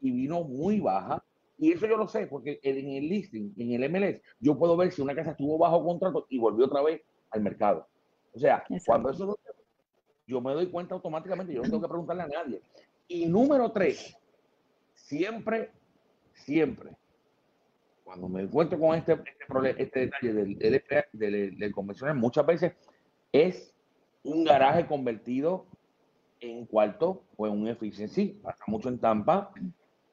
y 0.00 0.10
vino 0.10 0.42
muy 0.44 0.80
baja. 0.80 1.22
Y 1.58 1.72
eso 1.72 1.86
yo 1.86 1.96
lo 1.96 2.06
sé, 2.06 2.26
porque 2.26 2.60
en 2.62 2.90
el 2.90 3.08
listing, 3.08 3.54
en 3.56 3.82
el 3.82 3.90
MLS, 3.90 4.20
yo 4.40 4.58
puedo 4.58 4.76
ver 4.76 4.92
si 4.92 5.00
una 5.00 5.14
casa 5.14 5.30
estuvo 5.30 5.56
bajo 5.56 5.82
contrato 5.82 6.26
y 6.28 6.38
volvió 6.38 6.66
otra 6.66 6.82
vez 6.82 7.00
al 7.30 7.40
mercado. 7.40 7.88
O 8.34 8.38
sea, 8.38 8.62
cuando 8.84 9.10
eso 9.10 9.38
yo 10.26 10.40
me 10.42 10.52
doy 10.52 10.66
cuenta 10.66 10.94
automáticamente, 10.94 11.54
yo 11.54 11.62
no 11.62 11.68
tengo 11.70 11.80
que 11.80 11.88
preguntarle 11.88 12.22
a 12.24 12.28
nadie. 12.28 12.60
Y 13.08 13.26
número 13.26 13.72
tres, 13.72 14.14
siempre, 14.92 15.70
siempre, 16.34 16.90
cuando 18.04 18.28
me 18.28 18.42
encuentro 18.42 18.78
con 18.78 18.94
este, 18.94 19.14
este, 19.14 19.82
este 19.82 20.00
detalle 20.00 20.32
del, 20.32 20.58
del, 21.12 21.58
del 21.58 21.72
convencional, 21.72 22.16
muchas 22.16 22.44
veces 22.44 22.74
es 23.32 23.75
un 24.26 24.44
garaje 24.44 24.86
convertido 24.86 25.66
en 26.40 26.66
cuarto 26.66 27.22
o 27.36 27.46
en 27.46 27.52
un 27.54 27.68
efficiency, 27.68 28.40
pasa 28.42 28.64
mucho 28.66 28.88
en 28.88 28.98
Tampa. 28.98 29.52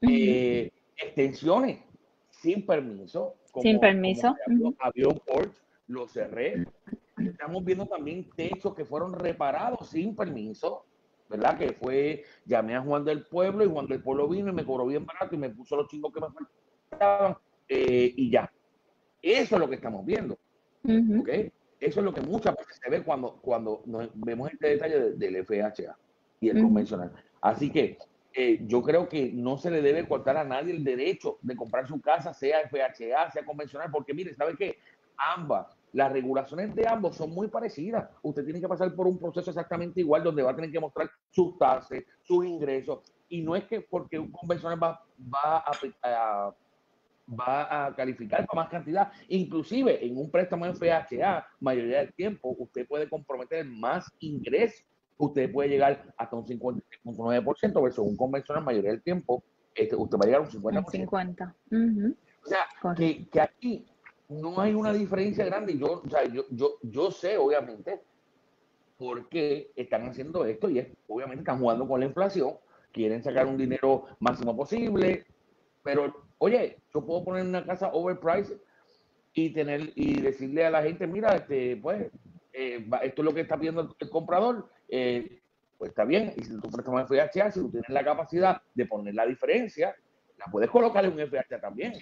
Eh, 0.01 0.71
extensiones 0.97 1.79
sin 2.29 2.65
permiso. 2.65 3.35
sin 3.61 3.79
permiso. 3.79 4.35
Había 4.79 5.07
un 5.07 5.19
porch, 5.19 5.53
lo 5.87 6.07
cerré. 6.07 6.65
Estamos 7.17 7.63
viendo 7.63 7.85
también 7.87 8.29
techos 8.35 8.75
que 8.75 8.85
fueron 8.85 9.13
reparados 9.13 9.89
sin 9.89 10.15
permiso, 10.15 10.85
¿verdad? 11.29 11.57
Que 11.57 11.73
fue, 11.73 12.23
llamé 12.45 12.75
a 12.75 12.81
Juan 12.81 13.05
del 13.05 13.25
Pueblo 13.25 13.63
y 13.63 13.69
Juan 13.69 13.87
del 13.87 14.01
Pueblo 14.01 14.27
vino 14.27 14.49
y 14.49 14.53
me 14.53 14.65
cobró 14.65 14.85
bien 14.85 15.05
barato 15.05 15.35
y 15.35 15.37
me 15.37 15.49
puso 15.49 15.75
los 15.75 15.87
chingos 15.87 16.13
que 16.13 16.21
me 16.21 16.27
faltaban 16.89 17.37
eh, 17.67 18.13
y 18.15 18.29
ya. 18.29 18.51
Eso 19.21 19.55
es 19.55 19.59
lo 19.59 19.69
que 19.69 19.75
estamos 19.75 20.05
viendo. 20.05 20.37
Eso 21.83 21.99
es 21.99 22.05
lo 22.05 22.13
que 22.13 22.21
muchas 22.21 22.55
veces 22.55 22.79
se 22.81 22.89
ve 22.89 23.03
cuando, 23.03 23.33
cuando 23.41 23.83
vemos 24.13 24.49
este 24.49 24.69
detalle 24.69 25.11
del 25.11 25.45
FHA 25.45 25.97
y 26.39 26.49
el 26.49 26.61
convencional. 26.61 27.11
Así 27.41 27.69
que 27.69 27.97
eh, 28.33 28.61
yo 28.65 28.81
creo 28.81 29.09
que 29.09 29.31
no 29.33 29.57
se 29.57 29.69
le 29.69 29.81
debe 29.81 30.07
cortar 30.07 30.37
a 30.37 30.45
nadie 30.45 30.73
el 30.73 30.83
derecho 30.83 31.39
de 31.41 31.57
comprar 31.57 31.85
su 31.85 31.99
casa, 31.99 32.33
sea 32.33 32.69
FHA, 32.69 33.31
sea 33.31 33.45
convencional, 33.45 33.91
porque 33.91 34.13
mire, 34.13 34.33
¿sabe 34.33 34.55
qué? 34.57 34.77
Ambas, 35.17 35.77
las 35.91 36.11
regulaciones 36.11 36.73
de 36.73 36.87
ambos 36.87 37.17
son 37.17 37.31
muy 37.31 37.49
parecidas. 37.49 38.09
Usted 38.21 38.45
tiene 38.45 38.61
que 38.61 38.67
pasar 38.69 38.95
por 38.95 39.05
un 39.05 39.19
proceso 39.19 39.51
exactamente 39.51 39.99
igual 39.99 40.23
donde 40.23 40.41
va 40.41 40.51
a 40.51 40.55
tener 40.55 40.71
que 40.71 40.79
mostrar 40.79 41.11
sus 41.31 41.57
tasas, 41.57 42.01
sus 42.21 42.45
ingresos. 42.45 42.99
Y 43.27 43.41
no 43.41 43.57
es 43.57 43.65
que 43.65 43.81
porque 43.81 44.17
un 44.17 44.31
convencional 44.31 44.81
va, 44.81 45.03
va 45.33 45.57
a, 45.57 45.71
a 46.03 46.55
va 47.27 47.85
a 47.85 47.95
calificar 47.95 48.45
para 48.45 48.63
más 48.63 48.69
cantidad. 48.69 49.11
Inclusive 49.29 50.05
en 50.05 50.17
un 50.17 50.29
préstamo 50.29 50.65
en 50.65 50.75
FHA, 50.75 51.47
mayoría 51.59 51.99
del 51.99 52.13
tiempo, 52.13 52.55
usted 52.57 52.87
puede 52.87 53.09
comprometer 53.09 53.65
más 53.65 54.11
ingresos. 54.19 54.85
Usted 55.17 55.51
puede 55.51 55.69
llegar 55.69 56.13
hasta 56.17 56.35
un 56.35 56.45
50.9% 56.45 57.83
versus 57.83 58.05
un 58.05 58.17
convencional, 58.17 58.63
mayoría 58.63 58.91
del 58.91 59.03
tiempo, 59.03 59.43
este, 59.75 59.95
usted 59.95 60.17
va 60.17 60.21
a 60.23 60.25
llegar 60.25 60.41
a 60.41 60.43
un 60.43 60.49
50%. 60.49 60.91
50. 60.91 61.55
O 62.43 62.47
sea, 62.47 62.95
que, 62.95 63.27
que, 63.29 63.41
aquí 63.41 63.85
no 64.29 64.59
hay 64.59 64.73
una 64.73 64.91
diferencia 64.91 65.45
grande. 65.45 65.77
Yo, 65.77 66.01
o 66.05 66.09
sea, 66.09 66.25
yo, 66.25 66.43
yo, 66.51 66.75
yo 66.81 67.11
sé, 67.11 67.37
obviamente, 67.37 68.01
por 68.97 69.29
qué 69.29 69.71
están 69.75 70.07
haciendo 70.07 70.45
esto 70.45 70.69
y 70.69 70.79
es, 70.79 70.87
obviamente, 71.07 71.41
están 71.41 71.59
jugando 71.59 71.87
con 71.87 71.99
la 71.99 72.05
inflación, 72.05 72.55
quieren 72.91 73.23
sacar 73.23 73.45
un 73.47 73.57
dinero 73.57 74.05
máximo 74.19 74.55
posible, 74.55 75.25
pero 75.83 76.13
Oye, 76.37 76.77
yo 76.93 77.05
puedo 77.05 77.23
poner 77.23 77.45
una 77.45 77.65
casa 77.65 77.89
overpriced 77.93 78.57
y 79.33 79.51
tener 79.51 79.91
y 79.95 80.21
decirle 80.21 80.65
a 80.65 80.69
la 80.69 80.83
gente, 80.83 81.07
mira, 81.07 81.35
este, 81.35 81.77
pues, 81.77 82.11
eh, 82.53 82.85
esto 83.03 83.21
es 83.21 83.25
lo 83.25 83.33
que 83.33 83.41
está 83.41 83.57
pidiendo 83.57 83.95
el, 83.99 84.09
comprador, 84.09 84.69
eh, 84.89 85.41
pues 85.77 85.89
está 85.89 86.05
bien. 86.05 86.33
Y 86.35 86.43
si 86.43 86.59
tú 86.59 86.69
prestas 86.69 86.93
un 86.93 86.99
FHA, 87.07 87.51
si 87.51 87.59
tú 87.59 87.71
tienes 87.71 87.89
la 87.89 88.03
capacidad 88.03 88.61
de 88.75 88.85
poner 88.85 89.15
la 89.15 89.25
diferencia, 89.25 89.95
la 90.45 90.51
puedes 90.51 90.69
colocar 90.69 91.05
en 91.05 91.13
un 91.13 91.27
FHA 91.27 91.59
también. 91.59 91.93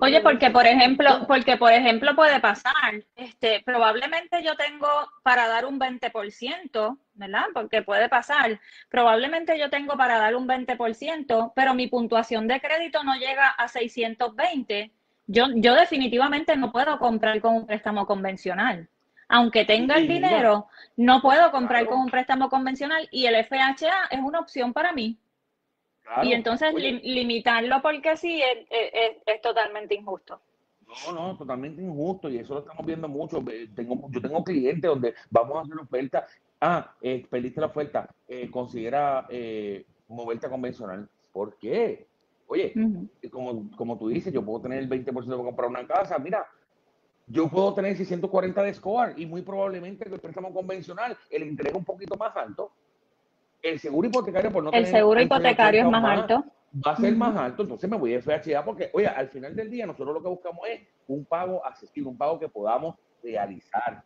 Oye, 0.00 0.20
porque 0.20 0.50
por 0.50 0.66
ejemplo, 0.66 1.26
porque 1.26 1.56
por 1.56 1.72
ejemplo 1.72 2.14
puede 2.14 2.40
pasar, 2.40 3.04
este, 3.16 3.62
probablemente 3.64 4.42
yo 4.42 4.56
tengo 4.56 4.88
para 5.22 5.48
dar 5.48 5.66
un 5.66 5.78
20%, 5.78 6.98
¿verdad? 7.14 7.44
Porque 7.52 7.82
puede 7.82 8.08
pasar. 8.08 8.60
Probablemente 8.88 9.58
yo 9.58 9.70
tengo 9.70 9.96
para 9.96 10.18
dar 10.18 10.34
un 10.34 10.48
20%, 10.48 11.52
pero 11.54 11.74
mi 11.74 11.88
puntuación 11.88 12.48
de 12.48 12.60
crédito 12.60 13.02
no 13.04 13.14
llega 13.16 13.48
a 13.48 13.68
620. 13.68 14.90
Yo, 15.26 15.46
yo 15.54 15.74
definitivamente 15.74 16.56
no 16.56 16.72
puedo 16.72 16.98
comprar 16.98 17.40
con 17.40 17.54
un 17.54 17.66
préstamo 17.66 18.06
convencional. 18.06 18.88
Aunque 19.28 19.64
tenga 19.64 19.94
el 19.94 20.08
dinero, 20.08 20.66
no 20.96 21.22
puedo 21.22 21.52
comprar 21.52 21.86
con 21.86 22.00
un 22.00 22.10
préstamo 22.10 22.48
convencional 22.48 23.06
y 23.12 23.26
el 23.26 23.44
FHA 23.44 24.08
es 24.10 24.18
una 24.18 24.40
opción 24.40 24.72
para 24.72 24.92
mí. 24.92 25.18
Y 26.22 26.32
entonces 26.32 26.74
limitarlo 26.74 27.80
porque 27.82 28.16
sí 28.16 28.42
es, 28.42 29.42
totalmente 29.42 29.94
injusto. 29.94 30.40
No, 31.06 31.12
no, 31.12 31.36
totalmente 31.36 31.80
injusto 31.82 32.28
y 32.28 32.38
eso 32.38 32.54
lo 32.54 32.60
estamos 32.60 32.84
viendo 32.84 33.08
mucho. 33.08 33.42
Tengo, 33.74 34.08
yo 34.10 34.20
tengo 34.20 34.42
clientes 34.42 34.90
donde 34.90 35.14
vamos 35.30 35.56
a 35.56 35.60
hacer 35.60 35.78
oferta 35.78 36.26
ah, 36.60 36.94
eh, 37.00 37.26
la 37.56 37.66
oferta, 37.66 38.08
eh, 38.28 38.50
considera 38.50 39.26
eh, 39.30 39.84
moverte 40.08 40.48
convencional. 40.48 41.08
¿Por 41.32 41.56
qué? 41.58 42.06
Oye, 42.46 42.74
como, 43.30 43.70
como 43.76 43.96
tú 43.96 44.08
dices, 44.08 44.32
yo 44.32 44.44
puedo 44.44 44.62
tener 44.62 44.80
el 44.80 44.88
20% 44.88 45.12
para 45.12 45.36
comprar 45.36 45.68
una 45.68 45.86
casa. 45.86 46.18
Mira, 46.18 46.44
yo 47.28 47.48
puedo 47.48 47.72
tener 47.74 47.96
640 47.96 48.62
de 48.62 48.74
score 48.74 49.14
y 49.16 49.26
muy 49.26 49.42
probablemente 49.42 50.08
el 50.08 50.18
préstamo 50.18 50.52
convencional, 50.52 51.16
el 51.30 51.44
interés 51.44 51.74
un 51.74 51.84
poquito 51.84 52.16
más 52.16 52.36
alto. 52.36 52.72
El 53.62 53.78
seguro 53.78 54.08
hipotecario, 54.08 54.50
por 54.50 54.64
no 54.64 54.70
El 54.72 54.86
seguro 54.86 55.20
hipotecario 55.20 55.82
es 55.82 55.90
más, 55.90 56.04
alto. 56.04 56.44
Va 56.86 56.92
a 56.92 56.96
ser 56.96 57.14
más 57.16 57.36
alto, 57.36 57.62
entonces 57.62 57.90
me 57.90 57.96
voy 57.96 58.14
a 58.14 58.22
FHA 58.22 58.64
porque, 58.64 58.90
oye, 58.92 59.06
al 59.06 59.28
final 59.28 59.54
del 59.56 59.70
día 59.70 59.86
nosotros 59.86 60.14
lo 60.14 60.22
que 60.22 60.28
buscamos 60.28 60.60
es 60.68 60.80
un 61.08 61.24
pago 61.24 61.64
accesible, 61.64 62.10
un 62.10 62.16
pago 62.16 62.38
que 62.38 62.48
podamos 62.48 62.96
realizar 63.22 64.04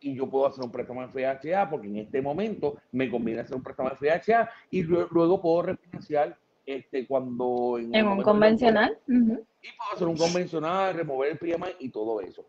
y 0.00 0.14
yo 0.14 0.28
puedo 0.28 0.46
hacer 0.46 0.64
un 0.64 0.72
préstamo 0.72 1.02
en 1.02 1.10
FHA 1.10 1.68
porque 1.68 1.86
en 1.86 1.98
este 1.98 2.22
momento 2.22 2.78
me 2.92 3.10
conviene 3.10 3.42
hacer 3.42 3.56
un 3.56 3.62
préstamo 3.62 3.90
en 3.90 3.96
FHA 3.96 4.50
y 4.70 4.82
luego, 4.82 5.40
puedo 5.40 5.62
refinanciar 5.62 6.36
este, 6.66 7.06
cuando... 7.06 7.78
En, 7.78 8.06
un 8.06 8.22
convencional. 8.22 8.98
Y 9.06 9.12
puedo 9.12 9.94
hacer 9.94 10.08
un 10.08 10.16
convencional, 10.16 10.94
remover 10.94 11.32
el 11.32 11.38
PMI 11.38 11.76
y 11.80 11.90
todo 11.90 12.20
eso. 12.20 12.46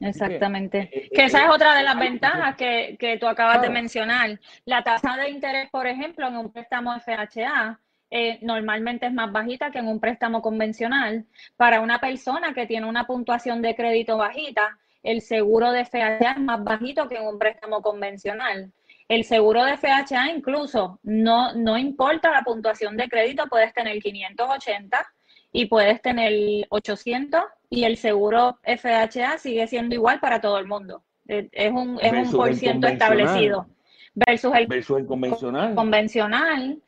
Exactamente. 0.00 0.78
Eh, 0.78 0.90
eh, 0.92 1.10
que 1.12 1.24
esa 1.24 1.44
es 1.44 1.50
otra 1.50 1.74
de 1.74 1.82
las 1.82 1.98
ventajas 1.98 2.56
que, 2.56 2.96
que 2.98 3.18
tú 3.18 3.26
acabas 3.26 3.62
de 3.62 3.70
mencionar. 3.70 4.40
La 4.64 4.82
tasa 4.82 5.16
de 5.16 5.30
interés, 5.30 5.68
por 5.70 5.86
ejemplo, 5.86 6.26
en 6.28 6.36
un 6.36 6.52
préstamo 6.52 6.94
FHA 7.00 7.78
eh, 8.10 8.38
normalmente 8.42 9.06
es 9.06 9.12
más 9.12 9.30
bajita 9.30 9.70
que 9.70 9.78
en 9.78 9.88
un 9.88 10.00
préstamo 10.00 10.40
convencional. 10.40 11.26
Para 11.56 11.80
una 11.80 11.98
persona 11.98 12.54
que 12.54 12.66
tiene 12.66 12.86
una 12.86 13.06
puntuación 13.06 13.60
de 13.60 13.74
crédito 13.74 14.16
bajita, 14.16 14.78
el 15.02 15.20
seguro 15.20 15.72
de 15.72 15.84
FHA 15.84 16.32
es 16.32 16.40
más 16.40 16.62
bajito 16.64 17.08
que 17.08 17.16
en 17.16 17.26
un 17.26 17.38
préstamo 17.38 17.82
convencional. 17.82 18.72
El 19.08 19.24
seguro 19.24 19.64
de 19.64 19.76
FHA 19.76 20.30
incluso 20.30 21.00
no, 21.02 21.54
no 21.54 21.78
importa 21.78 22.30
la 22.30 22.42
puntuación 22.42 22.96
de 22.96 23.08
crédito, 23.08 23.46
puedes 23.48 23.72
tener 23.72 23.98
580 24.02 25.06
y 25.52 25.66
puedes 25.66 26.00
tener 26.02 26.66
800 26.70 27.42
y 27.70 27.84
el 27.84 27.96
seguro 27.96 28.58
FHA 28.64 29.38
sigue 29.38 29.66
siendo 29.66 29.94
igual 29.94 30.20
para 30.20 30.40
todo 30.40 30.58
el 30.58 30.66
mundo. 30.66 31.04
Es 31.26 31.72
un, 31.72 31.98
es 32.00 32.12
un 32.12 32.32
por 32.32 32.54
ciento 32.54 32.86
establecido. 32.86 33.66
Versus 34.14 34.54
el, 34.54 34.66
versus 34.66 34.98
el 34.98 35.06
convencional. 35.06 35.74
Convencional, 35.74 36.82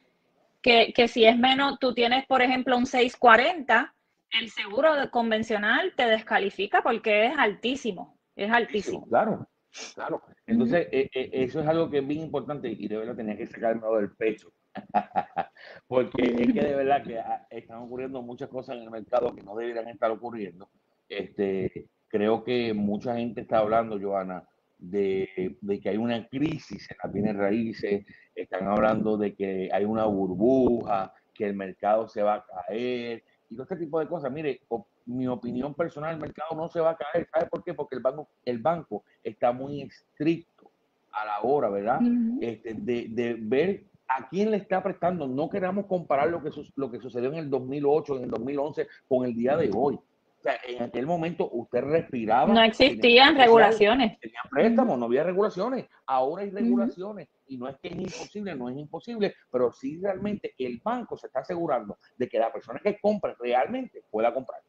que, 0.63 0.93
que 0.95 1.09
si 1.09 1.25
es 1.25 1.39
menos, 1.39 1.79
tú 1.79 1.95
tienes, 1.95 2.27
por 2.27 2.43
ejemplo, 2.43 2.77
un 2.77 2.87
640, 2.87 3.95
el 4.41 4.51
seguro 4.51 4.93
convencional 5.11 5.93
te 5.97 6.07
descalifica 6.07 6.83
porque 6.83 7.27
es 7.27 7.33
altísimo. 7.37 8.19
Es 8.35 8.51
altísimo. 8.51 9.07
Claro, 9.07 9.47
claro. 9.95 10.23
Entonces, 10.47 10.89
eh, 10.91 11.11
eh, 11.13 11.31
eso 11.33 11.61
es 11.61 11.67
algo 11.67 11.91
que 11.91 11.99
es 11.99 12.07
bien 12.07 12.23
importante 12.23 12.69
y 12.71 12.89
de 12.89 12.97
verdad 12.97 13.17
tenía 13.17 13.37
que 13.37 13.47
sacarme 13.47 13.87
del 13.99 14.13
pecho. 14.13 14.53
porque 15.89 16.23
es 16.23 16.53
que 16.53 16.61
de 16.61 16.75
verdad 16.75 17.03
que 17.03 17.19
ah, 17.19 17.47
están 17.51 17.79
ocurriendo 17.79 18.23
muchas 18.23 18.49
cosas 18.49 18.77
en 18.77 18.83
el 18.83 18.91
mercado 18.91 19.35
que 19.35 19.43
no 19.43 19.57
deberían 19.57 19.89
estar 19.89 20.11
ocurriendo. 20.11 20.69
Este, 21.09 21.89
creo 22.09 22.45
que 22.45 22.73
mucha 22.75 23.17
gente 23.17 23.43
está 23.43 23.59
hablando, 23.59 23.99
Joana, 24.01 24.45
de, 24.79 25.57
de, 25.61 25.81
que 25.81 25.91
hay 25.91 25.97
una 25.97 26.27
crisis 26.29 26.91
en 26.91 26.97
las 27.03 27.13
bienes 27.13 27.37
raíces, 27.37 28.07
están 28.35 28.67
hablando 28.69 29.17
de 29.17 29.35
que 29.35 29.69
hay 29.73 29.85
una 29.85 30.05
burbuja, 30.05 31.13
que 31.35 31.47
el 31.47 31.55
mercado 31.55 32.09
se 32.09 32.23
va 32.23 32.35
a 32.35 32.45
caer 32.45 33.23
y 33.49 33.55
todo 33.55 33.65
este 33.65 33.77
tipo 33.77 33.99
de 33.99 34.07
cosas. 34.07 34.31
Mire, 34.33 34.61
mi 35.07 35.27
opinión 35.27 35.75
personal, 35.75 36.15
el 36.15 36.21
mercado 36.21 36.55
no 36.57 36.69
se 36.69 36.81
va 36.81 36.91
a 36.91 36.97
caer. 36.97 37.29
¿Sabe 37.33 37.47
por 37.47 37.65
qué? 37.65 37.75
Porque 37.75 37.97
el 37.97 38.03
banco, 38.03 38.29
el 38.45 38.59
banco 38.59 39.05
está 39.23 39.53
muy 39.53 39.83
estricto 39.83 40.71
a 41.13 41.25
la 41.25 41.41
hora, 41.43 41.69
¿verdad? 41.69 42.01
este, 42.41 42.75
de, 42.75 43.07
de, 43.11 43.37
ver 43.39 43.85
a 44.17 44.29
quién 44.29 44.51
le 44.51 44.57
está 44.57 44.83
prestando. 44.83 45.27
No 45.29 45.49
queramos 45.49 45.87
comparar 45.87 46.29
lo 46.29 46.43
que, 46.43 46.51
lo 46.77 46.91
que 46.91 46.99
sucedió 46.99 47.31
en 47.33 47.39
el 47.39 47.51
2008, 47.51 48.17
en 48.17 48.25
el 48.25 48.31
2011 48.31 48.89
con 49.09 49.25
el 49.25 49.35
día 49.35 49.57
de 49.57 49.71
hoy. 49.75 49.95
O 49.95 50.43
sea, 50.43 50.59
en 50.67 50.83
aquel 50.83 51.07
momento 51.07 51.51
usted 51.53 51.83
respiraba. 51.83 52.53
No 52.53 52.63
existían 52.63 53.37
regulaciones. 53.37 54.19
Tenía 54.21 54.41
préstamos, 54.51 54.99
no 54.99 55.05
había 55.05 55.23
regulaciones. 55.23 55.87
Ahora 56.07 56.43
hay 56.43 56.51
regulaciones. 56.51 57.29
Y 57.47 57.59
no 57.59 57.69
es 57.69 57.77
que 57.77 57.89
es 57.89 57.97
imposible, 57.97 58.55
no 58.55 58.71
es 58.71 58.77
imposible, 58.79 59.35
pero 59.51 59.71
sí 59.71 60.01
realmente 60.01 60.55
el 60.57 60.81
banco 60.83 61.19
se 61.19 61.27
está 61.27 61.41
asegurando 61.41 61.99
de 62.17 62.29
que 62.29 62.39
la 62.39 62.51
persona 62.51 62.81
que 62.83 62.99
compre 62.99 63.35
realmente 63.39 64.03
pueda 64.11 64.33
comprar. 64.33 64.61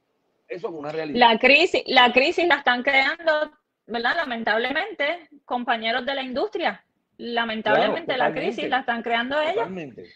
Eso 0.48 0.68
es 0.68 0.74
una 0.74 0.92
realidad. 0.92 1.18
La 1.18 1.40
crisis, 1.40 1.84
la 1.88 2.12
crisis 2.12 2.46
la 2.46 2.56
están 2.56 2.84
creando, 2.84 3.52
¿verdad? 3.88 4.16
Lamentablemente, 4.18 5.30
compañeros 5.46 6.06
de 6.06 6.16
la 6.16 6.24
industria. 6.24 6.84
Lamentablemente 7.22 8.18
la 8.18 8.34
crisis 8.34 8.68
la 8.68 8.80
están 8.80 9.04
creando 9.04 9.40
ellos. 9.40 9.54
Totalmente. 9.54 10.10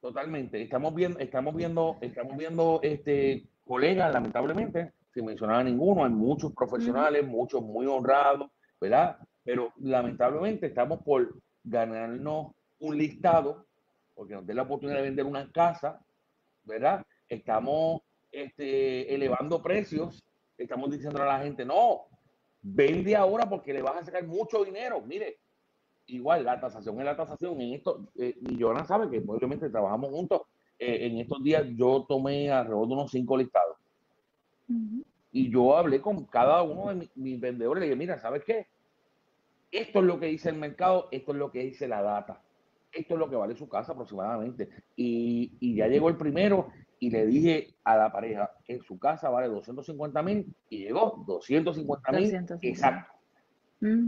Totalmente. 0.00 0.60
Estamos 0.60 0.92
viendo, 0.92 1.20
estamos 1.20 1.54
viendo, 1.54 1.98
estamos 2.00 2.36
viendo 2.36 2.80
este 2.82 3.44
colegas, 3.64 4.12
lamentablemente, 4.12 4.92
sin 5.14 5.24
mencionar 5.24 5.60
a 5.60 5.62
ninguno, 5.62 6.04
hay 6.04 6.10
muchos 6.10 6.52
profesionales, 6.52 7.24
muchos 7.24 7.62
muy 7.62 7.86
honrados, 7.86 8.50
¿verdad? 8.80 9.18
Pero 9.44 9.72
lamentablemente 9.76 10.66
estamos 10.66 11.00
por 11.04 11.32
ganarnos 11.62 12.48
un 12.80 12.98
listado, 12.98 13.64
porque 14.12 14.34
nos 14.34 14.44
dé 14.44 14.54
la 14.54 14.62
oportunidad 14.62 14.98
de 14.98 15.04
vender 15.04 15.24
una 15.24 15.48
casa, 15.52 16.00
¿verdad? 16.64 17.06
Estamos 17.28 18.02
este, 18.32 19.14
elevando 19.14 19.62
precios, 19.62 20.24
estamos 20.58 20.90
diciendo 20.90 21.22
a 21.22 21.26
la 21.26 21.38
gente, 21.38 21.64
no, 21.64 22.06
vende 22.62 23.14
ahora 23.14 23.48
porque 23.48 23.72
le 23.72 23.82
vas 23.82 23.96
a 23.96 24.04
sacar 24.06 24.26
mucho 24.26 24.64
dinero. 24.64 25.00
Mire, 25.02 25.38
igual 26.06 26.44
la 26.44 26.60
tasación 26.60 26.98
es 26.98 27.04
la 27.04 27.16
tasación. 27.16 27.60
En 27.60 27.74
esto, 27.74 28.08
eh, 28.16 28.36
y 28.40 28.60
Joana 28.60 28.84
sabe 28.84 29.10
que 29.10 29.22
obviamente 29.26 29.70
trabajamos 29.70 30.10
juntos. 30.10 30.42
Eh, 30.78 31.06
en 31.06 31.18
estos 31.18 31.42
días 31.42 31.64
yo 31.76 32.04
tomé 32.08 32.50
alrededor 32.50 32.88
de 32.88 32.94
unos 32.94 33.10
cinco 33.10 33.36
listados. 33.36 33.76
Y 35.32 35.50
yo 35.50 35.76
hablé 35.76 36.00
con 36.00 36.24
cada 36.24 36.62
uno 36.62 36.94
de 36.94 37.08
mis, 37.14 37.40
vendedores 37.40 37.82
y 37.82 37.86
le 37.86 37.86
dije, 37.86 37.98
mira, 37.98 38.18
¿sabes 38.18 38.42
qué? 38.44 38.66
Esto 39.70 40.00
es 40.00 40.04
lo 40.04 40.18
que 40.18 40.26
dice 40.26 40.48
el 40.48 40.56
mercado, 40.56 41.08
esto 41.10 41.32
es 41.32 41.38
lo 41.38 41.50
que 41.50 41.60
dice 41.60 41.88
la 41.88 42.02
data. 42.02 42.40
Esto 42.90 43.14
es 43.14 43.20
lo 43.20 43.28
que 43.28 43.36
vale 43.36 43.56
su 43.56 43.68
casa 43.68 43.92
aproximadamente. 43.92 44.68
Y, 44.96 45.52
y 45.60 45.76
ya 45.76 45.88
llegó 45.88 46.08
el 46.08 46.16
primero 46.16 46.68
y 47.02 47.10
le 47.10 47.26
dije 47.26 47.74
a 47.82 47.96
la 47.96 48.12
pareja 48.12 48.52
que 48.64 48.78
su 48.80 48.98
casa 48.98 49.28
vale 49.28 49.48
250 49.48 50.22
mil 50.22 50.54
y 50.68 50.84
llegó 50.84 51.24
250 51.26 52.12
mil. 52.12 52.34
Exacto. 52.60 53.12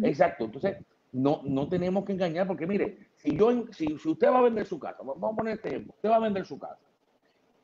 Exacto. 0.05 0.45
Entonces, 0.45 0.77
no, 1.15 1.43
no 1.45 1.69
tenemos 1.69 2.05
que 2.05 2.13
engañar 2.13 2.47
porque 2.47 2.67
mire, 2.67 3.09
si, 3.15 3.37
yo, 3.37 3.67
si, 3.71 3.99
si 3.99 4.09
usted 4.09 4.29
va 4.29 4.41
a 4.41 4.43
vender 4.43 4.67
su 4.67 4.79
casa, 4.79 4.99
vamos 5.05 5.33
a 5.33 5.37
poner 5.37 5.55
este 5.55 5.69
ejemplo, 5.69 5.95
usted 5.95 6.11
va 6.11 6.17
a 6.17 6.21
vender 6.21 6.45
su 6.45 6.59
casa, 6.59 6.81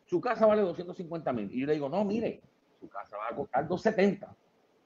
su 0.07 0.21
casa 0.21 0.47
vale 0.47 0.63
250 0.63 1.33
mil 1.33 1.53
y 1.53 1.61
yo 1.61 1.67
le 1.67 1.75
digo, 1.75 1.89
no, 1.89 2.05
mire, 2.05 2.41
su 2.79 2.89
casa 2.89 3.17
va 3.17 3.29
a 3.29 3.37
costar 3.37 3.67
270. 3.67 4.37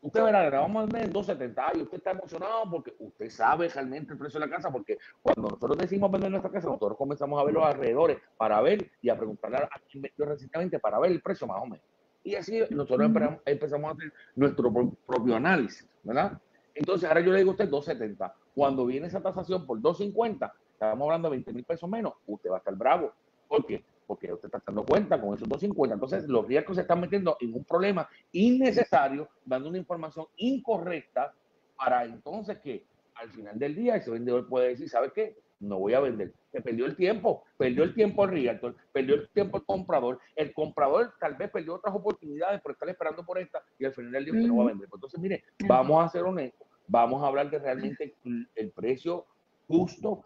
Usted 0.00 0.22
verá, 0.22 0.50
le 0.50 0.57
vamos 0.57 0.77
a 0.77 0.87
vender 0.87 1.05
en 1.05 1.12
270 1.12 1.79
y 1.79 1.83
usted 1.83 1.98
está 1.98 2.11
emocionado 2.11 2.70
porque 2.70 2.94
usted 2.98 3.31
sabe 3.31 3.68
realmente 3.68 4.12
el 4.12 4.18
precio 4.18 4.40
de 4.40 4.46
la 4.46 4.55
casa, 4.55 4.70
porque 4.70 4.98
cuando 5.22 5.42
nosotros 5.42 5.79
decimos 5.79 6.11
vender 6.11 6.31
nuestra 6.31 6.50
casa, 6.50 6.66
nosotros 6.66 6.96
comenzamos 6.98 7.40
a 7.40 7.44
ver 7.44 7.55
los 7.55 7.64
alrededores 7.64 8.18
para 8.37 8.61
ver 8.61 8.90
y 9.00 9.09
a 9.09 9.16
preguntarle 9.16 9.59
a 9.59 9.81
quien 9.90 10.03
vendió 10.03 10.27
recientemente 10.27 10.79
para 10.79 10.98
ver 10.98 11.11
el 11.11 11.22
precio 11.22 11.46
más 11.46 11.62
o 11.62 11.66
menos. 11.66 11.85
Y 12.22 12.35
así 12.35 12.61
nosotros 12.70 13.11
empezamos, 13.44 13.90
a 13.90 13.94
hacer 13.94 14.12
nuestro 14.35 14.72
propio 15.07 15.37
análisis, 15.37 15.87
¿verdad? 16.03 16.38
Entonces 16.74 17.09
ahora 17.09 17.20
yo 17.20 17.33
le 17.33 17.38
digo 17.38 17.50
a 17.50 17.53
usted 17.53 17.68
270. 17.68 18.35
Cuando 18.54 18.86
viene 18.86 19.08
esa 19.08 19.22
tasación 19.22 19.66
por 19.66 19.80
250, 19.80 20.52
estamos 20.72 21.04
hablando 21.04 21.28
de 21.28 21.36
20 21.36 21.52
mil 21.52 21.64
pesos 21.64 21.88
menos, 21.88 22.14
usted 22.26 22.50
va 22.50 22.56
a 22.56 22.58
estar 22.58 22.74
bravo. 22.76 23.12
¿Por 23.48 23.66
qué? 23.66 23.84
porque 24.06 24.32
usted 24.32 24.46
está 24.46 24.62
dando 24.66 24.84
cuenta 24.84 25.20
con 25.20 25.34
esos 25.34 25.48
250. 25.48 25.94
Entonces, 25.94 26.28
los 26.28 26.46
riesgos 26.46 26.76
se 26.76 26.82
están 26.82 27.00
metiendo 27.00 27.36
en 27.40 27.54
un 27.54 27.64
problema 27.64 28.08
innecesario, 28.32 29.28
dando 29.44 29.68
una 29.68 29.78
información 29.78 30.26
incorrecta 30.36 31.32
para 31.76 32.04
entonces 32.04 32.58
que 32.58 32.84
al 33.14 33.30
final 33.30 33.58
del 33.58 33.74
día 33.74 33.96
ese 33.96 34.10
vendedor 34.10 34.48
puede 34.48 34.68
decir, 34.68 34.88
¿sabes 34.88 35.12
qué? 35.12 35.36
No 35.60 35.78
voy 35.78 35.94
a 35.94 36.00
vender. 36.00 36.32
Se 36.52 36.60
perdió 36.60 36.84
el 36.86 36.96
tiempo, 36.96 37.44
perdió 37.56 37.84
el 37.84 37.94
tiempo 37.94 38.24
el 38.24 38.30
realtor, 38.30 38.76
perdió 38.92 39.14
el 39.14 39.28
tiempo 39.30 39.58
el 39.58 39.64
comprador. 39.64 40.20
El 40.36 40.52
comprador 40.52 41.14
tal 41.18 41.34
vez 41.36 41.50
perdió 41.50 41.74
otras 41.74 41.94
oportunidades 41.94 42.60
por 42.60 42.72
estar 42.72 42.88
esperando 42.88 43.24
por 43.24 43.38
esta 43.38 43.62
y 43.78 43.84
al 43.84 43.94
final 43.94 44.12
del 44.12 44.24
día 44.24 44.34
usted 44.34 44.48
no 44.48 44.56
va 44.56 44.64
a 44.64 44.68
vender. 44.68 44.88
Entonces, 44.92 45.20
mire, 45.20 45.44
vamos 45.66 46.04
a 46.04 46.08
ser 46.08 46.24
honestos, 46.24 46.66
vamos 46.86 47.22
a 47.22 47.26
hablar 47.26 47.50
de 47.50 47.58
realmente 47.58 48.16
el 48.54 48.70
precio 48.72 49.26
justo 49.66 50.24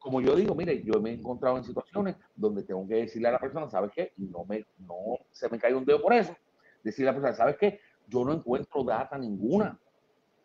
como 0.00 0.20
yo 0.22 0.34
digo, 0.34 0.54
mire, 0.54 0.82
yo 0.82 1.00
me 1.00 1.10
he 1.10 1.14
encontrado 1.14 1.58
en 1.58 1.64
situaciones 1.64 2.16
donde 2.34 2.62
tengo 2.64 2.88
que 2.88 2.94
decirle 2.94 3.28
a 3.28 3.32
la 3.32 3.38
persona, 3.38 3.68
¿sabes 3.68 3.92
qué? 3.94 4.12
Y 4.16 4.24
no, 4.24 4.44
me, 4.46 4.64
no 4.78 5.18
se 5.30 5.48
me 5.50 5.58
cae 5.58 5.74
un 5.74 5.84
dedo 5.84 6.00
por 6.00 6.14
eso. 6.14 6.34
Decirle 6.82 7.10
a 7.10 7.12
la 7.12 7.20
persona, 7.20 7.36
¿sabes 7.36 7.56
qué? 7.58 7.80
Yo 8.08 8.24
no 8.24 8.32
encuentro 8.32 8.82
data 8.82 9.18
ninguna. 9.18 9.78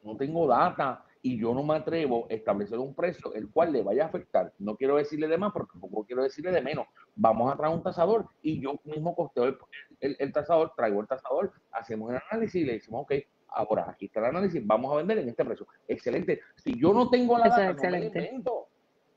No 0.03 0.17
tengo 0.17 0.45
data 0.45 1.05
y 1.21 1.39
yo 1.39 1.53
no 1.53 1.63
me 1.63 1.75
atrevo 1.75 2.27
a 2.29 2.33
establecer 2.33 2.77
un 2.77 2.93
precio 2.93 3.33
el 3.33 3.49
cual 3.49 3.71
le 3.71 3.81
vaya 3.81 4.03
a 4.03 4.07
afectar. 4.07 4.53
No 4.59 4.75
quiero 4.75 4.97
decirle 4.97 5.27
de 5.29 5.37
más, 5.37 5.53
pero 5.53 5.67
tampoco 5.71 6.03
quiero 6.03 6.21
decirle 6.21 6.51
de 6.51 6.61
menos. 6.61 6.85
Vamos 7.15 7.51
a 7.51 7.55
traer 7.55 7.73
un 7.73 7.81
tasador 7.81 8.27
y 8.41 8.61
yo 8.61 8.77
mismo 8.83 9.15
costeo 9.15 9.45
el, 9.45 10.17
el, 10.19 10.33
tasador, 10.33 10.73
traigo 10.75 10.99
el 10.99 11.07
tasador, 11.07 11.53
hacemos 11.71 12.11
el 12.11 12.19
análisis 12.29 12.61
y 12.61 12.65
le 12.65 12.73
decimos, 12.73 13.03
ok, 13.03 13.13
ahora 13.55 13.89
aquí 13.89 14.05
está 14.05 14.19
el 14.19 14.27
análisis, 14.27 14.65
vamos 14.65 14.91
a 14.91 14.97
vender 14.97 15.17
en 15.19 15.29
este 15.29 15.45
precio. 15.45 15.65
Excelente. 15.87 16.41
Si 16.55 16.77
yo 16.77 16.93
no 16.93 17.09
tengo 17.09 17.37
la 17.37 17.49
data, 17.49 17.73
no 17.73 17.91
me 17.91 18.05
invento. 18.05 18.67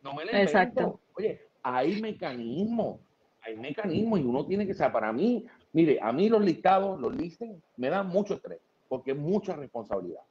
No 0.02 0.14
me 0.14 0.24
la 0.24 0.42
Exacto. 0.42 1.00
Oye, 1.16 1.48
hay 1.62 2.00
mecanismos, 2.00 3.00
hay 3.42 3.56
mecanismos 3.56 4.20
y 4.20 4.24
uno 4.24 4.46
tiene 4.46 4.66
que 4.66 4.74
saber, 4.74 4.92
para 4.92 5.12
mí, 5.12 5.44
mire, 5.72 5.98
a 6.00 6.12
mí 6.12 6.28
los 6.28 6.42
listados, 6.42 7.00
los 7.00 7.14
listen, 7.14 7.60
me 7.76 7.90
dan 7.90 8.08
mucho 8.08 8.34
estrés, 8.34 8.60
porque 8.88 9.10
es 9.10 9.18
mucha 9.18 9.56
responsabilidad, 9.56 10.22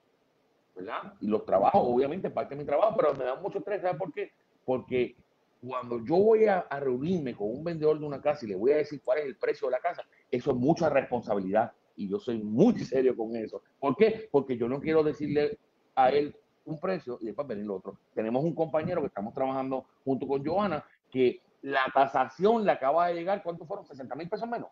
¿verdad? 0.74 1.13
Y 1.20 1.28
los 1.28 1.46
trabajos, 1.46 1.82
obviamente, 1.84 2.30
parte 2.30 2.56
de 2.56 2.62
mi 2.62 2.65
trabajo, 2.65 2.96
pero 2.98 3.13
me 3.13 3.26
dan 3.26 3.41
mucho 3.41 3.60
estrés, 3.60 3.82
¿sabes 3.82 3.98
por 3.98 4.13
qué? 4.13 4.32
Porque 4.63 5.17
cuando 5.62 6.04
yo 6.06 6.15
voy 6.15 6.46
a, 6.46 6.60
a, 6.60 6.80
reunirme 6.80 7.36
con 7.36 7.50
un 7.50 7.63
vendedor 7.63 8.00
de 8.00 8.06
una 8.06 8.22
casa 8.22 8.46
y 8.46 8.50
le 8.50 8.56
voy 8.56 8.72
a 8.72 8.78
decir 8.78 9.02
cuál 9.04 9.20
es 9.20 9.26
el 9.26 9.36
precio 9.36 9.67
de 9.67 9.74
la 9.74 9.80
casa, 9.80 10.04
eso 10.32 10.52
es 10.52 10.58
mucha 10.58 10.89
responsabilidad 10.89 11.74
y 11.98 12.08
yo 12.08 12.20
soy 12.20 12.38
muy 12.38 12.78
serio 12.80 13.18
con 13.18 13.36
eso. 13.36 13.62
¿Por 13.80 13.98
qué? 13.98 14.30
Porque 14.32 14.56
yo 14.56 14.70
no 14.70 14.80
quiero 14.80 15.04
decirle 15.04 15.58
a 15.96 16.10
él 16.10 16.34
un 16.66 16.80
precio 16.80 17.18
y 17.22 17.26
después 17.26 17.48
venir 17.48 17.64
el 17.64 17.72
otro. 17.72 17.98
Tenemos 18.14 18.44
un 18.44 18.54
compañero 18.54 19.02
que 19.02 19.08
estamos 19.08 19.34
trabajando 19.34 19.86
junto 20.06 20.28
con 20.28 20.46
Joana 20.46 20.84
que 21.12 21.42
la 21.62 21.86
tasación 21.94 22.66
le 22.66 22.72
acaba 22.72 23.08
de 23.08 23.16
llegar, 23.16 23.42
¿cuánto 23.42 23.66
fueron? 23.66 23.86
¿60 23.86 24.16
mil 24.16 24.30
pesos 24.30 24.48
menos? 24.48 24.70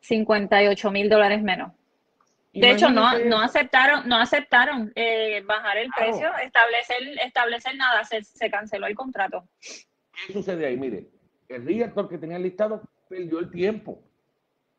58 0.00 0.90
mil 0.90 1.08
dólares 1.08 1.42
menos. 1.42 1.72
De 2.52 2.70
hecho, 2.70 2.88
no, 2.88 3.18
no 3.18 3.40
aceptaron, 3.40 4.08
no 4.08 4.16
aceptaron 4.16 4.90
eh, 4.94 5.42
bajar 5.42 5.76
el 5.76 5.90
precio, 5.90 6.28
establecer, 6.42 6.96
establecer 7.22 7.76
nada, 7.76 8.02
se, 8.04 8.24
se, 8.24 8.50
canceló 8.50 8.86
el 8.86 8.94
contrato. 8.94 9.44
¿Qué 9.60 10.32
sucede 10.32 10.64
ahí? 10.64 10.76
Mire, 10.78 11.06
el 11.48 11.66
director 11.66 12.08
que 12.08 12.16
tenía 12.16 12.38
el 12.38 12.44
listado 12.44 12.80
perdió 13.10 13.40
el 13.40 13.50
tiempo, 13.50 14.02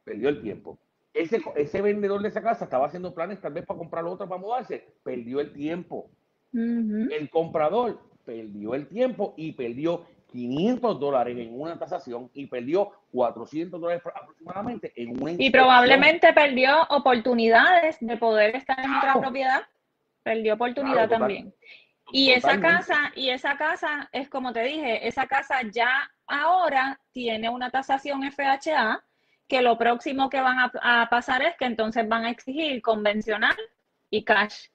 perdió 0.04 0.30
el 0.30 0.42
tiempo. 0.42 0.80
Ese, 1.18 1.42
ese 1.56 1.82
vendedor 1.82 2.22
de 2.22 2.30
esa 2.30 2.42
casa 2.42 2.66
estaba 2.66 2.88
haciendo 2.88 3.14
planes 3.14 3.42
tal 3.42 3.54
vez 3.54 3.66
para 3.66 3.78
comprar 3.78 4.06
otra 4.06 4.28
para 4.28 4.40
mudarse, 4.40 4.86
perdió 5.04 5.40
el 5.40 5.52
tiempo. 5.52 6.10
El 6.54 7.30
comprador 7.30 8.00
perdió 8.26 8.74
el 8.74 8.88
tiempo 8.88 9.34
y 9.38 9.52
perdió 9.52 10.06
500 10.32 11.00
dólares 11.00 11.38
en 11.38 11.60
una 11.60 11.80
tasación 11.80 12.30
y 12.34 12.48
perdió 12.48 12.92
400 13.12 13.80
dólares 13.80 14.04
aproximadamente 14.14 14.92
en 14.96 15.22
una 15.22 15.32
Y 15.38 15.50
probablemente 15.50 16.34
perdió 16.34 16.84
oportunidades 16.90 17.98
de 18.00 18.18
poder 18.18 18.56
estar 18.56 18.80
en 18.80 18.94
otra 18.94 19.20
propiedad. 19.20 19.62
Perdió 20.24 20.56
oportunidad 20.56 21.08
también. 21.10 21.54
Y 22.12 22.32
esa 22.32 22.60
casa, 22.60 23.12
y 23.16 23.30
esa 23.30 23.58
casa 23.58 24.10
es 24.12 24.30
como 24.30 24.54
te 24.54 24.64
dije, 24.64 25.08
esa 25.08 25.28
casa 25.28 25.62
ya 25.72 26.10
ahora 26.26 27.00
tiene 27.12 27.50
una 27.50 27.70
tasación 27.70 28.24
FHA 28.32 29.04
que 29.48 29.62
lo 29.62 29.78
próximo 29.78 30.30
que 30.30 30.42
van 30.42 30.58
a, 30.60 31.10
pasar 31.10 31.42
es 31.42 31.56
que 31.58 31.66
entonces 31.66 32.08
van 32.08 32.26
a 32.26 32.30
exigir 32.30 32.82
convencional 32.82 33.56
y 34.10 34.24
cash. 34.24 34.68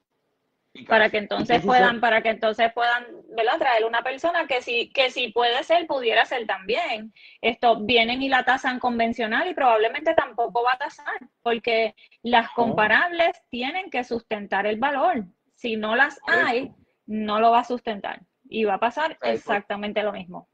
Para 0.89 1.11
que 1.11 1.19
entonces 1.19 1.63
puedan, 1.63 2.01
para 2.01 2.23
que 2.23 2.31
entonces 2.31 2.73
puedan, 2.73 3.05
¿verdad? 3.37 3.59
Traer 3.59 3.85
una 3.85 4.03
persona 4.03 4.47
que 4.47 4.63
sí, 4.63 4.91
que 4.95 5.11
sí 5.11 5.29
puede 5.29 5.63
ser, 5.65 5.87
pudiera 5.87 6.25
ser 6.25 6.47
también. 6.47 7.13
Esto 7.43 7.81
vienen 7.85 8.23
y 8.23 8.31
la 8.31 8.45
tasan 8.45 8.79
convencional 8.79 9.47
y 9.49 9.55
probablemente 9.55 10.15
tampoco 10.15 10.63
va 10.63 10.73
a 10.73 10.79
tasar, 10.79 11.19
porque 11.43 11.95
las 12.23 12.51
comparables 12.53 13.39
tienen 13.51 13.91
que 13.91 14.03
sustentar 14.03 14.67
el 14.67 14.79
valor. 14.79 15.27
Si 15.55 15.77
no 15.77 15.95
las 15.95 16.19
hay, 16.27 16.73
no 17.05 17.39
lo 17.39 17.51
va 17.51 17.61
a 17.61 17.65
sustentar. 17.65 18.23
Y 18.49 18.65
va 18.65 18.75
a 18.75 18.81
pasar 18.81 19.19
exactamente 19.21 20.03
lo 20.03 20.13
mismo. 20.13 20.49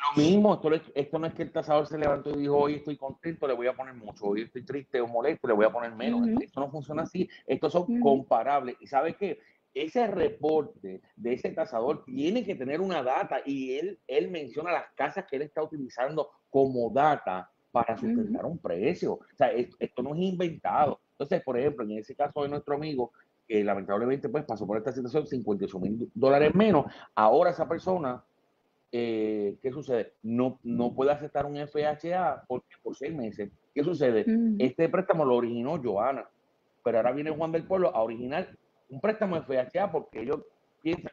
Lo 0.00 0.22
mismo, 0.22 0.54
esto, 0.54 0.70
esto, 0.94 1.18
no 1.18 1.26
es 1.26 1.34
que 1.34 1.42
el 1.42 1.52
tasador 1.52 1.86
se 1.86 1.98
levantó 1.98 2.30
y 2.30 2.40
dijo, 2.40 2.56
hoy 2.56 2.74
estoy 2.76 2.96
contento, 2.96 3.46
le 3.46 3.54
voy 3.54 3.66
a 3.66 3.74
poner 3.74 3.94
mucho, 3.94 4.26
hoy 4.26 4.42
estoy 4.42 4.64
triste 4.64 5.00
o 5.00 5.06
molesto, 5.06 5.46
le 5.46 5.54
voy 5.54 5.66
a 5.66 5.72
poner 5.72 5.94
menos. 5.94 6.26
Esto 6.40 6.60
no 6.60 6.70
funciona 6.70 7.02
así, 7.02 7.28
estos 7.46 7.72
son 7.72 8.00
comparables. 8.00 8.76
¿Y 8.80 8.86
sabes 8.86 9.16
qué? 9.16 9.38
Ese 9.72 10.06
reporte 10.08 11.00
de 11.14 11.32
ese 11.32 11.50
tasador 11.50 12.04
tiene 12.04 12.44
que 12.44 12.56
tener 12.56 12.80
una 12.80 13.02
data 13.02 13.40
y 13.44 13.74
él, 13.74 13.98
él 14.08 14.30
menciona 14.30 14.72
las 14.72 14.90
casas 14.94 15.26
que 15.28 15.36
él 15.36 15.42
está 15.42 15.62
utilizando 15.62 16.28
como 16.48 16.90
data 16.90 17.50
para 17.70 17.96
sustentar 17.96 18.44
un 18.46 18.58
precio. 18.58 19.12
O 19.14 19.36
sea, 19.36 19.52
esto, 19.52 20.02
no 20.02 20.14
es 20.14 20.20
inventado. 20.20 21.00
Entonces, 21.12 21.42
por 21.42 21.58
ejemplo, 21.58 21.84
en 21.84 21.98
ese 21.98 22.16
caso 22.16 22.42
de 22.42 22.48
nuestro 22.48 22.74
amigo, 22.74 23.12
que 23.46 23.62
lamentablemente 23.62 24.28
pues 24.28 24.44
pasó 24.44 24.66
por 24.66 24.78
esta 24.78 24.92
situación, 24.92 25.26
58 25.26 25.78
mil 25.78 26.10
dólares 26.14 26.54
menos, 26.54 26.86
ahora 27.14 27.50
esa 27.50 27.68
persona 27.68 28.22
eh, 28.92 29.56
¿qué 29.62 29.70
sucede? 29.70 30.14
No, 30.22 30.58
no 30.64 30.94
puede 30.94 31.12
aceptar 31.12 31.46
un 31.46 31.56
FHA 31.56 32.44
por, 32.46 32.62
por 32.82 32.96
seis 32.96 33.14
meses. 33.14 33.50
¿Qué 33.74 33.84
sucede? 33.84 34.24
Este 34.58 34.88
préstamo 34.88 35.24
lo 35.24 35.36
originó 35.36 35.80
Joana, 35.82 36.28
pero 36.82 36.98
ahora 36.98 37.12
viene 37.12 37.30
Juan 37.30 37.52
del 37.52 37.66
Pueblo 37.66 37.94
a 37.94 38.02
originar 38.02 38.48
un 38.88 39.00
préstamo 39.00 39.40
FHA 39.42 39.92
porque 39.92 40.22
ellos 40.22 40.40
piensan 40.82 41.12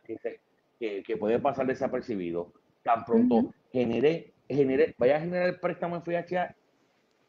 que, 0.79 1.03
que, 1.03 1.17
puede 1.17 1.39
pasar 1.39 1.67
desapercibido. 1.67 2.51
Tan 2.83 3.05
pronto 3.05 3.53
genere, 3.71 4.33
genere, 4.49 4.95
vaya 4.97 5.17
a 5.17 5.19
generar 5.19 5.49
el 5.49 5.59
préstamo 5.59 6.01
FHA, 6.01 6.55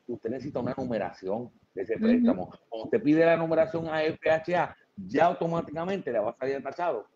usted 0.06 0.30
necesita 0.30 0.60
una 0.60 0.74
numeración 0.76 1.50
de 1.74 1.82
ese 1.82 1.98
préstamo. 1.98 2.48
Cuando 2.68 2.84
usted 2.84 3.02
pide 3.02 3.26
la 3.26 3.36
numeración 3.36 3.86
a 3.88 4.00
FHA, 4.00 4.76
ya 4.96 5.26
automáticamente 5.26 6.10
le 6.10 6.20
va 6.20 6.30
a 6.30 6.36
salir 6.36 6.62
tachado 6.62 7.06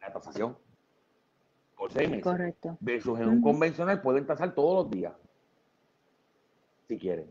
la 0.00 0.12
tasación 0.12 0.56
por 1.78 1.92
seis 1.92 2.08
meses. 2.08 2.24
Correcto. 2.24 2.76
Versus 2.80 3.20
en 3.20 3.28
un 3.28 3.40
convencional 3.40 4.02
pueden 4.02 4.26
tasar 4.26 4.54
todos 4.54 4.84
los 4.84 4.90
días, 4.90 5.14
si 6.88 6.98
quieren. 6.98 7.26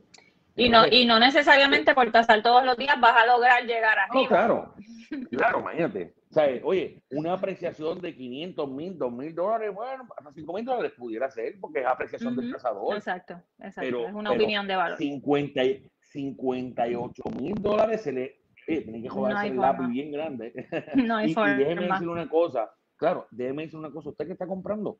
Y 0.55 0.69
no, 0.69 0.87
y 0.87 1.05
no 1.05 1.19
necesariamente 1.19 1.93
por 1.93 2.11
tasar 2.11 2.41
todos 2.41 2.65
los 2.65 2.77
días 2.77 2.99
vas 2.99 3.15
a 3.15 3.27
lograr 3.27 3.63
llegar 3.63 3.99
a 3.99 4.07
No, 4.07 4.25
claro, 4.27 4.73
claro, 5.31 5.59
imagínate. 5.59 6.15
O 6.29 6.33
sea, 6.33 6.47
oye, 6.63 7.03
una 7.11 7.33
apreciación 7.33 8.01
de 8.01 8.15
500 8.15 8.69
mil, 8.71 8.97
2 8.97 9.13
mil 9.13 9.35
dólares, 9.35 9.73
bueno, 9.73 10.07
hasta 10.17 10.31
5 10.33 10.53
mil 10.53 10.65
dólares 10.65 10.93
pudiera 10.97 11.29
ser, 11.29 11.59
porque 11.59 11.81
es 11.81 11.85
apreciación 11.85 12.35
del 12.35 12.51
tasador. 12.51 12.95
Exacto, 12.95 13.41
exacto. 13.59 14.07
es 14.07 14.13
una 14.13 14.31
opinión 14.31 14.67
de 14.67 14.75
valor. 14.75 14.97
50, 14.97 15.61
58 16.01 17.23
mil 17.39 17.55
dólares 17.55 18.01
se 18.01 18.11
le. 18.11 18.41
tiene 18.65 19.01
que 19.01 19.09
joderse 19.09 19.47
el 19.47 19.57
lápiz 19.57 19.87
bien 19.87 20.11
grande. 20.11 20.53
No 20.95 21.17
hay 21.17 21.31
y, 21.31 21.33
forma. 21.33 21.53
y 21.53 21.57
déjeme 21.57 21.87
decir 21.87 22.07
una 22.07 22.27
cosa 22.27 22.71
Claro, 22.97 23.27
déjeme 23.29 23.63
decir 23.63 23.77
una 23.77 23.91
cosa, 23.91 24.09
usted 24.09 24.25
que 24.25 24.33
está 24.33 24.47
comprando, 24.47 24.99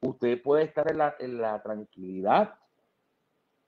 usted 0.00 0.40
puede 0.40 0.64
estar 0.64 0.88
en 0.90 0.98
la, 0.98 1.16
en 1.18 1.38
la 1.40 1.60
tranquilidad, 1.60 2.54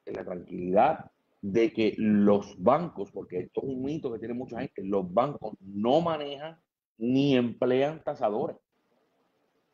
en 0.04 0.14
la 0.14 0.24
tranquilidad 0.24 1.10
de 1.42 1.72
que 1.72 1.94
los 1.98 2.54
bancos, 2.62 3.10
porque 3.10 3.40
esto 3.40 3.60
es 3.62 3.68
un 3.68 3.82
mito 3.82 4.12
que 4.12 4.20
tiene 4.20 4.34
mucha 4.34 4.60
gente, 4.60 4.84
los 4.84 5.12
bancos 5.12 5.54
no 5.60 6.00
manejan 6.00 6.58
ni 6.98 7.36
emplean 7.36 8.02
tasadores. 8.02 8.56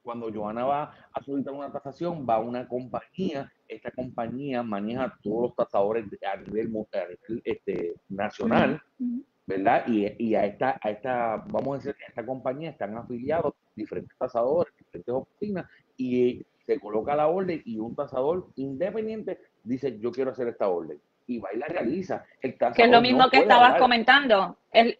Cuando 0.02 0.30
Joana 0.32 0.64
va 0.64 0.94
a 1.12 1.22
solicitar 1.22 1.54
una 1.54 1.72
tasación, 1.72 2.26
va 2.28 2.34
a 2.34 2.40
una 2.40 2.68
compañía, 2.68 3.50
esta 3.68 3.90
compañía 3.90 4.62
maneja 4.62 5.14
todos 5.22 5.42
los 5.42 5.56
tasadores 5.56 6.04
a 6.30 6.36
nivel, 6.36 6.70
este, 7.44 7.94
nacional, 8.10 8.82
¿verdad? 9.46 9.84
Y, 9.86 10.06
y, 10.22 10.34
a, 10.34 10.44
esta, 10.44 10.78
a 10.82 10.90
esta, 10.90 11.36
vamos 11.48 11.74
a 11.74 11.78
decir, 11.78 11.96
a 12.02 12.08
esta 12.08 12.26
compañía 12.26 12.70
están 12.70 12.96
afiliados 12.96 13.54
diferentes 13.74 14.16
tasadores, 14.18 14.74
diferentes 14.76 15.14
oficinas, 15.14 15.66
y 15.96 16.44
se 16.66 16.80
coloca 16.80 17.14
la 17.14 17.28
orden 17.28 17.62
y 17.64 17.78
un 17.78 17.94
tasador 17.94 18.48
independiente 18.56 19.38
dice, 19.62 19.98
yo 19.98 20.10
quiero 20.10 20.30
hacer 20.30 20.48
esta 20.48 20.68
orden. 20.68 21.00
Y 21.26 21.38
va 21.38 21.48
y 21.54 21.58
la 21.58 21.66
realiza. 21.66 22.24
El 22.40 22.56
que 22.58 22.82
es 22.82 22.90
lo 22.90 23.00
mismo 23.00 23.30
que 23.30 23.38
estabas 23.38 23.78
comentando. 23.78 24.58
El, 24.70 24.98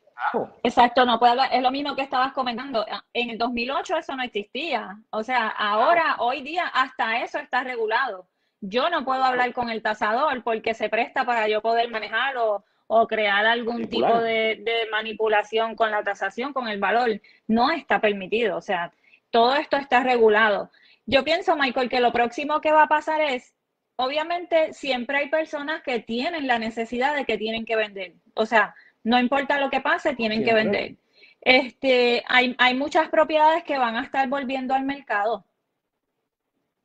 Exacto, 0.62 1.04
no 1.04 1.18
puede 1.18 1.32
hablar. 1.32 1.50
Es 1.52 1.62
lo 1.62 1.70
mismo 1.70 1.94
que 1.94 2.02
estabas 2.02 2.32
comentando. 2.32 2.84
En 3.12 3.30
el 3.30 3.38
2008 3.38 3.96
eso 3.98 4.16
no 4.16 4.22
existía. 4.22 4.98
O 5.10 5.22
sea, 5.22 5.48
ahora, 5.48 6.16
hoy 6.18 6.42
día, 6.42 6.66
hasta 6.68 7.22
eso 7.22 7.38
está 7.38 7.62
regulado. 7.62 8.26
Yo 8.60 8.88
no 8.88 9.04
puedo 9.04 9.22
hablar 9.22 9.52
con 9.52 9.68
el 9.68 9.82
tasador 9.82 10.42
porque 10.42 10.72
se 10.72 10.88
presta 10.88 11.24
para 11.24 11.48
yo 11.48 11.60
poder 11.60 11.90
manejarlo 11.90 12.64
o 12.86 13.06
crear 13.06 13.46
algún 13.46 13.88
tipo 13.88 14.20
de, 14.20 14.62
manipulación 14.90 15.74
con 15.74 15.90
la 15.90 16.02
tasación, 16.02 16.52
con 16.52 16.68
el 16.68 16.78
valor, 16.78 17.20
no 17.46 17.70
está 17.70 18.00
permitido. 18.00 18.56
O 18.56 18.60
sea, 18.60 18.92
todo 19.30 19.54
esto 19.56 19.76
está 19.76 20.02
regulado. 20.02 20.70
Yo 21.06 21.24
pienso, 21.24 21.56
Michael, 21.56 21.88
que 21.88 22.00
lo 22.00 22.12
próximo 22.12 22.60
que 22.60 22.72
va 22.72 22.84
a 22.84 22.88
pasar 22.88 23.20
es, 23.20 23.54
obviamente, 23.96 24.72
siempre 24.72 25.18
hay 25.18 25.28
personas 25.28 25.82
que 25.82 26.00
tienen 26.00 26.46
la 26.46 26.58
necesidad 26.58 27.14
de 27.14 27.24
que 27.24 27.38
tienen 27.38 27.64
que 27.64 27.76
vender. 27.76 28.14
O 28.34 28.46
sea, 28.46 28.74
no 29.02 29.18
importa 29.18 29.60
lo 29.60 29.70
que 29.70 29.80
pase, 29.80 30.14
tienen 30.14 30.44
que 30.44 30.54
vender. 30.54 30.96
Este, 31.40 32.22
hay, 32.26 32.54
hay 32.58 32.74
muchas 32.74 33.08
propiedades 33.08 33.64
que 33.64 33.78
van 33.78 33.96
a 33.96 34.02
estar 34.02 34.28
volviendo 34.28 34.74
al 34.74 34.84
mercado. 34.84 35.44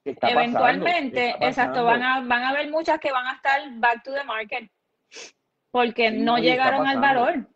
Eventualmente, 0.03 1.35
exacto, 1.41 1.83
van 1.83 2.01
a, 2.03 2.21
van 2.21 2.43
a 2.43 2.49
haber 2.49 2.69
muchas 2.69 2.99
que 2.99 3.11
van 3.11 3.27
a 3.27 3.33
estar 3.33 3.61
back 3.75 4.03
to 4.03 4.13
the 4.13 4.23
market 4.23 4.69
porque 5.71 6.11
no 6.11 6.37
llegaron 6.37 6.87
al 6.87 6.99
valor. 6.99 7.47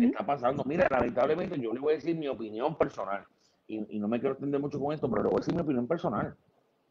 Está 0.00 0.24
pasando. 0.24 0.64
Mira, 0.64 0.86
lamentablemente 0.90 1.60
yo 1.60 1.72
le 1.72 1.80
voy 1.80 1.92
a 1.92 1.96
decir 1.96 2.16
mi 2.16 2.28
opinión 2.28 2.76
personal. 2.76 3.24
Y, 3.66 3.98
no 3.98 4.08
me 4.08 4.20
quiero 4.20 4.34
extender 4.34 4.60
mucho 4.60 4.78
con 4.78 4.92
esto, 4.92 5.08
pero 5.10 5.22
le 5.22 5.28
voy 5.28 5.36
a 5.36 5.40
decir 5.40 5.54
mi 5.54 5.60
opinión 5.60 5.86
personal. 5.86 6.36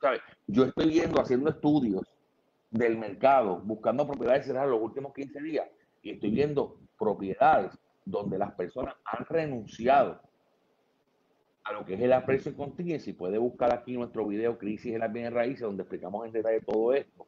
¿Sabes? 0.01 0.21
Yo 0.47 0.65
estoy 0.65 0.89
viendo, 0.89 1.21
haciendo 1.21 1.49
estudios 1.49 2.03
del 2.71 2.97
mercado, 2.97 3.59
buscando 3.63 4.07
propiedades 4.07 4.45
cerradas 4.45 4.69
los 4.69 4.81
últimos 4.81 5.13
15 5.13 5.41
días. 5.41 5.67
Y 6.01 6.11
estoy 6.11 6.31
viendo 6.31 6.77
propiedades 6.97 7.77
donde 8.05 8.37
las 8.37 8.53
personas 8.53 8.95
han 9.05 9.25
renunciado 9.25 10.19
a 11.63 11.71
lo 11.71 11.85
que 11.85 11.93
es 11.93 12.01
el 12.01 12.11
aprecio 12.11 12.53
en 12.57 12.99
Si 12.99 13.13
Puede 13.13 13.37
buscar 13.37 13.73
aquí 13.73 13.93
nuestro 13.93 14.27
video 14.27 14.57
Crisis 14.57 14.93
en 14.93 14.99
las 14.99 15.13
bienes 15.13 15.31
raíces, 15.31 15.61
donde 15.61 15.83
explicamos 15.83 16.25
en 16.25 16.33
detalle 16.33 16.59
todo 16.61 16.93
esto 16.93 17.27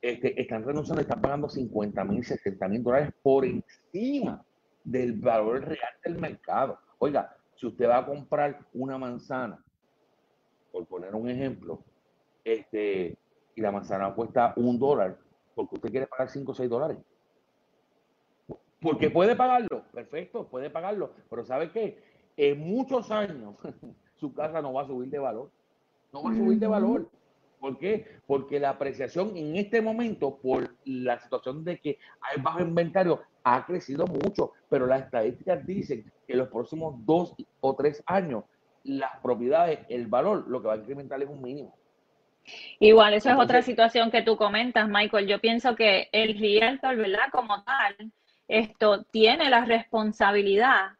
este, 0.00 0.40
están 0.40 0.64
renunciando, 0.64 1.02
están 1.02 1.20
pagando 1.20 1.48
50 1.48 2.04
mil, 2.04 2.24
60 2.24 2.68
mil 2.68 2.82
dólares 2.82 3.12
por 3.22 3.44
encima 3.44 4.44
del 4.82 5.12
valor 5.12 5.62
real 5.62 5.92
del 6.04 6.18
mercado. 6.18 6.78
Oiga, 6.98 7.36
si 7.54 7.66
usted 7.66 7.88
va 7.88 7.98
a 7.98 8.06
comprar 8.06 8.58
una 8.72 8.96
manzana, 8.96 9.62
por 10.72 10.86
poner 10.86 11.14
un 11.14 11.28
ejemplo, 11.28 11.82
este, 12.44 13.18
y 13.54 13.60
la 13.60 13.70
manzana 13.70 14.14
cuesta 14.14 14.54
un 14.56 14.78
dólar, 14.78 15.18
porque 15.54 15.74
usted 15.74 15.90
quiere 15.90 16.06
pagar 16.06 16.30
5 16.30 16.50
o 16.50 16.54
6 16.54 16.70
dólares. 16.70 16.98
Porque 18.80 19.10
puede 19.10 19.36
pagarlo, 19.36 19.84
perfecto, 19.92 20.48
puede 20.48 20.70
pagarlo, 20.70 21.12
pero 21.28 21.44
¿sabe 21.44 21.70
qué? 21.70 22.02
En 22.36 22.58
muchos 22.60 23.10
años 23.10 23.56
su 24.16 24.32
casa 24.32 24.62
no 24.62 24.72
va 24.72 24.82
a 24.82 24.86
subir 24.86 25.10
de 25.10 25.18
valor, 25.18 25.50
no 26.12 26.22
va 26.22 26.30
a 26.30 26.34
subir 26.34 26.58
de 26.58 26.66
valor. 26.66 27.10
¿Por 27.60 27.78
qué? 27.78 28.06
Porque 28.26 28.58
la 28.58 28.70
apreciación 28.70 29.36
en 29.36 29.54
este 29.56 29.82
momento, 29.82 30.38
por 30.38 30.74
la 30.86 31.18
situación 31.20 31.62
de 31.62 31.78
que 31.78 31.98
hay 32.22 32.40
bajo 32.40 32.60
inventario, 32.60 33.20
ha 33.44 33.66
crecido 33.66 34.06
mucho, 34.06 34.52
pero 34.68 34.86
las 34.86 35.02
estadísticas 35.02 35.64
dicen 35.66 36.10
que 36.26 36.32
en 36.32 36.38
los 36.38 36.48
próximos 36.48 36.94
dos 37.04 37.34
o 37.60 37.76
tres 37.76 38.02
años, 38.06 38.44
las 38.82 39.18
propiedades, 39.22 39.80
el 39.90 40.06
valor, 40.06 40.48
lo 40.48 40.62
que 40.62 40.68
va 40.68 40.74
a 40.74 40.78
incrementar 40.78 41.22
es 41.22 41.28
un 41.28 41.42
mínimo. 41.42 41.76
Igual, 42.78 43.12
eso 43.12 43.28
es 43.28 43.36
otra 43.38 43.60
situación 43.60 44.10
que 44.10 44.22
tú 44.22 44.36
comentas, 44.36 44.88
Michael. 44.88 45.26
Yo 45.26 45.38
pienso 45.38 45.76
que 45.76 46.08
el 46.12 46.38
realtor, 46.38 46.96
¿verdad? 46.96 47.28
Como 47.30 47.62
tal, 47.62 48.10
esto 48.48 49.04
tiene 49.04 49.50
la 49.50 49.66
responsabilidad 49.66 50.92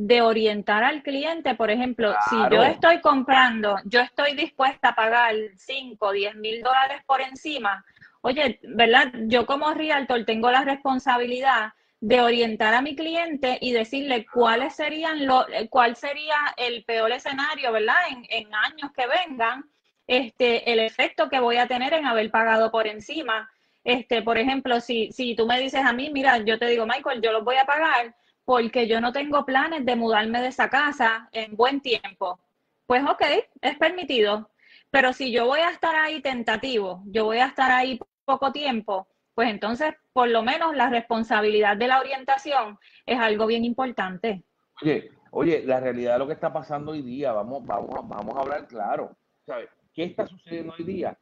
de 0.00 0.22
orientar 0.22 0.84
al 0.84 1.02
cliente, 1.02 1.56
por 1.56 1.72
ejemplo, 1.72 2.14
si 2.30 2.36
yo 2.52 2.62
estoy 2.62 3.00
comprando, 3.00 3.78
yo 3.84 3.98
estoy 3.98 4.36
dispuesta 4.36 4.90
a 4.90 4.94
pagar 4.94 5.34
5, 5.56 6.12
10 6.12 6.36
mil 6.36 6.62
dólares 6.62 7.02
por 7.04 7.20
encima, 7.20 7.84
oye, 8.20 8.60
¿verdad? 8.62 9.12
Yo 9.26 9.44
como 9.44 9.74
realtor 9.74 10.24
tengo 10.24 10.52
la 10.52 10.62
responsabilidad 10.62 11.72
de 11.98 12.20
orientar 12.20 12.74
a 12.74 12.80
mi 12.80 12.94
cliente 12.94 13.58
y 13.60 13.72
decirle 13.72 14.24
cuáles 14.32 14.76
serían 14.76 15.26
lo, 15.26 15.44
cuál 15.68 15.96
sería 15.96 16.36
el 16.56 16.84
peor 16.84 17.10
escenario, 17.10 17.72
¿verdad? 17.72 17.96
En, 18.10 18.24
en 18.30 18.54
años 18.54 18.92
que 18.96 19.04
vengan, 19.08 19.64
este, 20.06 20.72
el 20.72 20.78
efecto 20.78 21.28
que 21.28 21.40
voy 21.40 21.56
a 21.56 21.66
tener 21.66 21.92
en 21.92 22.06
haber 22.06 22.30
pagado 22.30 22.70
por 22.70 22.86
encima. 22.86 23.50
Este, 23.82 24.22
por 24.22 24.38
ejemplo, 24.38 24.80
si, 24.80 25.10
si 25.10 25.34
tú 25.34 25.44
me 25.44 25.58
dices 25.58 25.84
a 25.84 25.92
mí, 25.92 26.08
mira, 26.12 26.38
yo 26.38 26.56
te 26.56 26.66
digo, 26.66 26.86
Michael, 26.86 27.20
yo 27.20 27.32
los 27.32 27.42
voy 27.42 27.56
a 27.56 27.64
pagar 27.64 28.14
porque 28.48 28.88
yo 28.88 28.98
no 29.02 29.12
tengo 29.12 29.44
planes 29.44 29.84
de 29.84 29.94
mudarme 29.94 30.40
de 30.40 30.48
esa 30.48 30.70
casa 30.70 31.28
en 31.32 31.54
buen 31.54 31.82
tiempo. 31.82 32.40
Pues 32.86 33.02
ok, 33.04 33.20
es 33.60 33.76
permitido. 33.76 34.48
Pero 34.90 35.12
si 35.12 35.30
yo 35.30 35.44
voy 35.44 35.60
a 35.60 35.68
estar 35.68 35.94
ahí 35.94 36.22
tentativo, 36.22 37.02
yo 37.04 37.26
voy 37.26 37.40
a 37.40 37.46
estar 37.48 37.70
ahí 37.70 38.00
poco 38.24 38.50
tiempo, 38.50 39.06
pues 39.34 39.50
entonces 39.50 39.94
por 40.14 40.30
lo 40.30 40.42
menos 40.42 40.74
la 40.74 40.88
responsabilidad 40.88 41.76
de 41.76 41.88
la 41.88 42.00
orientación 42.00 42.78
es 43.04 43.18
algo 43.18 43.44
bien 43.44 43.66
importante. 43.66 44.42
Oye, 44.80 45.10
oye, 45.30 45.62
la 45.66 45.80
realidad 45.80 46.14
de 46.14 46.20
lo 46.20 46.26
que 46.26 46.32
está 46.32 46.50
pasando 46.50 46.92
hoy 46.92 47.02
día, 47.02 47.32
vamos, 47.32 47.66
vamos, 47.66 48.08
vamos 48.08 48.34
a 48.34 48.40
hablar 48.40 48.66
claro. 48.66 49.14
¿Sabes? 49.44 49.68
¿Qué 49.92 50.04
está 50.04 50.26
sucediendo 50.26 50.72
hoy 50.78 50.84
día? 50.86 51.18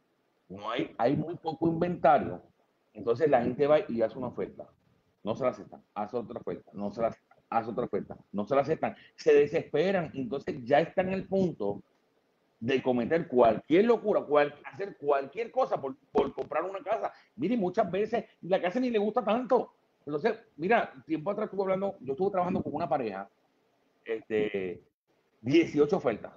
No 0.47 0.71
hay, 0.71 0.95
hay 0.97 1.17
muy 1.17 1.35
poco 1.35 1.67
inventario. 1.67 2.41
Entonces 2.93 3.29
la 3.29 3.41
gente 3.41 3.67
va 3.67 3.79
y 3.85 4.01
hace 4.01 4.17
una 4.17 4.27
oferta. 4.27 4.69
No 5.27 5.35
se 5.35 5.43
la 5.43 5.49
aceptan. 5.49 5.83
Hace 5.93 6.15
otra 6.15 6.39
oferta. 6.39 6.71
No 6.71 6.89
se 6.89 7.01
la 7.01 7.09
aceptan. 7.09 7.37
Hace 7.49 7.69
otra 7.69 7.83
oferta. 7.83 8.17
No 8.31 8.45
se 8.45 8.55
la 8.55 8.61
aceptan. 8.61 8.95
Se 9.17 9.33
desesperan. 9.33 10.09
Entonces 10.13 10.63
ya 10.63 10.79
está 10.79 11.01
en 11.01 11.09
el 11.09 11.27
punto 11.27 11.83
de 12.61 12.81
cometer 12.81 13.27
cualquier 13.27 13.83
locura, 13.83 14.25
hacer 14.63 14.95
cualquier 14.95 15.51
cosa 15.51 15.81
por, 15.81 15.97
comprar 16.33 16.63
una 16.63 16.79
casa. 16.81 17.11
Mire, 17.35 17.57
muchas 17.57 17.91
veces 17.91 18.23
la 18.43 18.61
casa 18.61 18.79
ni 18.79 18.89
le 18.89 18.99
gusta 18.99 19.21
tanto. 19.21 19.73
Entonces, 20.05 20.33
mira, 20.55 20.93
tiempo 21.05 21.29
atrás 21.29 21.47
estuve 21.47 21.63
hablando, 21.63 21.97
yo 21.99 22.13
estuve 22.13 22.31
trabajando 22.31 22.63
con 22.63 22.73
una 22.73 22.87
pareja, 22.87 23.29
este, 24.05 24.81
18 25.41 25.97
ofertas. 25.97 26.31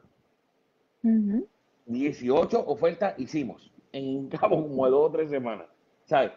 18 1.87 2.67
ofertas 2.67 3.17
hicimos 3.21 3.73
en 3.93 4.29
cabo 4.31 4.69
como 4.69 4.85
de 4.85 4.91
dos 4.91 5.09
o 5.09 5.13
tres 5.13 5.31
semanas, 5.31 5.69
¿sabes? 6.07 6.33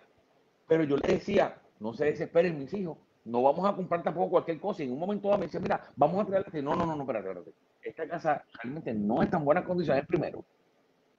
Pero 0.67 0.83
yo 0.83 0.97
le 0.97 1.15
decía, 1.15 1.57
no 1.83 1.93
se 1.93 2.05
desesperen 2.05 2.57
mis 2.57 2.73
hijos, 2.73 2.97
no 3.25 3.43
vamos 3.43 3.69
a 3.69 3.75
comprar 3.75 4.01
tampoco 4.01 4.29
cualquier 4.29 4.57
cosa. 4.57 4.81
Y 4.81 4.85
en 4.85 4.93
un 4.93 4.99
momento 4.99 5.27
dado 5.27 5.39
me 5.39 5.47
decía, 5.47 5.59
mira, 5.59 5.81
vamos 5.97 6.23
a 6.23 6.25
traerte. 6.25 6.61
No, 6.61 6.75
no, 6.75 6.85
no, 6.85 6.95
no, 6.95 7.03
espérate, 7.03 7.27
espérate. 7.27 7.53
Esta 7.81 8.07
casa 8.07 8.45
realmente 8.61 8.93
no 8.93 9.21
está 9.21 9.37
en 9.37 9.43
buenas 9.43 9.65
condiciones, 9.65 10.07
primero. 10.07 10.45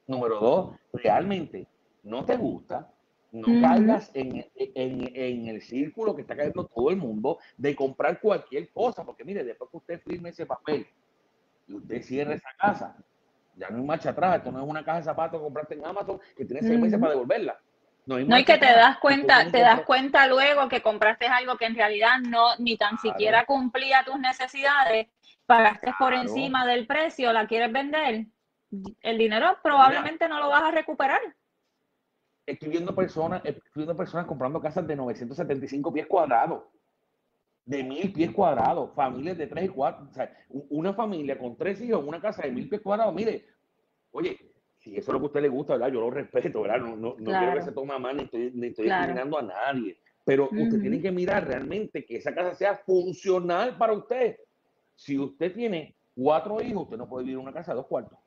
Número 0.07 0.41
dos, 0.41 0.75
realmente 0.95 1.67
no 2.03 2.25
te 2.25 2.37
gusta, 2.39 2.91
no 3.31 3.47
caigas 3.61 4.11
en, 4.15 4.47
el 4.65 5.61
círculo 5.61 6.15
que 6.15 6.23
está 6.23 6.35
cayendo 6.35 6.65
todo 6.67 6.89
el 6.89 6.97
mundo 6.97 7.39
de 7.59 7.77
comprar 7.77 8.19
cualquier 8.19 8.71
cosa, 8.71 9.05
porque 9.05 9.25
mire, 9.25 9.45
después 9.45 9.71
que 9.71 9.77
usted 9.77 10.01
firme 10.01 10.31
ese 10.31 10.47
papel 10.47 10.87
y 11.69 11.75
usted 11.75 12.03
cierre 12.03 12.35
esa 12.35 12.51
casa, 12.59 12.97
ya 13.57 13.69
no 13.69 13.79
hay 13.79 13.85
marcha 13.85 14.11
atrás, 14.11 14.39
esto 14.39 14.53
no 14.53 14.63
es 14.63 14.69
una 14.69 14.85
caja 14.85 14.99
de 14.99 15.05
zapatos 15.05 15.41
que 15.41 15.45
compraste 15.45 15.75
en 15.75 15.85
Amazon 15.85 16.21
que 16.37 16.45
tienes 16.45 16.67
seis 16.67 16.81
meses 16.81 16.99
para 16.99 17.13
devolverla. 17.13 17.61
No, 18.07 18.17
hay 18.17 18.45
que 18.45 18.59
te 18.59 18.67
das 18.67 18.99
cuenta, 18.99 19.51
te 19.51 19.61
das 19.61 19.81
cuenta 19.83 20.27
luego 20.27 20.69
que 20.69 20.83
compraste 20.83 21.27
algo 21.27 21.57
que 21.57 21.65
en 21.65 21.75
realidad 21.75 22.19
no 22.21 22.55
ni 22.59 22.77
tan 22.77 22.99
siquiera 22.99 23.47
cumplía 23.47 24.05
tus 24.05 24.19
necesidades, 24.19 25.09
pagaste 25.47 25.95
por 25.99 26.13
encima 26.13 26.67
del 26.67 26.87
precio, 26.87 27.33
la 27.33 27.47
quieres 27.47 27.73
vender, 27.73 28.27
el 29.01 29.19
dinero 29.19 29.57
probablemente 29.63 30.29
no 30.29 30.39
lo 30.39 30.51
vas 30.51 30.65
a 30.65 30.71
recuperar. 30.71 31.21
Estoy 32.47 32.69
viendo 32.69 32.95
personas, 32.95 33.41
estoy 33.43 33.63
viendo 33.75 33.97
personas 33.97 34.27
comprando 34.27 34.61
casas 34.61 34.87
de 34.87 34.97
975 34.97 35.93
pies 35.93 36.07
cuadrados, 36.07 36.65
de 37.65 37.83
mil 37.83 38.13
pies 38.13 38.31
cuadrados, 38.33 38.91
familias 38.95 39.39
de 39.39 39.47
tres 39.47 39.65
y 39.65 39.69
cuatro, 39.69 40.07
o 40.11 40.13
sea, 40.13 40.31
una 40.51 40.93
familia 40.93 41.39
con 41.39 41.57
tres 41.57 41.81
hijos, 41.81 42.05
una 42.05 42.21
casa 42.21 42.43
de 42.43 42.51
mil 42.51 42.69
pies 42.69 42.83
cuadrados, 42.83 43.15
mire, 43.15 43.47
oye, 44.13 44.54
si 44.85 44.97
eso 44.97 45.11
es 45.11 45.15
lo 45.15 45.19
que 45.19 45.25
a 45.25 45.27
usted 45.29 45.43
le 45.43 45.49
gusta, 45.49 45.73
¿verdad? 45.73 45.89
Yo 45.89 46.01
lo 46.01 46.11
respeto, 46.11 46.61
¿verdad? 46.61 46.79
No, 46.79 46.95
no, 46.95 47.17
no 47.19 47.39
quiero 47.39 47.55
que 47.55 47.63
se 47.63 47.73
tome 47.73 47.95
a 47.95 47.99
mal, 47.99 48.17
ni 48.17 48.25
estoy, 48.25 48.51
ni 48.55 48.67
estoy 48.67 48.85
discriminando 48.85 49.39
a 49.39 49.43
nadie. 49.43 49.99
Pero 50.25 50.49
usted 50.51 50.81
tiene 50.81 51.01
que 51.01 51.11
mirar 51.11 51.47
realmente 51.47 52.05
que 52.05 52.17
esa 52.17 52.35
casa 52.35 52.55
sea 52.55 52.77
funcional 52.77 53.79
para 53.79 53.95
usted. 53.95 54.37
Si 54.95 55.19
usted 55.19 55.55
tiene 55.55 55.95
cuatro 56.15 56.61
hijos, 56.61 56.85
usted 56.85 56.99
no 56.99 57.09
puede 57.09 57.25
vivir 57.25 57.39
en 57.39 57.45
una 57.45 57.53
casa 57.53 57.73
de 57.73 57.77
dos 57.77 57.87
cuartos. 57.87 58.19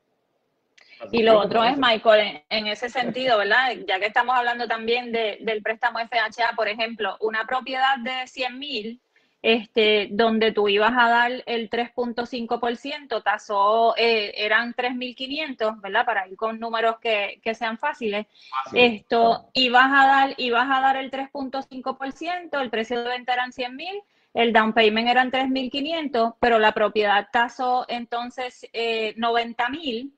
y 1.11 1.21
lo 1.21 1.39
otro 1.39 1.63
es, 1.63 1.77
Michael, 1.77 2.43
en, 2.49 2.67
ese 2.67 2.89
sentido, 2.89 3.37
¿verdad? 3.37 3.75
Ya 3.87 3.99
que 3.99 4.07
estamos 4.07 4.35
hablando 4.35 4.67
también 4.67 5.11
de, 5.11 5.37
del 5.41 5.61
préstamo 5.61 5.99
FHA, 5.99 6.55
por 6.55 6.67
ejemplo, 6.67 7.17
una 7.21 7.45
propiedad 7.45 7.97
de 7.99 8.25
100 8.25 8.59
mil 8.59 9.01
este, 9.47 10.09
donde 10.11 10.51
tú 10.51 10.67
ibas 10.67 10.91
a 10.91 11.07
dar 11.07 11.31
el 11.45 11.69
3.5%, 11.69 13.23
tasó, 13.23 13.95
eh, 13.95 14.33
eran 14.35 14.73
3.500, 14.73 15.79
¿verdad? 15.79 16.05
Para 16.05 16.27
ir 16.27 16.35
con 16.35 16.59
números 16.59 16.97
que, 16.99 17.39
sean 17.53 17.77
fáciles. 17.77 18.27
Esto, 18.73 19.49
ibas 19.53 19.85
a 19.85 20.05
dar, 20.05 20.33
ibas 20.35 20.67
a 20.69 20.81
dar 20.81 20.97
el 20.97 21.09
3.5%, 21.09 22.59
el 22.59 22.69
precio 22.69 23.01
de 23.01 23.07
venta 23.07 23.31
eran 23.31 23.53
100.000, 23.53 24.03
el 24.33 24.51
down 24.51 24.73
payment 24.73 25.07
eran 25.07 25.31
3.500, 25.31 26.35
pero 26.41 26.59
la 26.59 26.73
propiedad 26.73 27.29
tasó 27.31 27.85
entonces 27.87 28.67
eh, 28.73 29.15
90.000. 29.15 30.11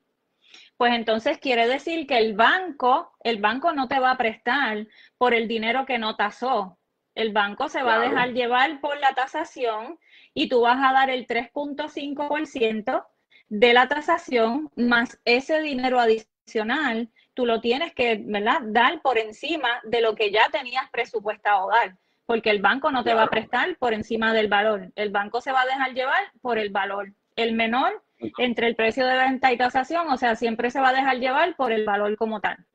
Pues 0.75 0.93
entonces 0.95 1.37
quiere 1.37 1.67
decir 1.67 2.07
que 2.07 2.17
el 2.17 2.33
banco, 2.33 3.11
el 3.23 3.37
banco 3.37 3.73
no 3.73 3.87
te 3.87 3.99
va 3.99 4.09
a 4.09 4.17
prestar 4.17 4.87
por 5.19 5.35
el 5.35 5.47
dinero 5.47 5.85
que 5.85 5.99
no 5.99 6.15
tasó, 6.15 6.78
el 7.19 7.33
banco 7.33 7.67
se 7.67 7.83
va 7.83 7.95
a 7.95 7.99
dejar 7.99 8.31
llevar 8.31 8.79
por 8.79 8.97
la 8.97 9.13
tasación 9.13 9.99
y 10.33 10.47
tú 10.47 10.61
vas 10.61 10.77
a 10.81 10.93
dar 10.93 11.09
el 11.09 11.27
3.5% 11.27 13.05
de 13.49 13.73
la 13.73 13.89
tasación 13.89 14.71
más 14.77 15.19
ese 15.25 15.59
dinero 15.59 15.99
adicional, 15.99 17.09
tú 17.33 17.45
lo 17.45 17.59
tienes 17.59 17.93
que 17.93 18.21
¿verdad? 18.23 18.61
dar 18.63 19.01
por 19.01 19.17
encima 19.17 19.81
de 19.83 19.99
lo 19.99 20.15
que 20.15 20.31
ya 20.31 20.49
tenías 20.49 20.89
presupuestado 20.91 21.67
dar, 21.67 21.97
porque 22.25 22.51
el 22.51 22.61
banco 22.61 22.89
no 22.89 23.03
te 23.03 23.13
va 23.13 23.23
a 23.23 23.29
prestar 23.29 23.75
por 23.77 23.93
encima 23.93 24.31
del 24.31 24.47
valor, 24.47 24.89
el 24.95 25.09
banco 25.09 25.41
se 25.41 25.51
va 25.51 25.63
a 25.63 25.65
dejar 25.65 25.93
llevar 25.93 26.31
por 26.41 26.57
el 26.57 26.69
valor, 26.69 27.11
el 27.35 27.53
menor 27.53 28.01
entre 28.37 28.67
el 28.67 28.77
precio 28.77 29.05
de 29.05 29.17
venta 29.17 29.51
y 29.51 29.57
tasación, 29.57 30.07
o 30.09 30.17
sea, 30.17 30.35
siempre 30.37 30.71
se 30.71 30.79
va 30.79 30.89
a 30.89 30.93
dejar 30.93 31.17
llevar 31.17 31.53
por 31.57 31.73
el 31.73 31.85
valor 31.85 32.15
como 32.15 32.39
tal. 32.39 32.65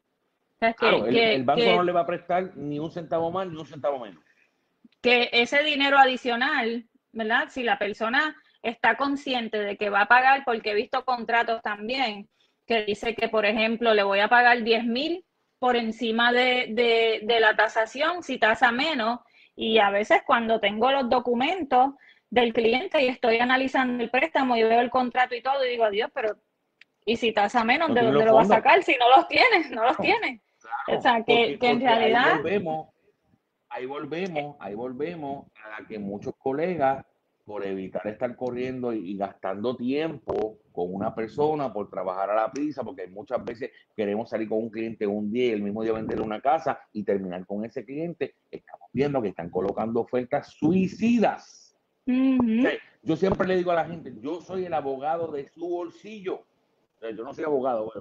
el, 0.60 1.44
banco 1.44 1.64
no 1.64 1.82
le 1.82 1.92
va 1.92 2.00
a 2.00 2.06
prestar 2.06 2.54
ni 2.56 2.78
un 2.78 2.90
centavo 2.90 3.30
más 3.30 3.46
ni 3.48 3.56
un 3.56 3.66
centavo 3.66 3.98
menos 3.98 4.23
que 5.04 5.28
ese 5.32 5.62
dinero 5.62 5.98
adicional, 5.98 6.86
¿verdad? 7.12 7.48
Si 7.50 7.62
la 7.62 7.78
persona 7.78 8.34
está 8.62 8.96
consciente 8.96 9.58
de 9.58 9.76
que 9.76 9.90
va 9.90 10.00
a 10.00 10.08
pagar, 10.08 10.44
porque 10.46 10.70
he 10.70 10.74
visto 10.74 11.04
contratos 11.04 11.60
también 11.60 12.30
que 12.66 12.86
dice 12.86 13.14
que, 13.14 13.28
por 13.28 13.44
ejemplo, 13.44 13.92
le 13.92 14.02
voy 14.02 14.20
a 14.20 14.28
pagar 14.28 14.62
10 14.62 14.86
mil 14.86 15.22
por 15.58 15.76
encima 15.76 16.32
de, 16.32 17.22
la 17.38 17.54
tasación, 17.54 18.22
si 18.22 18.38
tasa 18.38 18.72
menos, 18.72 19.20
y 19.54 19.76
a 19.76 19.90
veces 19.90 20.22
cuando 20.26 20.58
tengo 20.58 20.90
los 20.90 21.10
documentos 21.10 21.90
del 22.30 22.54
cliente 22.54 23.02
y 23.02 23.08
estoy 23.08 23.36
analizando 23.40 24.02
el 24.02 24.08
préstamo 24.08 24.56
y 24.56 24.62
veo 24.62 24.80
el 24.80 24.88
contrato 24.88 25.34
y 25.34 25.42
todo, 25.42 25.66
y 25.66 25.68
digo, 25.68 25.90
Dios, 25.90 26.10
pero 26.14 26.38
¿y 27.04 27.16
si 27.18 27.30
tasa 27.32 27.62
menos, 27.62 27.92
de 27.92 28.00
dónde 28.00 28.24
lo 28.24 28.36
va 28.36 28.40
a 28.40 28.46
sacar? 28.46 28.82
Si 28.82 28.96
no 28.98 29.14
los 29.14 29.28
tienes, 29.28 29.70
no 29.70 29.84
los 29.84 29.98
tienes. 29.98 30.40
o 30.88 30.98
sea, 30.98 31.22
que, 31.22 31.58
en 31.60 31.80
realidad 31.82 32.24
ahí 32.24 32.38
volvemos, 32.38 32.93
ahí 34.60 34.74
volvemos 34.74 35.46
a 35.56 35.86
que 35.86 35.98
muchos 35.98 36.34
colegas, 36.36 37.04
por 37.44 37.64
evitar 37.66 38.06
estar 38.06 38.34
corriendo 38.36 38.92
y, 38.92 39.16
gastando 39.16 39.76
tiempo 39.76 40.58
con 40.72 40.94
una 40.94 41.14
persona, 41.14 41.72
por 41.72 41.90
trabajar 41.90 42.30
a 42.30 42.34
la 42.34 42.50
prisa, 42.50 42.82
porque 42.82 43.06
muchas 43.06 43.44
veces 43.44 43.70
queremos 43.94 44.30
salir 44.30 44.48
con 44.48 44.58
un 44.58 44.70
cliente 44.70 45.06
un 45.06 45.30
día 45.30 45.46
y 45.48 45.50
el 45.50 45.62
mismo 45.62 45.82
día 45.82 45.92
venderle 45.92 46.24
una 46.24 46.40
casa 46.40 46.80
y 46.92 47.02
terminar 47.02 47.44
con 47.46 47.64
ese 47.64 47.84
cliente, 47.84 48.36
estamos 48.50 48.88
viendo 48.92 49.20
que 49.20 49.28
están 49.28 49.50
colocando 49.50 50.00
ofertas 50.00 50.52
suicidas. 50.52 51.76
yo 52.06 53.16
siempre 53.16 53.46
le 53.46 53.56
digo 53.56 53.72
a 53.72 53.74
la 53.74 53.84
gente, 53.84 54.14
yo 54.20 54.40
soy 54.40 54.64
el 54.64 54.72
abogado 54.72 55.30
de 55.30 55.48
su 55.48 55.68
bolsillo. 55.68 56.44
yo 57.02 57.24
no 57.24 57.34
soy 57.34 57.44
abogado, 57.44 57.92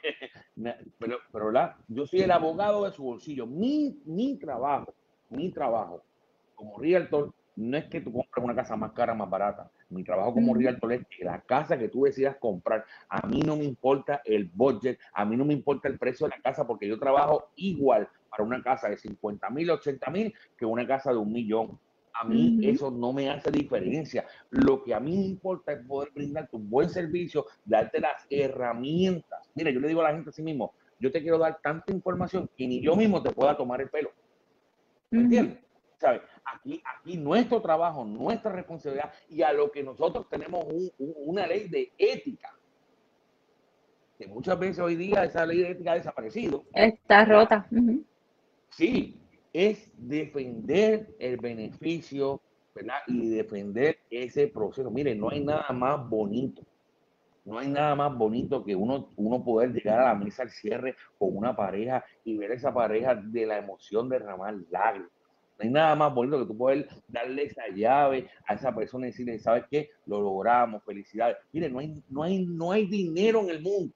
pero, 0.98 1.18
pero, 1.32 1.52
yo 1.88 2.06
soy 2.06 2.20
el 2.20 2.30
abogado 2.30 2.84
de 2.84 2.92
su 2.92 3.02
bolsillo. 3.02 3.46
Mi, 3.46 4.00
mi 4.06 4.38
trabajo 4.38 4.94
mi 5.30 5.50
trabajo 5.50 6.02
como 6.54 6.78
realtor 6.78 7.32
no 7.58 7.76
es 7.76 7.86
que 7.86 8.00
tú 8.00 8.12
compres 8.12 8.44
una 8.44 8.54
casa 8.54 8.76
más 8.76 8.92
cara, 8.92 9.14
más 9.14 9.28
barata. 9.28 9.70
Mi 9.90 10.04
trabajo 10.04 10.34
como 10.34 10.54
realtor 10.54 10.92
es 10.92 11.06
que 11.08 11.24
la 11.24 11.40
casa 11.40 11.76
que 11.76 11.88
tú 11.88 12.04
decidas 12.04 12.36
comprar, 12.36 12.84
a 13.08 13.26
mí 13.26 13.40
no 13.40 13.56
me 13.56 13.64
importa 13.64 14.22
el 14.24 14.44
budget, 14.52 14.98
a 15.12 15.24
mí 15.24 15.36
no 15.36 15.44
me 15.44 15.54
importa 15.54 15.88
el 15.88 15.98
precio 15.98 16.26
de 16.26 16.36
la 16.36 16.42
casa, 16.42 16.66
porque 16.66 16.86
yo 16.86 16.98
trabajo 16.98 17.50
igual 17.56 18.08
para 18.30 18.44
una 18.44 18.62
casa 18.62 18.88
de 18.88 18.96
50 18.96 19.50
mil, 19.50 19.70
80 19.70 20.10
mil 20.10 20.34
que 20.56 20.66
una 20.66 20.86
casa 20.86 21.10
de 21.10 21.18
un 21.18 21.32
millón. 21.32 21.78
A 22.20 22.24
mí 22.24 22.58
eso 22.62 22.90
no 22.90 23.12
me 23.12 23.30
hace 23.30 23.50
diferencia. 23.50 24.24
Lo 24.50 24.82
que 24.82 24.94
a 24.94 25.00
mí 25.00 25.16
me 25.16 25.26
importa 25.26 25.72
es 25.72 25.84
poder 25.86 26.10
brindarte 26.12 26.56
un 26.56 26.68
buen 26.68 26.88
servicio, 26.88 27.46
darte 27.64 28.00
las 28.00 28.26
herramientas. 28.30 29.48
Mira, 29.54 29.70
yo 29.70 29.80
le 29.80 29.88
digo 29.88 30.00
a 30.00 30.04
la 30.04 30.14
gente 30.14 30.30
así 30.30 30.42
mismo, 30.42 30.74
yo 30.98 31.12
te 31.12 31.22
quiero 31.22 31.38
dar 31.38 31.60
tanta 31.62 31.92
información 31.92 32.48
que 32.56 32.66
ni 32.66 32.80
yo 32.80 32.96
mismo 32.96 33.22
te 33.22 33.30
pueda 33.30 33.56
tomar 33.56 33.80
el 33.80 33.88
pelo. 33.88 34.10
¿Me 35.10 35.20
entiendes? 35.20 35.58
¿Sabes? 35.98 36.22
Aquí, 36.44 36.82
aquí 36.84 37.16
nuestro 37.16 37.60
trabajo, 37.60 38.04
nuestra 38.04 38.52
responsabilidad 38.52 39.12
y 39.28 39.42
a 39.42 39.52
lo 39.52 39.70
que 39.70 39.82
nosotros 39.82 40.28
tenemos 40.28 40.64
una 40.98 41.46
ley 41.46 41.68
de 41.68 41.92
ética. 41.98 42.54
Que 44.16 44.26
muchas 44.26 44.58
veces 44.58 44.78
hoy 44.78 44.96
día 44.96 45.24
esa 45.24 45.44
ley 45.46 45.58
de 45.58 45.70
ética 45.70 45.92
ha 45.92 45.96
desaparecido. 45.96 46.64
Está 46.72 47.24
rota. 47.24 47.68
Sí, 48.70 49.20
es 49.52 49.90
defender 49.96 51.14
el 51.18 51.36
beneficio, 51.36 52.40
¿verdad? 52.74 52.98
Y 53.06 53.28
defender 53.30 53.98
ese 54.10 54.48
proceso. 54.48 54.90
Mire, 54.90 55.14
no 55.14 55.30
hay 55.30 55.44
nada 55.44 55.70
más 55.72 56.08
bonito. 56.08 56.62
No 57.48 57.58
hay 57.58 57.68
nada 57.68 57.94
más 57.94 58.14
bonito 58.14 58.62
que 58.62 58.76
uno, 58.76 59.08
uno 59.16 59.42
poder 59.42 59.72
llegar 59.72 59.98
a 60.00 60.08
la 60.08 60.14
mesa 60.14 60.42
al 60.42 60.50
cierre 60.50 60.96
con 61.18 61.34
una 61.34 61.56
pareja 61.56 62.04
y 62.22 62.36
ver 62.36 62.50
a 62.50 62.54
esa 62.54 62.74
pareja 62.74 63.14
de 63.14 63.46
la 63.46 63.56
emoción 63.56 64.06
derramar 64.06 64.54
lágrimas. 64.70 65.10
No 65.58 65.64
hay 65.64 65.70
nada 65.70 65.96
más 65.96 66.14
bonito 66.14 66.38
que 66.38 66.44
tú 66.44 66.58
poder 66.58 66.86
darle 67.08 67.44
esa 67.44 67.66
llave 67.74 68.28
a 68.46 68.52
esa 68.52 68.74
persona 68.74 69.06
y 69.06 69.12
decirle, 69.12 69.38
¿sabes 69.38 69.64
qué? 69.70 69.88
Lo 70.04 70.20
logramos, 70.20 70.84
felicidades. 70.84 71.38
Mire, 71.50 71.70
no 71.70 71.78
hay, 71.78 72.02
no 72.10 72.22
hay, 72.22 72.44
no 72.44 72.70
hay 72.70 72.86
dinero 72.86 73.40
en 73.40 73.48
el 73.48 73.62
mundo. 73.62 73.94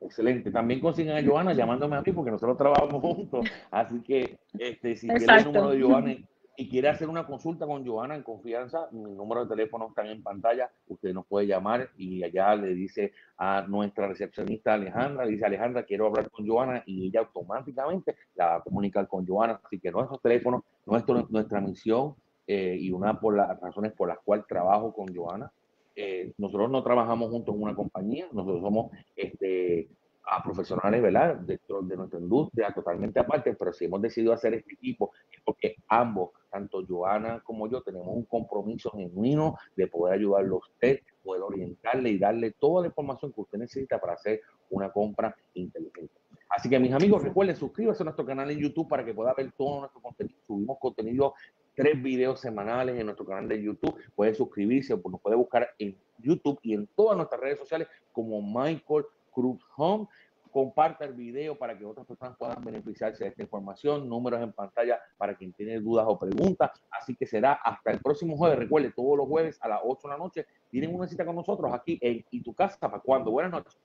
Excelente. 0.00 0.50
También 0.50 0.80
consiguen 0.80 1.16
a 1.16 1.24
Joana 1.24 1.52
llamándome 1.52 1.96
a 1.96 2.02
mí 2.02 2.12
porque 2.12 2.30
nosotros 2.30 2.56
trabajamos 2.56 3.00
juntos. 3.00 3.46
Así 3.70 4.00
que 4.02 4.38
este, 4.58 4.96
si 4.96 5.08
quieren 5.08 5.30
el 5.30 5.44
número 5.44 5.70
de 5.70 5.82
Joana 5.82 6.16
y 6.58 6.68
quiere 6.68 6.88
hacer 6.88 7.08
una 7.08 7.26
consulta 7.26 7.66
con 7.66 7.86
Joana 7.86 8.14
en 8.14 8.22
confianza, 8.22 8.88
mi 8.90 9.14
número 9.14 9.44
de 9.44 9.54
teléfono 9.54 9.88
está 9.88 10.10
en 10.10 10.22
pantalla, 10.22 10.70
usted 10.88 11.12
nos 11.12 11.26
puede 11.26 11.46
llamar 11.46 11.90
y 11.98 12.22
allá 12.24 12.56
le 12.56 12.74
dice 12.74 13.12
a 13.36 13.62
nuestra 13.68 14.08
recepcionista 14.08 14.72
Alejandra, 14.72 15.26
dice 15.26 15.44
Alejandra, 15.44 15.82
quiero 15.82 16.06
hablar 16.06 16.30
con 16.30 16.46
Joana 16.46 16.82
y 16.86 17.08
ella 17.08 17.20
automáticamente 17.20 18.16
la 18.34 18.46
va 18.46 18.54
a 18.56 18.60
comunicar 18.62 19.06
con 19.06 19.26
Joana. 19.26 19.60
Así 19.62 19.78
que 19.78 19.90
nuestros 19.90 20.20
teléfonos, 20.22 20.62
nuestro, 20.86 21.26
nuestra 21.28 21.60
misión 21.60 22.14
eh, 22.46 22.76
y 22.78 22.90
una 22.90 23.18
por 23.20 23.36
las 23.36 23.60
razones 23.60 23.92
por 23.92 24.08
las 24.08 24.18
cuales 24.20 24.46
trabajo 24.46 24.94
con 24.94 25.14
Joana. 25.14 25.50
Eh, 25.96 26.32
nosotros 26.36 26.70
no 26.70 26.82
trabajamos 26.82 27.30
juntos 27.30 27.54
en 27.54 27.62
una 27.62 27.74
compañía, 27.74 28.28
nosotros 28.30 28.60
somos 28.60 28.90
este, 29.16 29.88
a 30.26 30.42
profesionales. 30.42 31.02
Dentro 31.46 31.82
de 31.82 31.96
nuestra 31.96 32.18
industria, 32.18 32.72
totalmente 32.72 33.18
aparte, 33.18 33.54
pero 33.54 33.72
si 33.72 33.86
hemos 33.86 34.02
decidido 34.02 34.32
hacer 34.32 34.54
este 34.54 34.74
equipo 34.74 35.12
es 35.32 35.40
porque 35.44 35.76
ambos, 35.88 36.30
tanto 36.50 36.84
Joana 36.86 37.40
como 37.44 37.68
yo, 37.68 37.82
tenemos 37.82 38.08
un 38.08 38.24
compromiso 38.24 38.90
genuino 38.90 39.56
de 39.74 39.86
poder 39.86 40.14
ayudarlo 40.14 40.56
a 40.56 40.58
usted, 40.58 41.00
poder 41.22 41.42
orientarle 41.42 42.10
y 42.10 42.18
darle 42.18 42.52
toda 42.52 42.82
la 42.82 42.88
información 42.88 43.32
que 43.32 43.40
usted 43.40 43.58
necesita 43.58 44.00
para 44.00 44.14
hacer 44.14 44.40
una 44.70 44.90
compra 44.90 45.34
inteligente. 45.54 46.12
Así 46.48 46.68
que 46.68 46.78
mis 46.78 46.92
amigos, 46.92 47.22
recuerden 47.22 47.56
suscríbase 47.56 48.02
a 48.02 48.04
nuestro 48.04 48.24
canal 48.24 48.50
en 48.50 48.58
YouTube 48.58 48.88
para 48.88 49.04
que 49.04 49.14
pueda 49.14 49.34
ver 49.34 49.52
todo 49.52 49.80
nuestro 49.80 50.00
contenido. 50.00 50.38
Subimos 50.46 50.78
contenido, 50.78 51.34
tres 51.76 52.02
videos 52.02 52.40
semanales 52.40 52.98
en 52.98 53.06
nuestro 53.06 53.24
canal 53.24 53.46
de 53.46 53.62
YouTube. 53.62 53.94
Puede 54.16 54.34
suscribirse, 54.34 54.96
nos 54.96 55.20
puede 55.20 55.36
buscar 55.36 55.68
en 55.78 55.96
YouTube 56.18 56.58
y 56.62 56.74
en 56.74 56.88
todas 56.96 57.16
nuestras 57.16 57.40
redes 57.40 57.58
sociales 57.58 57.86
como 58.12 58.42
Michael 58.42 59.04
Cruz 59.30 59.62
Home. 59.76 60.08
Comparta 60.50 61.04
el 61.04 61.12
video 61.12 61.58
para 61.58 61.76
que 61.76 61.84
otras 61.84 62.06
personas 62.06 62.34
puedan 62.38 62.64
beneficiarse 62.64 63.22
de 63.24 63.30
esta 63.30 63.42
información. 63.42 64.08
Números 64.08 64.40
en 64.40 64.52
pantalla 64.52 64.98
para 65.18 65.36
quien 65.36 65.52
tiene 65.52 65.78
dudas 65.80 66.06
o 66.08 66.18
preguntas. 66.18 66.70
Así 66.90 67.14
que 67.14 67.26
será 67.26 67.52
hasta 67.52 67.90
el 67.90 68.00
próximo 68.00 68.38
jueves. 68.38 68.58
Recuerde, 68.58 68.90
todos 68.90 69.18
los 69.18 69.28
jueves 69.28 69.58
a 69.60 69.68
las 69.68 69.80
8 69.84 70.08
de 70.08 70.14
la 70.14 70.18
noche 70.18 70.46
tienen 70.70 70.94
una 70.94 71.06
cita 71.06 71.26
con 71.26 71.36
nosotros 71.36 71.70
aquí 71.74 71.98
en 72.00 72.24
Y 72.30 72.40
tu 72.42 72.54
casa. 72.54 72.78
¿Para 72.80 73.00
cuando 73.00 73.30
Buenas 73.30 73.52
noches. 73.52 73.78